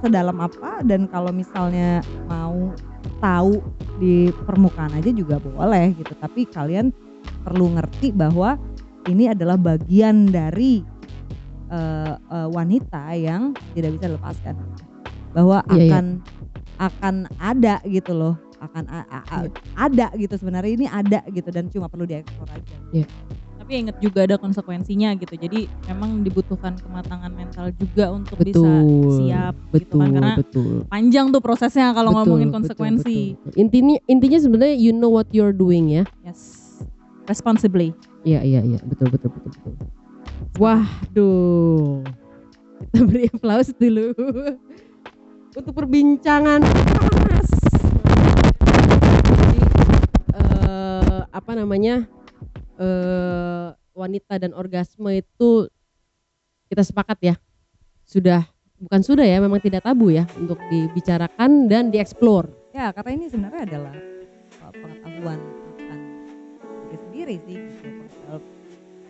sedalam 0.00 0.38
apa 0.40 0.80
dan 0.86 1.04
kalau 1.08 1.32
misalnya 1.32 2.00
mau 2.28 2.72
tahu 3.18 3.60
di 3.96 4.28
permukaan 4.44 4.92
aja 4.96 5.10
juga 5.10 5.40
boleh 5.40 5.96
gitu. 5.96 6.12
Tapi 6.16 6.44
kalian 6.48 6.92
perlu 7.42 7.76
ngerti 7.78 8.12
bahwa 8.12 8.60
ini 9.06 9.30
adalah 9.30 9.56
bagian 9.56 10.30
dari 10.30 10.82
eh, 11.66 12.14
eh, 12.14 12.48
wanita 12.48 13.14
yang 13.18 13.58
tidak 13.74 13.98
bisa 13.98 14.04
dilepaskan. 14.06 14.54
Bahwa 15.34 15.66
Iya, 15.66 15.74
iya. 15.74 15.82
akan 15.90 16.04
akan 16.76 17.14
ada 17.42 17.74
gitu 17.82 18.12
loh. 18.14 18.34
Akan 18.62 18.86
a- 18.88 19.04
a- 19.10 19.26
a- 19.26 19.44
Iya. 19.44 19.50
ada 19.74 20.06
gitu 20.14 20.34
sebenarnya. 20.38 20.72
Ini 20.78 20.86
ada 20.88 21.20
gitu 21.28 21.48
dan 21.50 21.66
cuma 21.68 21.90
perlu 21.90 22.06
dieksplor 22.06 22.48
aja 22.48 22.76
Tapi 23.66 23.82
inget 23.82 23.98
juga 23.98 24.22
ada 24.22 24.38
konsekuensinya 24.38 25.10
gitu. 25.18 25.34
Jadi 25.34 25.66
memang 25.90 26.22
dibutuhkan 26.22 26.78
kematangan 26.78 27.34
mental 27.34 27.74
juga 27.74 28.14
untuk 28.14 28.38
Betul. 28.38 28.62
bisa 28.62 28.70
siap 29.18 29.54
betul, 29.74 29.82
gitu 29.82 29.94
kan 29.98 30.08
karena 30.14 30.34
betul. 30.38 30.74
panjang 30.86 31.26
tuh 31.34 31.42
prosesnya 31.42 31.90
kalau 31.90 32.14
Betul, 32.14 32.30
ngomongin 32.30 32.54
konsekuensi. 32.54 33.34
betul, 33.34 33.42
betul. 33.42 33.58
Intinya 33.58 33.96
intinya 34.06 34.38
sebenarnya 34.38 34.76
you 34.78 34.94
know 34.94 35.10
what 35.10 35.26
you're 35.34 35.50
doing 35.50 35.90
ya. 35.90 36.06
Yes. 36.22 36.62
Responsibly. 37.26 37.90
Iya 38.22 38.46
iya 38.46 38.62
iya 38.62 38.78
betul 38.86 39.10
betul 39.10 39.34
betul 39.34 39.50
betul. 39.50 39.74
Wah, 40.62 40.86
duh. 41.10 42.06
Kita 42.86 43.02
beri 43.02 43.26
aplaus 43.34 43.74
dulu 43.74 44.14
untuk 45.58 45.74
perbincangan 45.74 46.62
panas. 46.62 47.50
Jadi, 49.26 49.60
eh, 50.38 51.20
apa 51.34 51.50
namanya 51.58 52.06
eh, 52.80 53.68
wanita 53.96 54.34
dan 54.36 54.52
orgasme 54.52 55.08
itu 55.16 55.68
kita 56.68 56.82
sepakat 56.84 57.18
ya 57.32 57.34
sudah 58.04 58.44
bukan 58.76 59.00
sudah 59.00 59.24
ya 59.24 59.40
memang 59.40 59.58
tidak 59.62 59.82
tabu 59.88 60.12
ya 60.12 60.28
untuk 60.36 60.60
dibicarakan 60.68 61.66
dan 61.66 61.88
dieksplor. 61.88 62.52
ya 62.76 62.92
karena 62.92 63.10
ini 63.16 63.24
sebenarnya 63.32 63.62
adalah 63.64 63.94
uh, 64.60 64.72
pengetahuan 64.76 65.38
akan 65.80 65.98
diri 66.92 66.98
sendiri 67.08 67.34
sih 67.48 67.56
gitu. 67.56 68.04
Uh, 68.28 68.40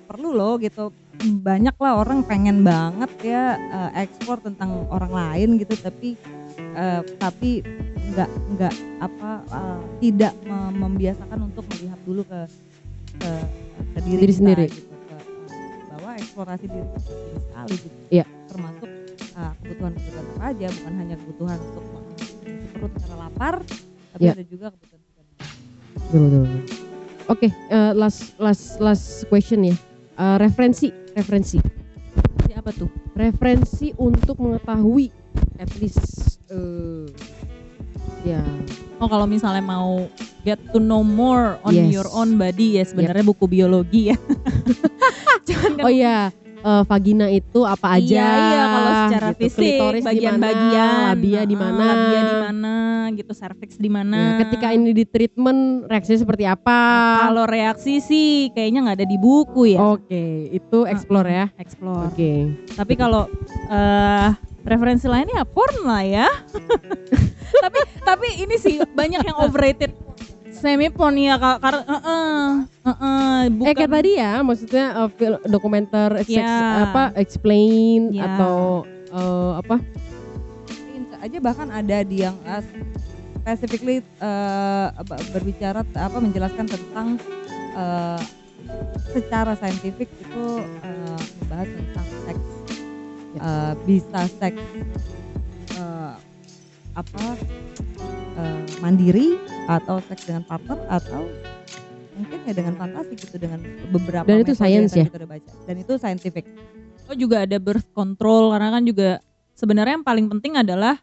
perlu 0.06 0.30
loh 0.38 0.54
gitu 0.62 0.94
banyak 1.42 1.74
lah 1.82 1.98
orang 1.98 2.22
pengen 2.22 2.62
banget 2.62 3.10
ya 3.26 3.58
uh, 3.58 3.90
ekspor 3.98 4.38
tentang 4.38 4.86
orang 4.86 5.10
lain 5.10 5.58
gitu 5.58 5.74
tapi 5.82 6.14
uh, 6.78 7.02
tapi 7.18 7.66
nggak 8.14 8.30
nggak 8.54 8.74
apa 9.02 9.30
uh, 9.50 9.82
tidak 9.98 10.30
me- 10.46 10.74
membiasakan 10.78 11.50
untuk 11.50 11.66
melihat 11.74 11.98
dulu 12.06 12.22
ke 12.22 12.46
ke, 13.16 13.32
ke 13.92 13.98
diri, 14.02 14.18
Diri 14.18 14.26
kita 14.26 14.38
sendiri. 14.38 14.66
gitu 14.66 14.80
ke, 14.86 15.14
uh, 15.14 15.22
bahwa 15.92 16.10
eksplorasi 16.14 16.64
diri 16.66 16.84
itu 16.84 17.00
penting 17.00 17.40
sekali 17.40 17.74
gitu 17.76 17.96
Iya. 18.08 18.24
termasuk 18.46 18.88
uh, 19.34 19.52
kebutuhan-kebutuhan 19.58 20.24
apa 20.28 20.44
aja 20.46 20.66
bukan 20.70 20.94
hanya 20.96 21.16
kebutuhan 21.16 21.58
untuk 21.62 21.84
mengisi 21.90 22.32
perut 22.70 22.92
karena 22.94 23.16
lapar 23.18 23.54
tapi 24.10 24.20
Iya. 24.22 24.32
ada 24.32 24.44
juga 24.44 24.66
kebutuhan-kebutuhan 24.70 25.24
Betul, 25.96 26.20
betul, 26.22 26.40
betul. 26.40 26.62
Oke, 27.26 27.48
eh, 27.50 27.92
last 27.92 28.38
last 28.38 28.78
last 28.78 29.26
question 29.26 29.66
ya. 29.66 29.74
Eh, 30.14 30.36
referensi, 30.38 30.94
referensi, 31.12 31.58
apa 32.54 32.70
tuh? 32.70 32.86
referensi 33.12 33.90
untuk 33.96 34.38
mengetahui 34.38 35.10
at 35.58 35.66
least 35.76 35.98
eh 36.46 37.10
ya 38.26 38.42
Oh 38.96 39.12
kalau 39.12 39.28
misalnya 39.28 39.60
mau 39.60 40.08
get 40.40 40.56
to 40.72 40.80
know 40.80 41.04
more 41.04 41.60
on 41.60 41.76
Yes. 41.76 41.92
your 41.92 42.08
own 42.10 42.40
body 42.40 42.80
ya 42.80 42.84
sebenarnya 42.88 43.20
buku 43.20 43.44
biologi 43.44 44.08
ya. 44.08 44.16
Cuman 45.46 45.72
kan 45.76 45.84
oh 45.84 45.92
ya 45.92 46.32
eh, 46.64 46.82
vagina 46.88 47.28
itu 47.28 47.60
apa 47.62 48.00
aja. 48.00 48.08
Iya, 48.08 48.30
iya 48.40 48.62
kalau 48.64 48.92
secara 49.04 49.28
gitu. 49.28 49.40
fisik 49.44 50.00
bagian-bagian, 50.00 51.12
labia 51.12 51.42
di 51.44 51.52
Heeh, 51.52 51.60
mana, 51.60 51.84
labia 51.84 52.20
di 52.24 52.36
mana, 52.40 52.74
gitu, 53.12 53.32
cervix 53.36 53.70
di 53.76 53.90
mana. 53.92 54.16
Ya, 54.16 54.30
ketika 54.48 54.66
ini 54.72 54.90
di 54.90 55.04
treatment 55.04 55.60
reaksinya 55.86 56.20
seperti 56.24 56.44
apa? 56.48 56.80
kalau 57.28 57.44
reaksi 57.44 58.00
sih 58.00 58.48
kayaknya 58.56 58.80
nggak 58.88 58.96
ada 59.04 59.08
di 59.12 59.18
buku 59.20 59.76
ya. 59.76 59.80
Oke, 59.92 60.48
itu 60.50 60.78
explore 60.88 61.28
ya. 61.28 61.46
Explore. 61.60 62.08
Oke. 62.08 62.32
Tapi 62.72 62.94
kalau 62.96 63.28
eh 63.68 64.30
referensi 64.66 65.06
lainnya 65.06 65.42
ya 65.42 65.46
porn 65.46 65.74
lah 65.86 66.02
ya. 66.02 66.28
tapi 67.64 67.78
tapi 68.02 68.28
ini 68.42 68.56
sih 68.58 68.82
banyak 68.82 69.22
yang 69.22 69.38
overrated 69.38 69.94
semi 70.56 70.88
porn 70.88 71.14
ya 71.20 71.36
Kak, 71.36 71.60
karena 71.60 71.82
heeh, 71.84 72.44
heeh, 72.88 73.36
bukan 73.52 73.68
Eh 73.68 73.74
kayak 73.76 73.92
tadi 73.92 74.10
ya, 74.16 74.32
maksudnya 74.40 74.84
uh, 74.96 75.08
film 75.12 75.38
dokumenter 75.46 76.10
sex 76.24 76.40
Ya. 76.40 76.88
apa 76.90 77.12
explain 77.14 78.10
Ya. 78.10 78.24
atau 78.34 78.82
uh, 79.12 79.60
apa? 79.60 79.78
Aja 81.20 81.38
bahkan 81.42 81.68
ada 81.74 82.06
di 82.06 82.22
yang 82.22 82.36
uh, 82.46 82.62
specifically 83.42 84.00
uh, 84.22 84.90
berbicara 85.34 85.82
apa 85.94 86.18
menjelaskan 86.22 86.66
tentang 86.70 87.18
uh, 87.74 88.20
secara 89.12 89.54
saintifik 89.58 90.06
itu 90.06 90.44
uh, 90.82 91.20
membahas 91.44 91.68
tentang 91.68 92.06
seks. 92.26 92.55
Uh, 93.36 93.76
bisa 93.84 94.20
seks 94.40 94.60
uh, 95.76 96.16
apa 96.96 97.24
uh, 98.40 98.60
mandiri 98.80 99.36
atau 99.68 100.00
seks 100.08 100.24
dengan 100.24 100.42
partner 100.48 100.78
atau 100.88 101.28
mungkin 102.16 102.38
ya 102.48 102.52
dengan 102.56 102.74
fantasi 102.80 103.12
gitu 103.20 103.36
dengan 103.36 103.60
beberapa 103.92 104.24
Dan 104.24 104.40
itu 104.40 104.56
science 104.56 104.96
ya? 104.96 105.04
udah 105.04 105.28
baca. 105.28 105.50
dan 105.68 105.76
itu 105.76 105.92
scientific 106.00 106.44
Oh 107.06 107.14
juga 107.14 107.46
ada 107.46 107.54
birth 107.62 107.86
control 107.94 108.50
karena 108.50 108.68
kan 108.74 108.82
juga 108.82 109.22
sebenarnya 109.54 109.94
yang 110.00 110.06
paling 110.06 110.26
penting 110.26 110.58
adalah 110.58 110.98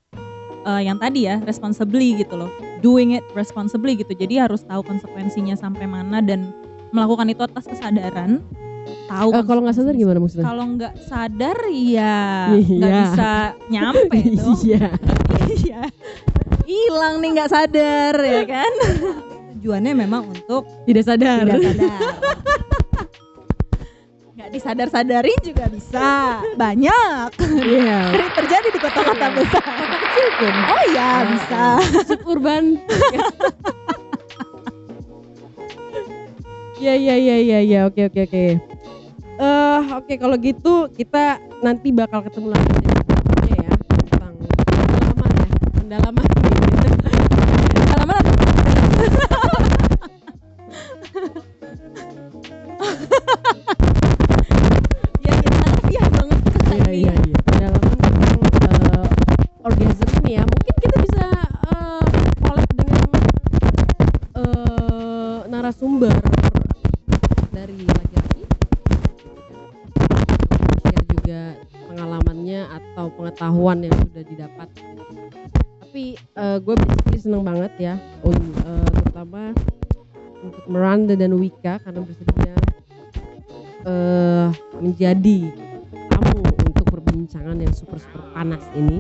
eh, 0.68 0.82
yang 0.84 1.00
tadi 1.00 1.32
ya 1.32 1.40
responsibly 1.48 2.20
gitu 2.20 2.36
loh 2.36 2.52
doing 2.84 3.16
it 3.16 3.24
responsibly 3.32 3.96
gitu 3.96 4.12
jadi 4.12 4.50
harus 4.50 4.68
tahu 4.68 4.84
konsekuensinya 4.84 5.56
sampai 5.56 5.88
mana 5.88 6.20
dan 6.20 6.52
melakukan 6.92 7.32
itu 7.32 7.42
atas 7.48 7.72
kesadaran 7.72 8.44
tahu 9.06 9.30
Eh, 9.32 9.44
kalau 9.44 9.62
nggak 9.62 9.76
sadar 9.76 9.94
gimana 9.94 10.18
maksudnya? 10.18 10.46
kalau 10.46 10.66
nggak 10.70 10.94
sadar 11.02 11.58
ya 11.70 12.18
nggak 12.52 12.90
Iya. 12.90 13.02
bisa 13.06 13.32
nyampe 13.68 14.18
dong 14.38 14.58
Iya. 14.60 14.86
iya 15.54 15.82
hilang 16.64 17.20
nih 17.20 17.30
nggak 17.34 17.50
sadar 17.50 18.14
ya 18.18 18.42
kan 18.44 18.72
tujuannya 19.54 19.94
memang 19.94 20.24
untuk 20.28 20.64
Tidak 20.84 21.04
sadar. 21.04 21.44
tidak 21.44 21.60
sadar 21.62 22.00
nggak 24.34 24.50
disadar-sadarin 24.52 25.40
juga 25.42 25.66
bisa 25.68 26.08
banyak 26.56 27.30
Iya. 27.64 28.00
Sering 28.10 28.32
terjadi 28.34 28.68
di 28.70 28.80
kota-kota 28.80 29.28
besar 29.32 29.86
oh 30.66 30.82
iya 30.90 31.10
bisa 31.30 31.64
Suburban. 32.06 32.64
Ya 36.76 37.00
ya 37.00 37.16
ya 37.16 37.38
ya 37.40 37.60
ya 37.64 37.80
oke 37.88 38.12
oke 38.12 38.28
oke. 38.28 38.44
Eh 39.34 39.82
oke 39.98 40.14
kalau 40.22 40.38
gitu 40.38 40.94
kita 40.94 41.42
nanti 41.66 41.90
bakal 41.90 42.22
ketemu 42.22 42.54
lagi. 42.54 42.76
Ya 43.50 43.74
tentang 43.90 44.38
pendalaman 44.38 45.32
ya. 45.34 45.48
Pendalaman 45.74 46.33
dan 81.16 81.34
Wika 81.38 81.80
karena 81.82 82.00
bersedia 82.04 82.56
eh 83.84 84.48
menjadi 84.80 85.40
tamu 86.08 86.40
untuk 86.72 86.86
perbincangan 86.88 87.60
yang 87.60 87.74
super 87.76 88.00
super 88.00 88.24
panas 88.32 88.64
ini. 88.76 88.96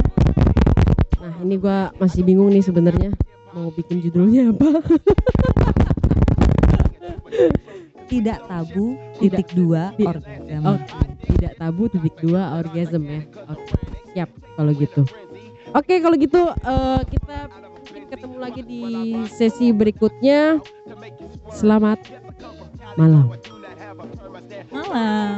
Nah 1.24 1.34
ini 1.40 1.56
gua 1.56 1.92
masih 1.98 2.24
bingung 2.28 2.52
nih 2.52 2.64
sebenarnya 2.64 3.12
mau 3.56 3.72
bikin 3.72 4.04
judulnya 4.04 4.52
apa. 4.52 4.70
tidak 8.12 8.46
tabu 8.46 8.94
titik 9.18 9.48
dua 9.58 9.90
Ti- 9.98 10.06
orgasm 10.06 10.62
Oh, 10.68 10.78
tidak 11.34 11.52
tabu 11.58 11.84
titik 11.90 12.16
dua 12.22 12.42
orgasm 12.60 13.02
ya. 13.08 13.22
Oke, 13.50 13.74
siap 14.14 14.30
kalau 14.54 14.72
gitu. 14.76 15.02
Oke 15.74 15.98
kalau 15.98 16.16
gitu 16.20 16.42
eh, 16.54 17.02
kita 17.10 17.38
mungkin 17.50 18.04
ketemu 18.06 18.38
lagi 18.38 18.62
di 18.62 18.82
sesi 19.32 19.74
berikutnya. 19.74 20.62
Selamat 21.54 22.00
malam. 22.98 23.30
malah 24.74 25.38